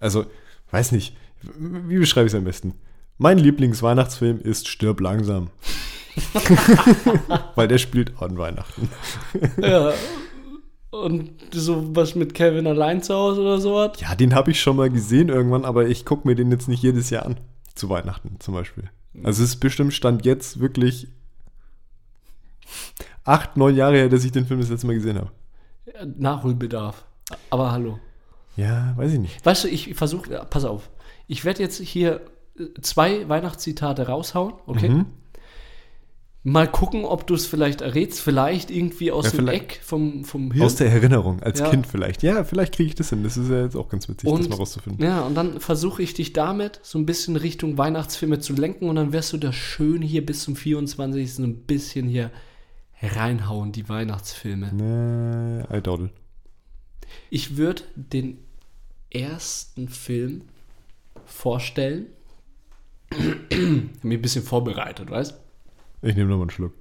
also, 0.00 0.26
weiß 0.70 0.92
nicht, 0.92 1.16
wie 1.56 1.98
beschreibe 1.98 2.26
ich 2.26 2.32
es 2.32 2.38
am 2.38 2.44
besten? 2.44 2.74
Mein 3.18 3.38
Lieblingsweihnachtsfilm 3.38 4.40
ist 4.40 4.68
Stirb 4.68 5.00
langsam. 5.00 5.50
Weil 7.54 7.68
der 7.68 7.78
spielt 7.78 8.20
an 8.20 8.36
Weihnachten. 8.36 8.88
Ja. 9.60 9.92
Und 10.90 11.30
so 11.52 11.94
was 11.94 12.14
mit 12.14 12.34
Kevin 12.34 12.66
allein 12.66 13.02
zu 13.02 13.14
Hause 13.14 13.40
oder 13.40 13.60
sowas. 13.60 14.00
Ja, 14.00 14.14
den 14.14 14.34
habe 14.34 14.50
ich 14.50 14.60
schon 14.60 14.76
mal 14.76 14.90
gesehen 14.90 15.28
irgendwann, 15.28 15.64
aber 15.64 15.86
ich 15.88 16.04
gucke 16.04 16.26
mir 16.26 16.34
den 16.34 16.50
jetzt 16.50 16.68
nicht 16.68 16.82
jedes 16.82 17.10
Jahr 17.10 17.26
an. 17.26 17.36
Zu 17.74 17.88
Weihnachten 17.88 18.36
zum 18.38 18.54
Beispiel. 18.54 18.90
Also 19.22 19.42
es 19.42 19.50
ist 19.50 19.56
bestimmt 19.56 19.92
Stand 19.92 20.24
jetzt 20.24 20.60
wirklich 20.60 21.08
acht, 23.24 23.56
neun 23.56 23.74
Jahre 23.76 23.96
her, 23.96 24.08
dass 24.08 24.24
ich 24.24 24.32
den 24.32 24.46
Film 24.46 24.60
das 24.60 24.70
letzte 24.70 24.86
Mal 24.86 24.94
gesehen 24.94 25.18
habe. 25.18 25.30
Nachholbedarf. 26.16 27.04
Aber 27.50 27.72
hallo. 27.72 27.98
Ja, 28.56 28.92
weiß 28.96 29.12
ich 29.14 29.18
nicht. 29.18 29.44
Weißt 29.44 29.64
du, 29.64 29.68
ich 29.68 29.94
versuche, 29.94 30.46
pass 30.48 30.64
auf, 30.64 30.90
ich 31.26 31.44
werde 31.44 31.62
jetzt 31.62 31.80
hier 31.80 32.20
äh, 32.58 32.66
zwei 32.80 33.28
Weihnachtszitate 33.28 34.06
raushauen, 34.06 34.54
okay? 34.66 34.88
Mhm. 34.90 35.06
Mal 36.46 36.70
gucken, 36.70 37.06
ob 37.06 37.26
du 37.26 37.32
es 37.34 37.46
vielleicht 37.46 37.80
errätst, 37.80 38.20
vielleicht 38.20 38.70
irgendwie 38.70 39.10
aus 39.10 39.32
Ja, 39.32 39.38
dem 39.38 39.48
Eck 39.48 39.80
vom, 39.82 40.24
vom 40.24 40.52
Hirn. 40.52 40.66
Aus 40.66 40.74
der 40.76 40.92
Erinnerung, 40.92 41.42
als 41.42 41.58
Ja. 41.60 41.70
Kind 41.70 41.86
vielleicht. 41.86 42.22
Ja, 42.22 42.44
vielleicht 42.44 42.74
kriege 42.74 42.88
ich 42.90 42.94
das 42.94 43.08
hin. 43.08 43.22
Das 43.24 43.38
ist 43.38 43.48
ja 43.48 43.62
jetzt 43.64 43.74
auch 43.76 43.88
ganz 43.88 44.10
witzig, 44.10 44.28
das 44.28 44.40
und, 44.40 44.50
mal 44.50 44.56
rauszufinden. 44.56 45.02
ja, 45.02 45.22
und 45.22 45.34
dann 45.36 45.58
versuche 45.58 46.02
ich 46.02 46.12
dich 46.12 46.34
damit 46.34 46.80
so 46.82 46.98
ein 46.98 47.06
bisschen 47.06 47.36
Richtung 47.36 47.78
Weihnachtsfilme 47.78 48.40
zu 48.40 48.52
lenken 48.52 48.90
und 48.90 48.96
dann 48.96 49.14
wirst 49.14 49.32
du 49.32 49.38
das 49.38 49.54
schön 49.54 50.02
hier 50.02 50.24
bis 50.24 50.42
zum 50.42 50.54
24. 50.54 51.32
so 51.34 51.42
ein 51.44 51.56
bisschen 51.62 52.06
hier 52.08 52.30
reinhauen, 53.06 53.72
die 53.72 53.88
Weihnachtsfilme. 53.88 54.72
Nee, 54.72 55.76
I 55.76 55.80
doubt 55.80 56.00
it. 56.00 56.10
Ich 57.30 57.56
würde 57.56 57.82
den 57.94 58.38
ersten 59.10 59.88
Film 59.88 60.42
vorstellen. 61.24 62.06
Mir 64.02 64.18
ein 64.18 64.22
bisschen 64.22 64.44
vorbereitet, 64.44 65.10
weißt 65.10 65.38
Ich 66.02 66.16
nehme 66.16 66.30
nochmal 66.30 66.44
einen 66.44 66.50
Schluck. 66.50 66.72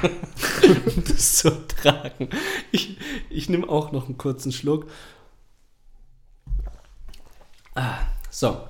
das 1.08 1.36
zu 1.36 1.50
tragen. 1.68 2.30
Ich, 2.72 2.98
ich 3.30 3.48
nehme 3.48 3.68
auch 3.68 3.92
noch 3.92 4.06
einen 4.06 4.18
kurzen 4.18 4.52
Schluck. 4.52 4.90
Ah, 7.74 7.98
so. 8.30 8.66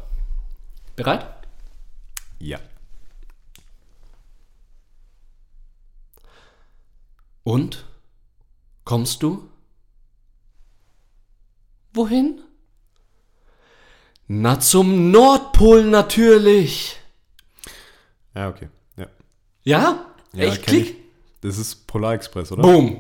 Bereit? 0.97 1.26
Ja. 2.38 2.59
Und? 7.47 7.84
Kommst 8.82 9.22
du? 9.22 9.49
Wohin? 11.94 12.40
Na, 14.26 14.59
zum 14.59 15.12
Nordpol 15.12 15.84
natürlich. 15.84 16.97
Ja, 18.34 18.49
okay. 18.49 18.68
Ja. 18.97 19.07
Ja? 19.62 20.07
Ja, 20.32 20.51
kenn 20.57 20.62
Klick? 20.62 20.90
ich. 20.90 20.97
Das 21.42 21.57
ist 21.57 21.86
Polar 21.86 22.14
Express, 22.14 22.51
oder? 22.51 22.62
Boom. 22.62 22.99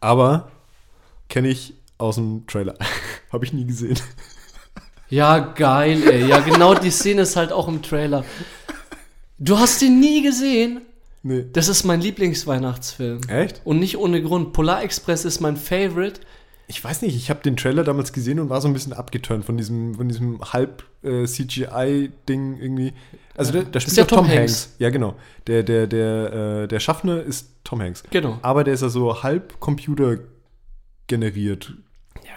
Aber 0.00 0.50
kenne 1.28 1.50
ich 1.50 1.74
aus 1.98 2.16
dem 2.16 2.44
Trailer. 2.48 2.74
Habe 3.32 3.44
ich 3.44 3.52
nie 3.52 3.66
gesehen. 3.66 3.98
Ja, 5.10 5.38
geil, 5.38 6.02
ey. 6.08 6.26
Ja, 6.26 6.40
genau 6.40 6.74
die 6.74 6.90
Szene 6.90 7.22
ist 7.22 7.36
halt 7.36 7.52
auch 7.52 7.68
im 7.68 7.82
Trailer. 7.82 8.24
Du 9.38 9.56
hast 9.56 9.80
den 9.82 10.00
nie 10.00 10.22
gesehen? 10.22 10.80
Nee. 11.24 11.46
Das 11.54 11.68
ist 11.68 11.84
mein 11.84 12.02
Lieblingsweihnachtsfilm. 12.02 13.22
Echt? 13.28 13.62
Und 13.64 13.78
nicht 13.78 13.96
ohne 13.96 14.22
Grund. 14.22 14.52
Polar 14.52 14.82
Express 14.82 15.24
ist 15.24 15.40
mein 15.40 15.56
Favorite. 15.56 16.20
Ich 16.66 16.84
weiß 16.84 17.00
nicht, 17.00 17.16
ich 17.16 17.30
habe 17.30 17.40
den 17.42 17.56
Trailer 17.56 17.82
damals 17.82 18.12
gesehen 18.12 18.38
und 18.40 18.50
war 18.50 18.60
so 18.60 18.68
ein 18.68 18.74
bisschen 18.74 18.92
abgeturnt 18.92 19.46
von 19.46 19.56
diesem, 19.56 19.94
von 19.94 20.06
diesem 20.06 20.40
halb 20.52 20.84
äh, 21.02 21.24
irgendwie. 21.24 22.92
Also 23.36 23.52
da, 23.52 23.62
da 23.62 23.80
spielt 23.80 23.96
ja 23.96 24.04
Tom, 24.04 24.18
Tom 24.18 24.28
Hanks. 24.28 24.38
Hanks. 24.38 24.74
Ja, 24.78 24.90
genau. 24.90 25.14
Der, 25.46 25.62
der, 25.62 25.86
der, 25.86 26.32
äh, 26.62 26.68
der 26.68 26.80
Schaffner 26.80 27.22
ist 27.22 27.48
Tom 27.64 27.80
Hanks. 27.80 28.02
Genau. 28.10 28.38
Aber 28.42 28.62
der 28.62 28.74
ist 28.74 28.82
ja 28.82 28.90
so 28.90 29.22
halb 29.22 29.58
Computer 29.60 30.18
generiert. 31.06 31.72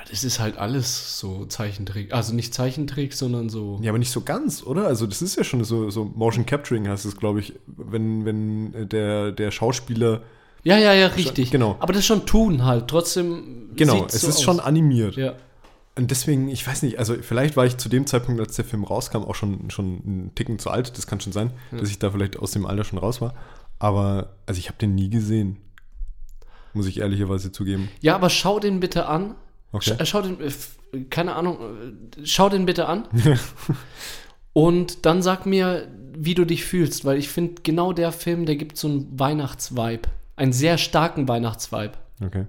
Ja, 0.07 0.11
das 0.11 0.23
ist 0.23 0.39
halt 0.39 0.57
alles 0.57 1.19
so 1.19 1.45
Zeichentrick. 1.45 2.13
Also 2.13 2.33
nicht 2.33 2.53
Zeichentrick, 2.53 3.13
sondern 3.13 3.49
so. 3.49 3.79
Ja, 3.81 3.91
aber 3.91 3.99
nicht 3.99 4.11
so 4.11 4.21
ganz, 4.21 4.63
oder? 4.63 4.87
Also 4.87 5.07
das 5.07 5.21
ist 5.21 5.35
ja 5.35 5.43
schon 5.43 5.63
so, 5.63 5.89
so 5.89 6.05
Motion 6.05 6.45
Capturing 6.45 6.87
heißt 6.87 7.05
es, 7.05 7.17
glaube 7.17 7.39
ich, 7.39 7.53
wenn, 7.67 8.25
wenn 8.25 8.73
äh, 8.73 8.85
der, 8.85 9.31
der 9.31 9.51
Schauspieler 9.51 10.21
Ja, 10.63 10.77
ja, 10.77 10.93
ja, 10.93 11.07
richtig. 11.07 11.51
genau. 11.51 11.75
Aber 11.79 11.93
das 11.93 12.01
ist 12.01 12.05
schon 12.07 12.25
Tun 12.25 12.63
halt. 12.65 12.87
Trotzdem. 12.87 13.69
Genau, 13.75 14.05
es 14.05 14.21
so 14.21 14.27
ist 14.27 14.37
aus. 14.37 14.43
schon 14.43 14.59
animiert. 14.59 15.15
Ja. 15.15 15.33
Und 15.95 16.11
deswegen, 16.11 16.47
ich 16.47 16.65
weiß 16.65 16.83
nicht, 16.83 16.99
also 16.99 17.15
vielleicht 17.19 17.57
war 17.57 17.65
ich 17.65 17.77
zu 17.77 17.89
dem 17.89 18.05
Zeitpunkt, 18.05 18.39
als 18.39 18.55
der 18.55 18.65
Film 18.65 18.83
rauskam, 18.83 19.23
auch 19.23 19.33
schon, 19.33 19.71
schon 19.71 20.01
einen 20.05 20.31
Ticken 20.35 20.59
zu 20.59 20.69
alt. 20.69 20.95
Das 20.95 21.07
kann 21.07 21.19
schon 21.19 21.33
sein, 21.33 21.51
dass 21.71 21.89
ich 21.89 21.97
da 21.97 22.11
vielleicht 22.11 22.37
aus 22.37 22.51
dem 22.51 22.67
Alter 22.67 22.83
schon 22.83 22.99
raus 22.99 23.19
war. 23.19 23.33
Aber, 23.79 24.35
also 24.45 24.59
ich 24.59 24.67
habe 24.67 24.77
den 24.77 24.93
nie 24.93 25.09
gesehen. 25.09 25.57
Muss 26.73 26.85
ich 26.85 26.99
ehrlicherweise 26.99 27.51
zugeben. 27.51 27.89
ja, 28.01 28.13
aber 28.13 28.29
schau 28.29 28.59
den 28.59 28.79
bitte 28.79 29.07
an. 29.07 29.33
Okay. 29.71 29.95
Sch 29.99 30.07
schau 30.09 30.21
den, 30.21 30.39
äh, 30.41 30.51
keine 31.09 31.35
Ahnung, 31.35 31.57
äh, 31.59 32.25
schau 32.25 32.49
den 32.49 32.65
bitte 32.65 32.87
an. 32.87 33.07
und 34.53 35.05
dann 35.05 35.21
sag 35.21 35.45
mir, 35.45 35.87
wie 36.17 36.33
du 36.33 36.45
dich 36.45 36.65
fühlst, 36.65 37.05
weil 37.05 37.17
ich 37.17 37.29
finde, 37.29 37.61
genau 37.63 37.93
der 37.93 38.11
Film, 38.11 38.45
der 38.45 38.55
gibt 38.55 38.77
so 38.77 38.87
einen 38.87 39.19
Weihnachtsvibe. 39.19 40.09
Einen 40.35 40.53
sehr 40.53 40.77
starken 40.77 41.27
Weihnachtsvibe. 41.27 41.93
Okay. 42.23 42.45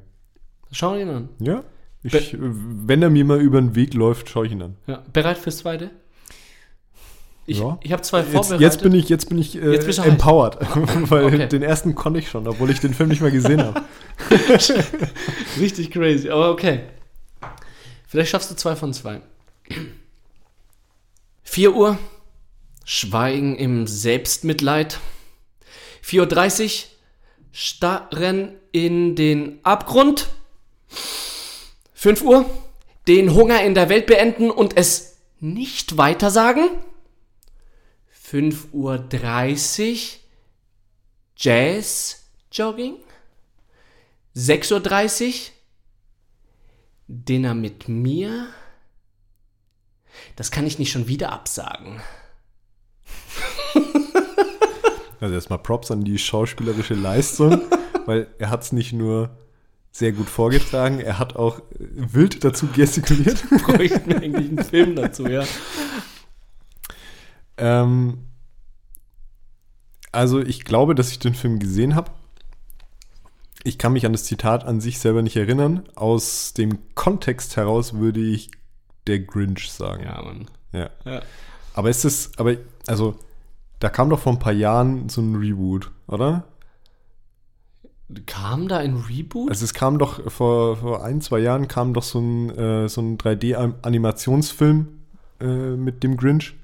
Schau 0.70 0.94
ihn 0.96 1.08
an. 1.08 1.28
Ja, 1.40 1.64
ich, 2.02 2.34
äh, 2.34 2.38
wenn 2.40 3.02
er 3.02 3.10
mir 3.10 3.24
mal 3.24 3.40
über 3.40 3.60
den 3.60 3.74
Weg 3.74 3.94
läuft, 3.94 4.28
schaue 4.28 4.46
ich 4.46 4.52
ihn 4.52 4.62
an. 4.62 4.76
Ja. 4.86 5.02
Bereit 5.12 5.38
fürs 5.38 5.58
zweite? 5.58 5.90
Ich, 7.46 7.60
Ja. 7.60 7.78
ich 7.82 7.92
habe 7.92 8.02
zwei 8.02 8.18
Jetzt, 8.20 8.30
vorbereitet. 8.32 8.60
jetzt 8.60 8.82
bin 8.82 8.92
ich, 8.94 9.08
jetzt 9.08 9.28
bin 9.30 9.38
ich 9.38 9.56
äh, 9.60 9.72
Jetzt 9.72 9.98
empowered, 9.98 10.58
weil 11.10 11.24
Okay. 11.24 11.48
den 11.48 11.62
ersten 11.62 11.94
konnte 11.94 12.18
ich 12.20 12.28
schon, 12.28 12.46
obwohl 12.46 12.68
ich 12.70 12.80
den 12.80 12.92
Film 12.92 13.08
nicht 13.08 13.22
mehr 13.22 13.30
gesehen 13.30 13.62
habe. 13.62 13.82
Richtig 15.58 15.90
crazy, 15.90 16.28
aber 16.28 16.50
okay. 16.50 16.80
Vielleicht 18.08 18.30
schaffst 18.30 18.50
du 18.50 18.56
zwei 18.56 18.74
von 18.74 18.94
zwei. 18.94 19.20
4 21.42 21.74
Uhr, 21.74 21.98
Schweigen 22.82 23.54
im 23.56 23.86
Selbstmitleid. 23.86 24.98
4.30 26.02 26.64
Uhr, 26.64 26.90
starren 27.52 28.56
in 28.72 29.14
den 29.14 29.62
Abgrund. 29.62 30.28
5 31.92 32.22
Uhr, 32.22 32.48
den 33.08 33.34
Hunger 33.34 33.62
in 33.62 33.74
der 33.74 33.90
Welt 33.90 34.06
beenden 34.06 34.50
und 34.50 34.78
es 34.78 35.18
nicht 35.38 35.98
weitersagen. 35.98 36.70
5.30 38.26 38.72
Uhr, 38.72 39.98
Jazz, 41.36 42.24
Jogging. 42.50 42.96
6.30 44.34 45.26
Uhr, 45.26 45.32
Dinner 47.08 47.54
mit 47.54 47.88
mir. 47.88 48.46
Das 50.36 50.50
kann 50.50 50.66
ich 50.66 50.78
nicht 50.78 50.92
schon 50.92 51.08
wieder 51.08 51.32
absagen. 51.32 52.00
Also 55.20 55.34
erstmal 55.34 55.58
Props 55.58 55.90
an 55.90 56.04
die 56.04 56.18
schauspielerische 56.18 56.94
Leistung, 56.94 57.62
weil 58.06 58.28
er 58.38 58.50
hat 58.50 58.62
es 58.62 58.72
nicht 58.72 58.92
nur 58.92 59.30
sehr 59.90 60.12
gut 60.12 60.28
vorgetragen, 60.28 61.00
er 61.00 61.18
hat 61.18 61.34
auch 61.34 61.60
wild 61.78 62.44
dazu 62.44 62.68
gestikuliert. 62.68 63.42
Bräuchten 63.66 64.08
wir 64.08 64.18
eigentlich 64.18 64.48
einen 64.48 64.64
Film 64.64 64.94
dazu, 64.94 65.26
ja. 65.26 65.44
Ähm, 67.56 68.28
also 70.12 70.40
ich 70.40 70.64
glaube, 70.64 70.94
dass 70.94 71.10
ich 71.10 71.18
den 71.18 71.34
Film 71.34 71.58
gesehen 71.58 71.94
habe. 71.96 72.12
Ich 73.68 73.76
kann 73.76 73.92
mich 73.92 74.06
an 74.06 74.12
das 74.12 74.24
Zitat 74.24 74.64
an 74.64 74.80
sich 74.80 74.98
selber 74.98 75.20
nicht 75.20 75.36
erinnern. 75.36 75.82
Aus 75.94 76.54
dem 76.54 76.78
Kontext 76.94 77.58
heraus 77.58 77.92
würde 77.92 78.18
ich 78.18 78.50
der 79.06 79.20
Grinch 79.20 79.70
sagen. 79.70 80.04
Ja, 80.04 80.22
Mann. 80.22 80.46
Ja. 80.72 80.88
Ja. 81.04 81.20
Aber 81.74 81.90
ist 81.90 82.06
es, 82.06 82.30
aber, 82.38 82.56
also, 82.86 83.16
da 83.78 83.90
kam 83.90 84.08
doch 84.08 84.20
vor 84.20 84.32
ein 84.32 84.38
paar 84.38 84.54
Jahren 84.54 85.10
so 85.10 85.20
ein 85.20 85.34
Reboot, 85.34 85.90
oder? 86.06 86.44
Kam 88.24 88.68
da 88.68 88.78
ein 88.78 88.96
Reboot? 88.96 89.50
Also 89.50 89.66
es 89.66 89.74
kam 89.74 89.98
doch 89.98 90.32
vor, 90.32 90.78
vor 90.78 91.04
ein, 91.04 91.20
zwei 91.20 91.40
Jahren 91.40 91.68
kam 91.68 91.92
doch 91.92 92.04
so 92.04 92.20
ein, 92.20 92.48
äh, 92.56 92.88
so 92.88 93.02
ein 93.02 93.18
3D-Animationsfilm 93.18 94.86
äh, 95.42 95.76
mit 95.76 96.02
dem 96.02 96.16
Grinch. 96.16 96.54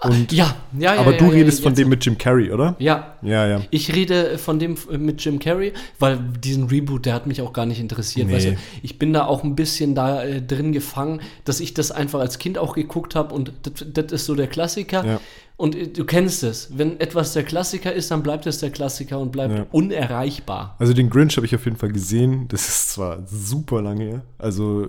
Und, 0.00 0.30
ja, 0.32 0.54
ja, 0.78 0.94
ja. 0.94 1.00
aber 1.00 1.12
ja, 1.12 1.18
du 1.18 1.24
ja, 1.24 1.30
redest 1.32 1.60
von 1.60 1.72
jetzt- 1.72 1.78
dem 1.80 1.88
mit 1.88 2.04
Jim 2.04 2.16
Carrey, 2.16 2.52
oder? 2.52 2.76
Ja, 2.78 3.16
Ja, 3.20 3.48
ja. 3.48 3.60
ich 3.70 3.92
rede 3.96 4.38
von 4.38 4.60
dem 4.60 4.76
mit 4.96 5.24
Jim 5.24 5.40
Carrey, 5.40 5.72
weil 5.98 6.18
diesen 6.40 6.68
Reboot, 6.68 7.04
der 7.04 7.14
hat 7.14 7.26
mich 7.26 7.42
auch 7.42 7.52
gar 7.52 7.66
nicht 7.66 7.80
interessiert. 7.80 8.28
Nee. 8.28 8.34
Weißt 8.34 8.46
du, 8.46 8.56
ich 8.84 9.00
bin 9.00 9.12
da 9.12 9.24
auch 9.26 9.42
ein 9.42 9.56
bisschen 9.56 9.96
da 9.96 10.22
äh, 10.22 10.40
drin 10.40 10.70
gefangen, 10.72 11.20
dass 11.44 11.58
ich 11.58 11.74
das 11.74 11.90
einfach 11.90 12.20
als 12.20 12.38
Kind 12.38 12.58
auch 12.58 12.74
geguckt 12.76 13.16
habe 13.16 13.34
und 13.34 13.52
das, 13.92 14.12
ist 14.12 14.26
so 14.26 14.36
der 14.36 14.46
Klassiker. 14.46 15.04
Ja. 15.04 15.20
Und 15.56 15.74
äh, 15.74 15.88
du 15.88 16.04
kennst 16.04 16.44
es. 16.44 16.78
Wenn 16.78 17.00
etwas 17.00 17.32
der 17.32 17.42
Klassiker 17.42 17.92
ist, 17.92 18.12
dann 18.12 18.22
bleibt 18.22 18.46
es 18.46 18.58
der 18.58 18.70
Klassiker 18.70 19.18
und 19.18 19.32
bleibt 19.32 19.52
Ja. 19.58 19.66
unerreichbar. 19.72 20.76
Also 20.78 20.92
den 20.94 21.10
Grinch 21.10 21.36
habe 21.36 21.46
ich 21.46 21.54
auf 21.56 21.64
jeden 21.64 21.76
Fall 21.76 21.90
gesehen. 21.90 22.46
Das 22.46 22.68
ist 22.68 22.92
zwar 22.92 23.24
super 23.26 23.82
lange 23.82 24.04
her. 24.04 24.22
Also, 24.38 24.86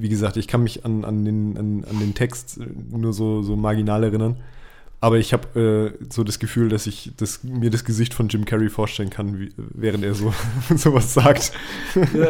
wie 0.00 0.08
gesagt, 0.08 0.36
ich 0.36 0.48
kann 0.48 0.62
mich 0.62 0.84
an, 0.84 1.04
an, 1.04 1.24
den, 1.24 1.56
an, 1.56 1.84
an 1.88 1.98
den 2.00 2.14
Text 2.14 2.58
nur 2.90 3.12
so, 3.12 3.42
so 3.42 3.56
marginal 3.56 4.04
erinnern. 4.04 4.36
Aber 5.02 5.16
ich 5.18 5.32
habe 5.32 5.96
äh, 5.98 6.04
so 6.12 6.24
das 6.24 6.38
Gefühl, 6.38 6.68
dass 6.68 6.86
ich 6.86 7.12
das, 7.16 7.42
mir 7.42 7.70
das 7.70 7.84
Gesicht 7.84 8.12
von 8.12 8.28
Jim 8.28 8.44
Carrey 8.44 8.68
vorstellen 8.68 9.08
kann, 9.08 9.38
wie, 9.40 9.50
während 9.56 10.04
er 10.04 10.14
so 10.14 10.34
sowas 10.76 11.14
sagt. 11.14 11.52
Ja, 11.94 12.26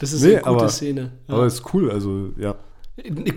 das 0.00 0.12
ist 0.12 0.22
Nee, 0.22 0.28
eine 0.32 0.36
gute 0.38 0.48
aber- 0.48 0.68
Szene. 0.70 1.12
Ja. 1.28 1.34
Aber 1.34 1.46
ist 1.46 1.62
cool, 1.74 1.90
also 1.90 2.30
ja. 2.38 2.54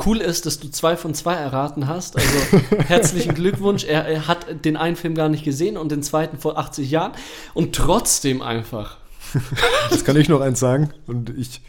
Cool 0.06 0.20
ist, 0.20 0.46
dass 0.46 0.58
du 0.62 0.70
zwei 0.70 0.96
von 0.96 1.14
zwei 1.14 1.34
erraten 1.34 1.88
hast. 1.88 2.16
Also 2.16 2.30
herzlichen 2.88 3.34
Glückwunsch. 3.36 3.84
Er, 3.84 4.06
er 4.06 4.28
hat 4.30 4.64
den 4.64 4.78
einen 4.78 4.96
Film 4.96 5.16
gar 5.16 5.28
nicht 5.28 5.44
gesehen 5.44 5.76
und 5.76 5.92
den 5.92 6.02
zweiten 6.02 6.38
vor 6.38 6.58
80 6.58 6.90
Jahren. 6.90 7.12
Und 7.54 7.76
trotzdem 7.76 8.42
einfach. 8.42 8.98
Das 9.90 10.06
kann 10.06 10.16
ich 10.16 10.30
noch 10.30 10.40
eins 10.40 10.60
sagen. 10.62 10.92
Und 11.08 11.30
ich 11.38 11.62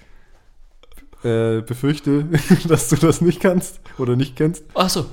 äh, 1.22 1.60
befürchte, 1.60 2.24
dass 2.68 2.88
du 2.88 2.96
das 2.96 3.20
nicht 3.20 3.40
kannst 3.40 3.80
oder 3.98 4.16
nicht 4.16 4.36
kennst. 4.36 4.64
Achso. 4.74 5.06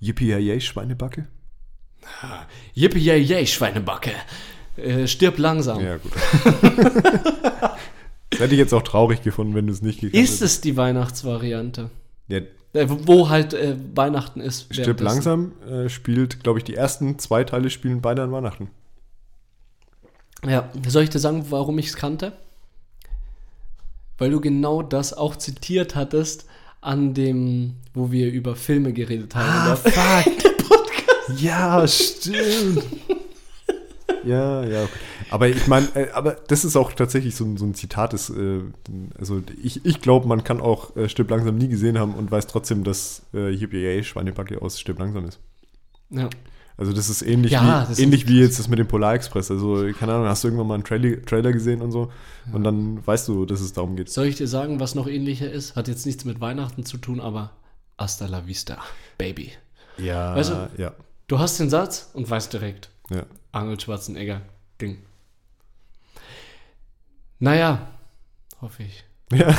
Yippie 0.00 0.60
Schweinebacke. 0.60 1.26
Yippie 2.74 3.00
yay 3.00 3.20
yay, 3.20 3.46
Schweinebacke. 3.46 4.12
Äh, 4.76 5.06
stirb 5.06 5.38
langsam. 5.38 5.80
Ja, 5.80 5.98
gut. 5.98 6.12
das 8.30 8.40
hätte 8.40 8.54
ich 8.54 8.58
jetzt 8.58 8.72
auch 8.72 8.82
traurig 8.82 9.22
gefunden, 9.22 9.54
wenn 9.54 9.66
du 9.66 9.72
es 9.72 9.82
nicht 9.82 10.00
gekannt 10.00 10.22
Ist 10.22 10.40
es 10.42 10.60
die 10.60 10.76
Weihnachtsvariante? 10.76 11.90
Ja, 12.28 12.40
Äh, 12.72 12.86
wo 12.88 13.28
halt 13.28 13.52
äh, 13.52 13.76
Weihnachten 13.94 14.40
ist. 14.40 14.72
Stirb 14.72 15.00
langsam 15.00 15.52
äh, 15.68 15.88
spielt, 15.88 16.42
glaube 16.42 16.60
ich, 16.60 16.64
die 16.64 16.74
ersten 16.74 17.18
zwei 17.18 17.44
Teile 17.44 17.68
spielen 17.68 18.00
beide 18.00 18.22
an 18.22 18.32
Weihnachten. 18.32 18.70
Ja, 20.46 20.70
soll 20.86 21.02
ich 21.02 21.10
dir 21.10 21.18
sagen, 21.18 21.46
warum 21.50 21.78
ich 21.78 21.88
es 21.88 21.96
kannte? 21.96 22.32
Weil 24.20 24.30
du 24.30 24.40
genau 24.40 24.82
das 24.82 25.14
auch 25.14 25.34
zitiert 25.34 25.96
hattest 25.96 26.44
an 26.82 27.14
dem, 27.14 27.76
wo 27.94 28.12
wir 28.12 28.30
über 28.30 28.54
Filme 28.54 28.92
geredet 28.92 29.34
haben. 29.34 29.76
fuck. 29.76 30.32
Ja, 31.38 31.86
stimmt. 31.86 32.82
ja, 34.24 34.64
ja. 34.64 34.82
okay. 34.82 34.98
Aber 35.30 35.48
ich 35.48 35.68
meine, 35.68 35.86
äh, 35.94 36.10
aber 36.10 36.36
das 36.48 36.64
ist 36.64 36.74
auch 36.74 36.92
tatsächlich 36.92 37.36
so 37.36 37.44
ein, 37.44 37.56
so 37.56 37.64
ein 37.64 37.74
Zitat, 37.74 38.12
das, 38.12 38.30
äh, 38.30 38.62
also 39.16 39.40
ich, 39.62 39.86
ich 39.86 40.00
glaube, 40.00 40.26
man 40.26 40.42
kann 40.42 40.60
auch 40.60 40.96
äh, 40.96 41.08
Stirb 41.08 41.30
langsam 41.30 41.56
nie 41.56 41.68
gesehen 41.68 41.98
haben 41.98 42.14
und 42.14 42.32
weiß 42.32 42.48
trotzdem, 42.48 42.82
dass 42.82 43.22
äh, 43.32 43.50
Yippie 43.50 44.02
Schweinebacke 44.02 44.60
aus 44.60 44.80
Stirb 44.80 44.98
langsam 44.98 45.26
ist. 45.26 45.38
ja. 46.10 46.28
Also 46.80 46.92
das 46.94 47.08
ist 47.10 47.20
ähnlich, 47.22 47.52
Ja, 47.52 47.82
wie, 47.84 47.88
das 47.90 47.98
ähnlich 47.98 48.22
ist- 48.22 48.28
wie 48.30 48.40
jetzt 48.40 48.58
das 48.58 48.66
mit 48.68 48.78
dem 48.78 48.88
Polar 48.88 49.14
Express. 49.14 49.50
Also, 49.50 49.86
keine 49.98 50.14
Ahnung, 50.14 50.26
hast 50.26 50.42
du 50.42 50.48
irgendwann 50.48 50.66
mal 50.66 50.74
einen 50.74 50.84
Trailer, 50.84 51.22
Trailer 51.22 51.52
gesehen 51.52 51.82
und 51.82 51.92
so 51.92 52.10
und 52.52 52.64
dann 52.64 53.06
weißt 53.06 53.28
du, 53.28 53.44
dass 53.44 53.60
es 53.60 53.72
darum 53.74 53.96
geht. 53.96 54.08
Soll 54.10 54.26
ich 54.26 54.36
dir 54.36 54.48
sagen, 54.48 54.80
was 54.80 54.94
noch 54.94 55.06
ähnlicher 55.06 55.50
ist? 55.50 55.76
Hat 55.76 55.86
jetzt 55.88 56.06
nichts 56.06 56.24
mit 56.24 56.40
Weihnachten 56.40 56.84
zu 56.86 56.96
tun, 56.96 57.20
aber 57.20 57.52
hasta 57.98 58.26
la 58.26 58.46
vista, 58.46 58.78
baby. 59.18 59.52
Ja, 59.98 60.34
Weißt 60.34 60.50
du- 60.50 60.70
ja. 60.82 60.92
Du 61.28 61.38
hast 61.38 61.60
den 61.60 61.68
Satz 61.70 62.10
und 62.14 62.28
weißt 62.28 62.52
direkt, 62.52 62.90
Ja. 63.10 63.24
Arnold 63.52 63.82
Schwarzenegger, 63.82 64.40
Ding. 64.80 64.98
Naja, 67.38 67.88
hoffe 68.60 68.82
ich. 68.84 69.04
Ja. 69.32 69.48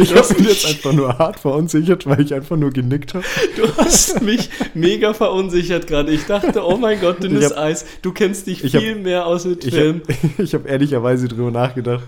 ich 0.00 0.14
habe 0.14 0.34
mich 0.38 0.48
jetzt 0.48 0.66
einfach 0.66 0.92
nur 0.92 1.18
hart 1.18 1.40
verunsichert, 1.40 2.06
weil 2.06 2.20
ich 2.20 2.32
einfach 2.34 2.56
nur 2.56 2.70
genickt 2.70 3.14
habe. 3.14 3.24
Du 3.56 3.66
hast 3.76 4.22
mich 4.22 4.48
mega 4.74 5.12
verunsichert 5.12 5.86
gerade. 5.88 6.12
Ich 6.12 6.24
dachte, 6.26 6.64
oh 6.64 6.76
mein 6.76 7.00
Gott, 7.00 7.22
dünnes 7.22 7.50
hab- 7.50 7.58
Eis. 7.64 7.84
Du 8.02 8.12
kennst 8.12 8.46
dich 8.46 8.62
ich 8.62 8.74
hab- 8.74 8.82
viel 8.82 8.94
mehr 8.94 9.26
aus 9.26 9.44
mit 9.44 9.64
Ich 9.64 9.74
Film. 9.74 10.02
habe 10.02 10.42
ich 10.42 10.54
hab 10.54 10.66
ehrlicherweise 10.68 11.26
drüber 11.26 11.50
nachgedacht, 11.50 12.04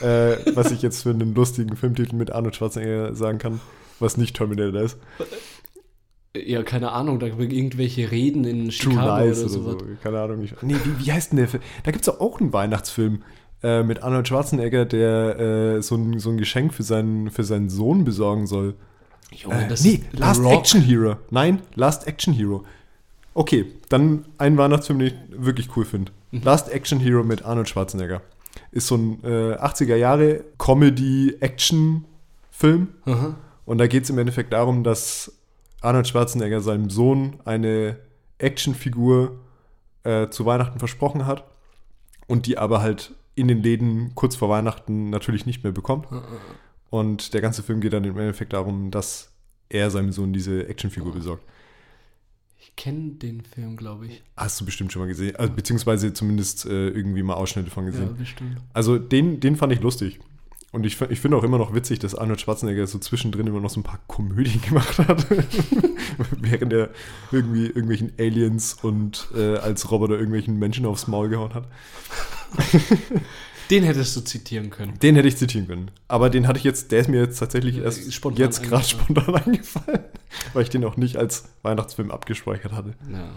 äh, 0.00 0.36
was 0.54 0.72
ich 0.72 0.82
jetzt 0.82 1.02
für 1.04 1.10
einen 1.10 1.32
lustigen 1.34 1.76
Filmtitel 1.76 2.16
mit 2.16 2.32
Arnold 2.32 2.56
Schwarzenegger 2.56 3.14
sagen 3.14 3.38
kann, 3.38 3.60
was 4.00 4.16
nicht 4.16 4.36
Terminator 4.36 4.82
ist. 4.82 4.98
Ja, 6.36 6.62
keine 6.64 6.92
Ahnung, 6.92 7.18
da 7.18 7.26
irgendwelche 7.26 8.10
Reden 8.10 8.44
in 8.44 8.64
True 8.70 8.72
Chicago 8.92 9.24
Lies 9.24 9.38
oder 9.38 9.46
oder 9.46 9.48
sowas. 9.48 9.76
so. 9.78 9.86
Keine 10.02 10.20
Ahnung. 10.20 10.42
Ich, 10.42 10.52
nee, 10.62 10.74
wie, 10.84 11.06
wie 11.06 11.12
heißt 11.12 11.30
denn 11.32 11.38
der 11.38 11.48
Film? 11.48 11.62
Da 11.84 11.92
gibt 11.92 12.06
es 12.06 12.20
auch 12.20 12.40
einen 12.40 12.52
Weihnachtsfilm 12.52 13.22
äh, 13.62 13.82
mit 13.82 14.02
Arnold 14.02 14.28
Schwarzenegger, 14.28 14.84
der 14.84 15.38
äh, 15.38 15.82
so, 15.82 15.96
ein, 15.96 16.18
so 16.18 16.30
ein 16.30 16.38
Geschenk 16.38 16.74
für 16.74 16.82
seinen, 16.82 17.30
für 17.30 17.44
seinen 17.44 17.70
Sohn 17.70 18.04
besorgen 18.04 18.46
soll. 18.46 18.74
Junge, 19.32 19.64
Äh, 19.64 19.68
das 19.68 19.84
nee, 19.84 20.02
ist 20.12 20.18
Last 20.18 20.42
Rock. 20.42 20.52
Action 20.52 20.80
Hero. 20.82 21.16
Nein, 21.30 21.62
Last 21.74 22.06
Action 22.06 22.34
Hero. 22.34 22.64
Okay, 23.34 23.66
dann 23.88 24.24
ein 24.38 24.56
Weihnachtsfilm, 24.56 24.98
den 24.98 25.08
ich 25.08 25.14
wirklich 25.30 25.68
cool 25.76 25.84
finde. 25.84 26.12
Mhm. 26.30 26.42
Last 26.42 26.70
Action 26.70 27.00
Hero 27.00 27.22
mit 27.22 27.44
Arnold 27.44 27.68
Schwarzenegger. 27.68 28.22
Ist 28.72 28.86
so 28.86 28.96
ein 28.96 29.22
äh, 29.24 29.54
80er 29.56 29.96
Jahre 29.96 30.44
Comedy-Action-Film. 30.58 32.88
Und 33.64 33.78
da 33.78 33.86
geht 33.86 34.04
es 34.04 34.10
im 34.10 34.18
Endeffekt 34.18 34.52
darum, 34.52 34.84
dass 34.84 35.32
Arnold 35.80 36.08
Schwarzenegger 36.08 36.60
seinem 36.60 36.90
Sohn 36.90 37.36
eine 37.44 37.96
Actionfigur 38.38 39.36
äh, 40.04 40.28
zu 40.28 40.46
Weihnachten 40.46 40.78
versprochen 40.78 41.26
hat 41.26 41.44
und 42.26 42.46
die 42.46 42.58
aber 42.58 42.80
halt 42.80 43.12
in 43.36 43.46
den 43.46 43.62
Läden 43.62 44.14
kurz 44.16 44.34
vor 44.34 44.48
Weihnachten 44.48 45.10
natürlich 45.10 45.46
nicht 45.46 45.62
mehr 45.62 45.72
bekommt. 45.72 46.08
Und 46.90 47.32
der 47.34 47.40
ganze 47.40 47.62
Film 47.62 47.80
geht 47.80 47.92
dann 47.92 48.02
im 48.04 48.18
Endeffekt 48.18 48.52
darum, 48.52 48.90
dass 48.90 49.30
er 49.68 49.90
seinem 49.90 50.10
Sohn 50.10 50.32
diese 50.32 50.66
Actionfigur 50.68 51.12
besorgt. 51.12 51.44
Ich 52.58 52.74
kenne 52.74 53.12
den 53.12 53.42
Film, 53.42 53.76
glaube 53.76 54.06
ich. 54.06 54.22
Hast 54.36 54.60
du 54.60 54.64
bestimmt 54.64 54.92
schon 54.92 55.02
mal 55.02 55.08
gesehen, 55.08 55.36
also, 55.36 55.52
beziehungsweise 55.52 56.12
zumindest 56.12 56.66
äh, 56.66 56.88
irgendwie 56.88 57.22
mal 57.22 57.34
Ausschnitte 57.34 57.70
von 57.70 57.84
Ja, 57.84 57.90
gesehen. 57.90 58.16
bestimmt. 58.16 58.56
Also 58.72 58.98
den, 58.98 59.38
den 59.40 59.56
fand 59.56 59.72
ich 59.72 59.80
lustig. 59.80 60.18
Und 60.72 60.84
ich, 60.84 61.00
ich 61.00 61.20
finde 61.20 61.36
auch 61.38 61.44
immer 61.44 61.58
noch 61.58 61.74
witzig, 61.74 62.00
dass 62.00 62.14
Arnold 62.14 62.40
Schwarzenegger 62.40 62.86
so 62.86 62.98
zwischendrin 62.98 63.46
immer 63.46 63.60
noch 63.60 63.70
so 63.70 63.80
ein 63.80 63.84
paar 63.84 64.00
Komödien 64.08 64.60
gemacht 64.68 64.98
hat. 64.98 65.26
Während 66.40 66.72
er 66.72 66.90
irgendwie 67.32 67.66
irgendwelchen 67.66 68.12
Aliens 68.18 68.74
und 68.82 69.28
äh, 69.34 69.56
als 69.56 69.90
Roboter 69.90 70.14
irgendwelchen 70.14 70.58
Menschen 70.58 70.84
aufs 70.86 71.06
Maul 71.06 71.28
gehauen 71.28 71.54
hat. 71.54 71.68
Den 73.70 73.82
hättest 73.82 74.14
du 74.16 74.20
zitieren 74.20 74.70
können. 74.70 74.96
Den 75.00 75.16
hätte 75.16 75.26
ich 75.26 75.36
zitieren 75.36 75.66
können. 75.66 75.90
Aber 76.06 76.30
den 76.30 76.46
hatte 76.46 76.58
ich 76.58 76.64
jetzt, 76.64 76.92
der 76.92 77.00
ist 77.00 77.08
mir 77.08 77.20
jetzt 77.20 77.38
tatsächlich 77.38 77.76
Ja, 77.76 77.82
erst 77.82 78.12
spontan 78.14 78.44
jetzt 78.44 78.62
gerade 78.62 78.76
eingefallen. 78.84 79.06
spontan 79.06 79.34
eingefallen. 79.44 80.00
Weil 80.52 80.62
ich 80.62 80.70
den 80.70 80.84
auch 80.84 80.96
nicht 80.96 81.16
als 81.16 81.48
Weihnachtsfilm 81.62 82.12
abgespeichert 82.12 82.70
hatte. 82.72 82.94
Ja. 83.10 83.28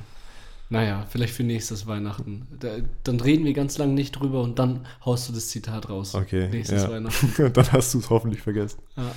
Naja, 0.71 1.07
vielleicht 1.09 1.33
für 1.33 1.41
nächstes 1.41 1.87
Weihnachten. 1.87 2.47
Da, 2.59 2.75
dann 3.03 3.19
reden 3.19 3.43
wir 3.43 3.53
ganz 3.53 3.79
lange 3.79 3.93
nicht 3.93 4.11
drüber 4.11 4.43
und 4.43 4.59
dann 4.59 4.85
haust 5.03 5.27
du 5.27 5.33
das 5.33 5.47
Zitat 5.49 5.89
raus. 5.89 6.13
Okay. 6.13 6.47
Nächstes 6.49 6.83
ja. 6.83 6.91
Weihnachten. 6.91 7.51
Dann 7.53 7.71
hast 7.71 7.95
du 7.95 7.97
es 7.97 8.09
hoffentlich 8.11 8.41
vergessen. 8.43 8.79
Ja. 8.95 9.03
Und 9.05 9.11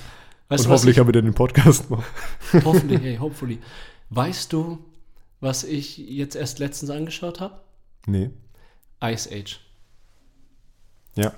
Weißt 0.49 0.65
du, 0.65 0.69
was 0.69 0.79
hoffentlich 0.79 0.95
ich, 0.95 0.99
haben 0.99 1.13
wir 1.13 1.21
den 1.21 1.33
Podcast 1.35 1.91
noch. 1.91 2.03
hoffentlich, 2.65 3.01
hey, 3.01 3.17
hopefully. 3.17 3.59
Weißt 4.09 4.51
du, 4.51 4.83
was 5.41 5.63
ich 5.63 5.97
jetzt 5.99 6.35
erst 6.35 6.57
letztens 6.57 6.89
angeschaut 6.89 7.39
habe? 7.39 7.59
Nee. 8.07 8.31
Ice 9.03 9.29
Age. 9.31 9.59
Ja. 11.15 11.31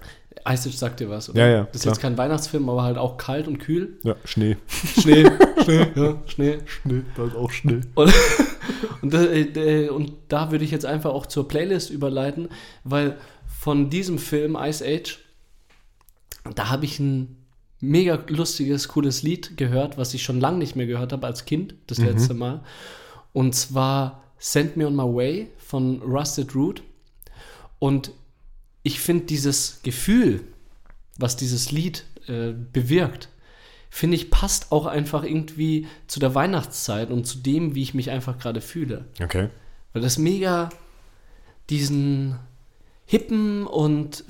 Ice 0.47 0.69
Age 0.69 0.75
sagt 0.77 0.99
dir 0.99 1.09
was, 1.09 1.29
oder? 1.29 1.39
Ja, 1.39 1.47
ja, 1.47 1.63
Das 1.65 1.77
ist 1.77 1.81
klar. 1.83 1.93
jetzt 1.95 2.01
kein 2.01 2.17
Weihnachtsfilm, 2.17 2.69
aber 2.69 2.83
halt 2.83 2.97
auch 2.97 3.17
kalt 3.17 3.47
und 3.47 3.57
kühl. 3.57 3.97
Ja, 4.03 4.15
Schnee. 4.25 4.57
Schnee, 4.67 5.25
Schnee, 5.63 5.87
ja, 5.95 6.21
Schnee. 6.27 6.57
Schnee, 6.65 7.01
da 7.15 7.25
ist 7.25 7.35
auch 7.35 7.49
Schnee. 7.51 7.81
Und, 7.95 8.13
und, 9.01 9.13
da- 9.13 9.23
äh, 9.25 9.89
und 9.89 10.13
da 10.27 10.51
würde 10.51 10.63
ich 10.65 10.71
jetzt 10.71 10.85
einfach 10.85 11.11
auch 11.11 11.25
zur 11.25 11.47
Playlist 11.47 11.89
überleiten, 11.89 12.49
weil 12.83 13.17
von 13.47 13.89
diesem 13.89 14.19
Film 14.19 14.55
Ice 14.59 14.85
Age, 14.85 15.19
da 16.53 16.69
habe 16.69 16.85
ich 16.85 16.99
ein 16.99 17.37
mega 17.79 18.19
lustiges, 18.27 18.87
cooles 18.87 19.23
Lied 19.23 19.57
gehört, 19.57 19.97
was 19.97 20.13
ich 20.13 20.21
schon 20.23 20.39
lange 20.39 20.59
nicht 20.59 20.75
mehr 20.75 20.85
gehört 20.85 21.11
habe 21.11 21.25
als 21.25 21.45
Kind, 21.45 21.73
das 21.87 21.97
letzte 21.97 22.33
Mal. 22.35 22.61
Und 23.33 23.55
zwar 23.55 24.23
Send 24.37 24.77
Me 24.77 24.85
On 24.85 24.95
My 24.95 25.03
Way 25.03 25.47
von 25.57 26.01
Rusted 26.03 26.53
Root. 26.55 26.83
Und 27.79 28.11
ich 28.85 28.99
finde 29.01 29.25
dieses 29.25 29.81
Gefühl, 29.83 30.41
was 31.17 31.35
dieses 31.35 31.71
Lied 31.71 32.05
äh, 32.27 32.53
bewirkt, 32.71 33.27
finde 33.89 34.15
ich, 34.15 34.29
passt 34.31 34.71
auch 34.71 34.85
einfach 34.85 35.23
irgendwie 35.23 35.87
zu 36.07 36.19
der 36.19 36.35
Weihnachtszeit 36.35 37.09
und 37.09 37.25
zu 37.25 37.39
dem, 37.39 37.75
wie 37.75 37.81
ich 37.81 37.93
mich 37.93 38.09
einfach 38.11 38.37
gerade 38.37 38.61
fühle. 38.61 39.05
Okay. 39.21 39.49
Weil 39.93 40.01
das 40.01 40.17
mega 40.17 40.69
diesen 41.69 42.37
hippen 43.05 43.65
und 43.67 44.23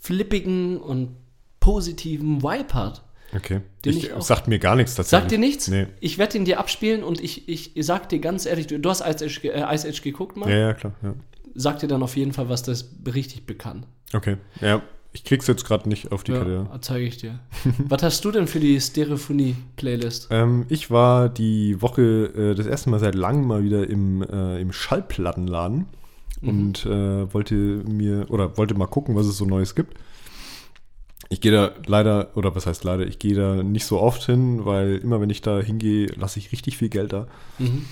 flippigen 0.00 0.78
und 0.78 1.16
positiven 1.60 2.42
Vibe 2.42 2.74
hat. 2.74 3.02
Okay. 3.34 3.60
Den 3.84 3.96
Ich, 3.96 4.04
ich 4.04 4.12
auch- 4.12 4.22
sagt 4.22 4.48
mir 4.48 4.58
gar 4.58 4.74
nichts 4.76 4.94
tatsächlich. 4.94 5.20
Sagt 5.22 5.30
dir 5.30 5.38
nichts? 5.38 5.68
Nee. 5.68 5.86
Ich 6.00 6.18
werde 6.18 6.36
ihn 6.38 6.44
dir 6.44 6.58
abspielen 6.58 7.02
und 7.02 7.20
ich, 7.20 7.48
ich 7.48 7.72
sag 7.80 8.08
dir 8.08 8.18
ganz 8.18 8.46
ehrlich, 8.46 8.66
du, 8.66 8.78
du 8.78 8.90
hast 8.90 9.00
Ice 9.00 9.24
Age, 9.24 9.40
ge- 9.40 9.50
äh, 9.52 9.74
Ice 9.74 9.88
Age 9.88 10.02
geguckt 10.02 10.36
mal, 10.36 10.50
Ja, 10.50 10.56
ja, 10.56 10.74
klar. 10.74 10.92
Ja. 11.02 11.14
Sag 11.54 11.78
dir 11.80 11.88
dann 11.88 12.02
auf 12.02 12.16
jeden 12.16 12.32
Fall, 12.32 12.48
was 12.48 12.62
das 12.62 12.90
richtig 13.06 13.46
bekannt. 13.46 13.86
Okay. 14.12 14.36
Ja, 14.60 14.82
ich 15.12 15.24
krieg's 15.24 15.46
jetzt 15.46 15.64
gerade 15.66 15.88
nicht 15.88 16.10
auf 16.12 16.24
die 16.24 16.32
Kette. 16.32 16.66
Ja, 16.72 16.80
zeige 16.80 17.04
ich 17.06 17.18
dir. 17.18 17.38
was 17.88 18.02
hast 18.02 18.24
du 18.24 18.30
denn 18.30 18.46
für 18.46 18.60
die 18.60 18.80
Stereophonie-Playlist? 18.80 20.28
Ähm, 20.30 20.64
ich 20.68 20.90
war 20.90 21.28
die 21.28 21.80
Woche 21.82 22.02
äh, 22.02 22.54
das 22.54 22.66
erste 22.66 22.90
Mal 22.90 22.98
seit 23.00 23.14
langem 23.14 23.46
mal 23.46 23.62
wieder 23.64 23.88
im, 23.88 24.22
äh, 24.22 24.60
im 24.60 24.72
Schallplattenladen 24.72 25.86
Mhm. 26.40 26.48
und 26.48 26.86
äh, 26.86 27.32
wollte 27.32 27.54
mir 27.54 28.26
oder 28.28 28.56
wollte 28.58 28.74
mal 28.74 28.86
gucken, 28.86 29.14
was 29.14 29.26
es 29.26 29.36
so 29.36 29.44
Neues 29.44 29.76
gibt. 29.76 29.96
Ich 31.28 31.40
gehe 31.40 31.52
da 31.52 31.70
leider, 31.86 32.36
oder 32.36 32.54
was 32.56 32.66
heißt 32.66 32.82
leider, 32.84 33.06
ich 33.06 33.18
gehe 33.20 33.34
da 33.34 33.62
nicht 33.62 33.86
so 33.86 34.00
oft 34.00 34.24
hin, 34.26 34.64
weil 34.64 34.96
immer 34.96 35.20
wenn 35.20 35.30
ich 35.30 35.40
da 35.40 35.60
hingehe, 35.60 36.06
lasse 36.16 36.38
ich 36.40 36.50
richtig 36.52 36.76
viel 36.78 36.88
Geld 36.88 37.12
da. 37.12 37.26
Mhm. 37.58 37.84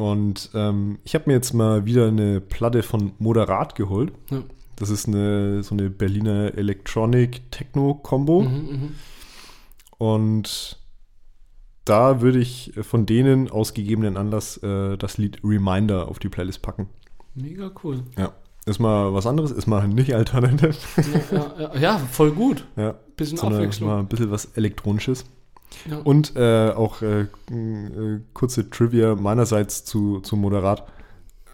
Und 0.00 0.50
ähm, 0.54 0.98
ich 1.04 1.14
habe 1.14 1.24
mir 1.26 1.34
jetzt 1.34 1.52
mal 1.52 1.84
wieder 1.84 2.08
eine 2.08 2.40
Platte 2.40 2.82
von 2.82 3.12
Moderat 3.18 3.74
geholt. 3.74 4.14
Ja. 4.30 4.42
Das 4.76 4.88
ist 4.88 5.06
eine 5.06 5.62
so 5.62 5.74
eine 5.74 5.90
Berliner 5.90 6.56
Electronic-Techno-Kombo. 6.56 8.40
Mhm, 8.40 8.48
mhm. 8.48 8.94
Und 9.98 10.78
da 11.84 12.22
würde 12.22 12.38
ich 12.38 12.72
von 12.80 13.04
denen 13.04 13.50
aus 13.50 13.74
gegebenen 13.74 14.16
Anlass 14.16 14.56
äh, 14.62 14.96
das 14.96 15.18
Lied 15.18 15.38
Reminder 15.44 16.08
auf 16.08 16.18
die 16.18 16.30
Playlist 16.30 16.62
packen. 16.62 16.88
Mega 17.34 17.70
cool. 17.84 18.04
Ja. 18.16 18.32
Ist 18.64 18.78
mal 18.78 19.12
was 19.12 19.26
anderes, 19.26 19.50
ist 19.50 19.66
mal 19.66 19.86
nicht 19.86 20.14
Alternative. 20.14 20.76
Ja, 21.30 21.54
ja, 21.58 21.76
ja, 21.76 21.98
voll 21.98 22.32
gut. 22.32 22.64
ja. 22.76 22.94
Bisschen 23.16 23.38
Abwechslung. 23.38 23.90
mal 23.90 23.98
ein 23.98 24.08
bisschen 24.08 24.30
was 24.30 24.46
Elektronisches. 24.56 25.26
Ja. 25.88 25.98
Und 25.98 26.36
äh, 26.36 26.70
auch 26.70 27.02
äh, 27.02 27.22
äh, 27.22 28.20
kurze 28.34 28.70
Trivia 28.70 29.14
meinerseits 29.14 29.84
zu, 29.84 30.20
zu 30.20 30.36
Moderat. 30.36 30.86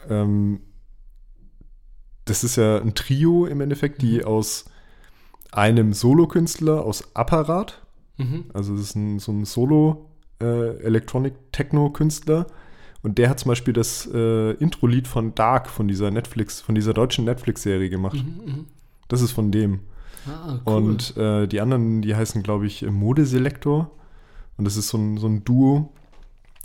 Ähm, 0.08 0.60
das 2.24 2.42
ist 2.44 2.56
ja 2.56 2.78
ein 2.80 2.94
Trio 2.94 3.46
im 3.46 3.60
Endeffekt, 3.60 4.02
die 4.02 4.24
aus 4.24 4.64
einem 5.52 5.92
Solokünstler 5.92 6.84
aus 6.84 7.14
Apparat, 7.14 7.82
Mhm. 8.18 8.46
also 8.54 8.72
das 8.72 8.82
ist 8.82 8.96
ein, 8.96 9.18
so 9.18 9.30
ein 9.32 9.44
Solo 9.44 10.08
äh, 10.40 10.78
Electronic 10.78 11.34
Techno 11.52 11.90
Künstler 11.90 12.46
und 13.02 13.18
der 13.18 13.28
hat 13.28 13.40
zum 13.40 13.50
Beispiel 13.50 13.74
das 13.74 14.08
äh, 14.12 14.52
Intro-Lied 14.52 15.06
von 15.06 15.34
Dark 15.34 15.68
von 15.68 15.86
dieser 15.86 16.10
Netflix, 16.10 16.60
von 16.60 16.74
dieser 16.74 16.94
deutschen 16.94 17.24
Netflix-Serie 17.24 17.90
gemacht. 17.90 18.16
Mhm, 18.16 18.52
mhm. 18.52 18.64
Das 19.08 19.20
ist 19.20 19.32
von 19.32 19.52
dem. 19.52 19.80
Ah, 20.26 20.58
cool. 20.66 20.74
Und 20.74 21.16
äh, 21.16 21.46
die 21.46 21.60
anderen, 21.60 22.02
die 22.02 22.16
heißen, 22.16 22.42
glaube 22.42 22.66
ich, 22.66 22.82
Modeselektor. 22.82 23.90
Und 24.56 24.64
das 24.64 24.76
ist 24.76 24.88
so 24.88 24.98
ein, 24.98 25.18
so 25.18 25.26
ein 25.26 25.44
Duo, 25.44 25.92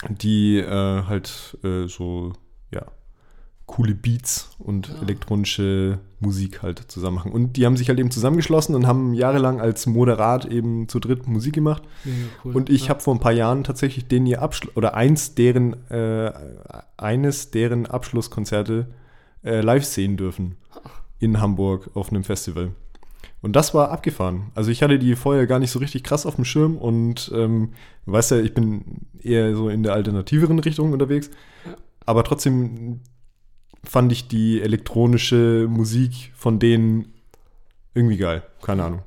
die 0.09 0.57
äh, 0.57 1.03
halt 1.03 1.57
äh, 1.63 1.87
so, 1.87 2.33
ja, 2.73 2.85
coole 3.65 3.95
Beats 3.95 4.49
und 4.59 4.89
Ja. 4.89 5.01
elektronische 5.01 5.99
Musik 6.19 6.61
halt 6.61 6.79
zusammen 6.91 7.15
machen. 7.15 7.31
Und 7.31 7.55
die 7.57 7.65
haben 7.65 7.77
sich 7.77 7.87
halt 7.89 7.99
eben 7.99 8.11
zusammengeschlossen 8.11 8.75
und 8.75 8.85
haben 8.85 9.13
jahrelang 9.13 9.61
als 9.61 9.85
Moderat 9.87 10.45
eben 10.45 10.87
zu 10.89 10.99
dritt 10.99 11.27
Musik 11.27 11.53
gemacht. 11.53 11.83
Mega 12.03 12.17
cool. 12.43 12.55
Und 12.55 12.69
ich 12.69 12.83
ja. 12.83 12.89
habe 12.89 12.99
vor 12.99 13.15
ein 13.15 13.19
paar 13.19 13.31
Jahren 13.31 13.63
tatsächlich 13.63 14.07
den 14.07 14.25
ihr 14.25 14.41
Abschluss 14.41 14.75
oder 14.75 14.93
eins 14.93 15.35
deren 15.35 15.89
äh, 15.89 16.31
eines 16.97 17.51
deren 17.51 17.85
Abschlusskonzerte 17.85 18.87
äh, 19.43 19.61
live 19.61 19.85
sehen 19.85 20.17
dürfen 20.17 20.57
in 21.19 21.39
Hamburg 21.39 21.91
auf 21.93 22.09
einem 22.09 22.23
Festival. 22.23 22.71
Und 23.41 23.55
das 23.55 23.73
war 23.73 23.89
abgefahren. 23.89 24.51
Also 24.53 24.69
ich 24.69 24.83
hatte 24.83 24.99
die 24.99 25.15
vorher 25.15 25.47
gar 25.47 25.59
nicht 25.59 25.71
so 25.71 25.79
richtig 25.79 26.03
krass 26.03 26.25
auf 26.25 26.35
dem 26.35 26.45
Schirm 26.45 26.77
und 26.77 27.31
ähm, 27.33 27.73
weißt 28.05 28.31
ja, 28.31 28.37
ich 28.37 28.53
bin 28.53 29.07
eher 29.19 29.55
so 29.55 29.69
in 29.69 29.83
der 29.83 29.93
alternativeren 29.93 30.59
Richtung 30.59 30.93
unterwegs. 30.93 31.31
Aber 32.05 32.23
trotzdem 32.23 32.99
fand 33.83 34.11
ich 34.11 34.27
die 34.27 34.61
elektronische 34.61 35.67
Musik 35.69 36.31
von 36.35 36.59
denen 36.59 37.13
irgendwie 37.95 38.17
geil. 38.17 38.43
Keine 38.61 38.83
Ahnung. 38.83 39.01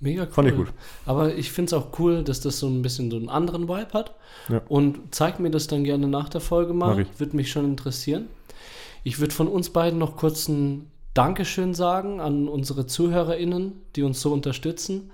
Mega 0.00 0.24
cool. 0.24 0.30
Fand 0.30 0.48
ich 0.48 0.56
gut. 0.56 0.72
Aber 1.06 1.34
ich 1.34 1.52
finde 1.52 1.68
es 1.68 1.72
auch 1.80 1.98
cool, 2.00 2.24
dass 2.24 2.40
das 2.40 2.58
so 2.58 2.66
ein 2.66 2.82
bisschen 2.82 3.10
so 3.12 3.16
einen 3.16 3.28
anderen 3.28 3.68
Vibe 3.68 3.92
hat. 3.92 4.16
Ja. 4.48 4.60
Und 4.68 5.14
zeig 5.14 5.38
mir 5.38 5.50
das 5.50 5.68
dann 5.68 5.84
gerne 5.84 6.08
nach 6.08 6.28
der 6.28 6.40
Folge 6.40 6.74
mal. 6.74 7.06
Würde 7.18 7.36
mich 7.36 7.52
schon 7.52 7.64
interessieren. 7.64 8.26
Ich 9.04 9.20
würde 9.20 9.32
von 9.32 9.46
uns 9.46 9.70
beiden 9.70 10.00
noch 10.00 10.16
kurz 10.16 10.48
ein 10.48 10.90
Dankeschön 11.14 11.74
sagen 11.74 12.20
an 12.20 12.48
unsere 12.48 12.86
ZuhörerInnen, 12.86 13.72
die 13.96 14.02
uns 14.02 14.20
so 14.20 14.32
unterstützen. 14.32 15.10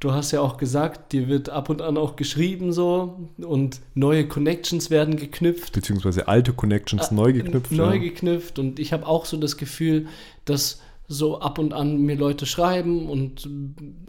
Du 0.00 0.12
hast 0.12 0.32
ja 0.32 0.40
auch 0.40 0.56
gesagt, 0.56 1.12
dir 1.12 1.28
wird 1.28 1.48
ab 1.48 1.68
und 1.68 1.80
an 1.80 1.96
auch 1.96 2.16
geschrieben 2.16 2.72
so 2.72 3.28
und 3.38 3.80
neue 3.94 4.26
Connections 4.26 4.90
werden 4.90 5.16
geknüpft. 5.16 5.72
Beziehungsweise 5.72 6.26
alte 6.26 6.52
Connections 6.52 7.12
neu 7.12 7.32
geknüpft. 7.32 7.70
Neu 7.70 7.94
ja. 7.94 8.00
geknüpft 8.00 8.58
und 8.58 8.80
ich 8.80 8.92
habe 8.92 9.06
auch 9.06 9.26
so 9.26 9.36
das 9.36 9.56
Gefühl, 9.56 10.08
dass 10.44 10.80
so 11.06 11.40
ab 11.40 11.58
und 11.58 11.72
an 11.72 11.98
mir 11.98 12.16
Leute 12.16 12.46
schreiben 12.46 13.08
und 13.08 13.48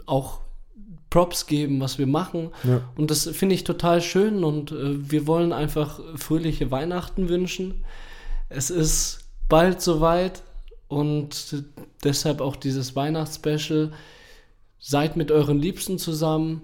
auch 0.06 0.40
Props 1.10 1.46
geben, 1.46 1.80
was 1.80 1.96
wir 1.96 2.08
machen. 2.08 2.50
Ja. 2.64 2.80
Und 2.96 3.12
das 3.12 3.28
finde 3.28 3.54
ich 3.54 3.62
total 3.62 4.02
schön 4.02 4.42
und 4.42 4.72
äh, 4.72 5.10
wir 5.12 5.28
wollen 5.28 5.52
einfach 5.52 6.00
fröhliche 6.16 6.72
Weihnachten 6.72 7.28
wünschen. 7.28 7.84
Es 8.48 8.68
ist 8.68 9.28
bald 9.48 9.80
soweit 9.80 10.42
und 10.94 11.64
deshalb 12.04 12.40
auch 12.40 12.56
dieses 12.56 12.94
Weihnachtsspecial. 12.96 13.92
Seid 14.78 15.16
mit 15.16 15.30
euren 15.30 15.58
Liebsten 15.58 15.98
zusammen, 15.98 16.60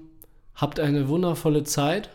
habt 0.54 0.78
eine 0.78 1.08
wundervolle 1.08 1.64
Zeit, 1.64 2.10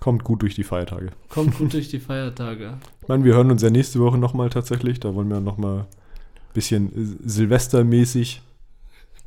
Kommt 0.00 0.24
gut 0.24 0.40
durch 0.40 0.54
die 0.54 0.64
Feiertage. 0.64 1.10
kommt 1.28 1.58
gut 1.58 1.72
durch 1.74 1.88
die 1.90 2.00
Feiertage. 2.00 2.78
Ich 3.02 3.08
meine, 3.08 3.22
wir 3.24 3.34
hören 3.34 3.50
uns 3.50 3.60
ja 3.62 3.68
nächste 3.68 4.00
Woche 4.00 4.16
nochmal 4.16 4.48
tatsächlich. 4.48 4.98
Da 5.00 5.14
wollen 5.14 5.28
wir 5.28 5.40
nochmal 5.40 5.80
ein 5.80 5.86
bisschen 6.54 7.18
Silvestermäßig 7.22 8.40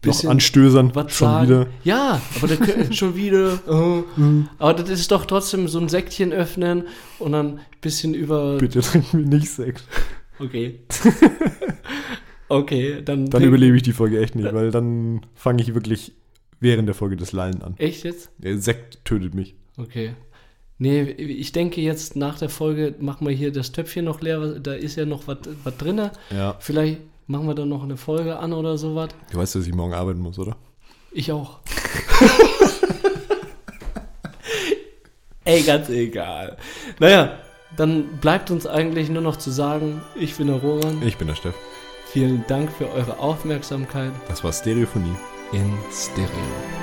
Bisschen 0.01 0.25
noch 0.27 0.31
anstößern. 0.31 0.95
was 0.95 1.13
Schon 1.13 1.27
sagen. 1.27 1.47
wieder. 1.47 1.67
Ja, 1.83 2.19
aber 2.35 2.47
da 2.47 2.91
schon 2.93 3.15
wieder. 3.15 3.59
Oh. 3.67 4.03
Aber 4.57 4.73
das 4.73 4.89
ist 4.89 5.11
doch 5.11 5.25
trotzdem 5.25 5.67
so 5.67 5.79
ein 5.79 5.87
Säckchen 5.87 6.33
öffnen 6.33 6.85
und 7.19 7.33
dann 7.33 7.59
ein 7.59 7.59
bisschen 7.79 8.13
über. 8.15 8.57
Bitte 8.57 8.81
trinken 8.81 9.19
wir 9.19 9.25
nicht 9.39 9.49
Sekt. 9.51 9.83
Okay. 10.39 10.79
okay, 12.49 13.01
dann. 13.03 13.29
Dann 13.29 13.43
überlebe 13.43 13.75
ich 13.75 13.83
die 13.83 13.93
Folge 13.93 14.21
echt 14.21 14.35
nicht, 14.35 14.53
weil 14.53 14.71
dann 14.71 15.25
fange 15.35 15.61
ich 15.61 15.73
wirklich 15.73 16.13
während 16.59 16.87
der 16.87 16.95
Folge 16.95 17.17
das 17.17 17.31
Lallen 17.31 17.61
an. 17.61 17.75
Echt 17.77 18.03
jetzt? 18.03 18.31
Der 18.37 18.57
Sekt 18.57 19.03
tötet 19.05 19.33
mich. 19.33 19.55
Okay. 19.77 20.13
Nee, 20.79 21.01
ich 21.03 21.51
denke 21.51 21.81
jetzt 21.81 22.15
nach 22.15 22.39
der 22.39 22.49
Folge 22.49 22.95
machen 22.99 23.27
wir 23.27 23.33
hier 23.33 23.51
das 23.51 23.71
Töpfchen 23.71 24.05
noch 24.05 24.21
leer. 24.21 24.59
Da 24.59 24.73
ist 24.73 24.95
ja 24.95 25.05
noch 25.05 25.27
was 25.27 25.37
drin. 25.77 26.09
Ja. 26.31 26.55
Vielleicht 26.59 27.01
machen 27.27 27.47
wir 27.47 27.55
dann 27.55 27.69
noch 27.69 27.83
eine 27.83 27.97
Folge 27.97 28.37
an 28.37 28.53
oder 28.53 28.77
sowas. 28.77 29.09
Du 29.31 29.37
weißt, 29.37 29.55
dass 29.55 29.67
ich 29.67 29.73
morgen 29.73 29.93
arbeiten 29.93 30.19
muss, 30.19 30.39
oder? 30.39 30.57
Ich 31.11 31.31
auch. 31.31 31.59
Ey, 35.45 35.61
ganz 35.61 35.89
egal. 35.89 36.57
Naja, 36.99 37.37
dann 37.75 38.17
bleibt 38.21 38.49
uns 38.49 38.65
eigentlich 38.65 39.09
nur 39.09 39.21
noch 39.21 39.35
zu 39.35 39.51
sagen, 39.51 40.01
ich 40.15 40.35
bin 40.35 40.47
der 40.47 40.57
Roman. 40.57 41.05
Ich 41.05 41.17
bin 41.17 41.27
der 41.27 41.35
Steff. 41.35 41.55
Vielen 42.13 42.45
Dank 42.45 42.71
für 42.71 42.91
eure 42.91 43.17
Aufmerksamkeit 43.17 44.11
Das 44.27 44.43
war 44.43 44.53
Stereophonie. 44.53 45.15
in 45.51 45.67
Stereo. 45.91 46.82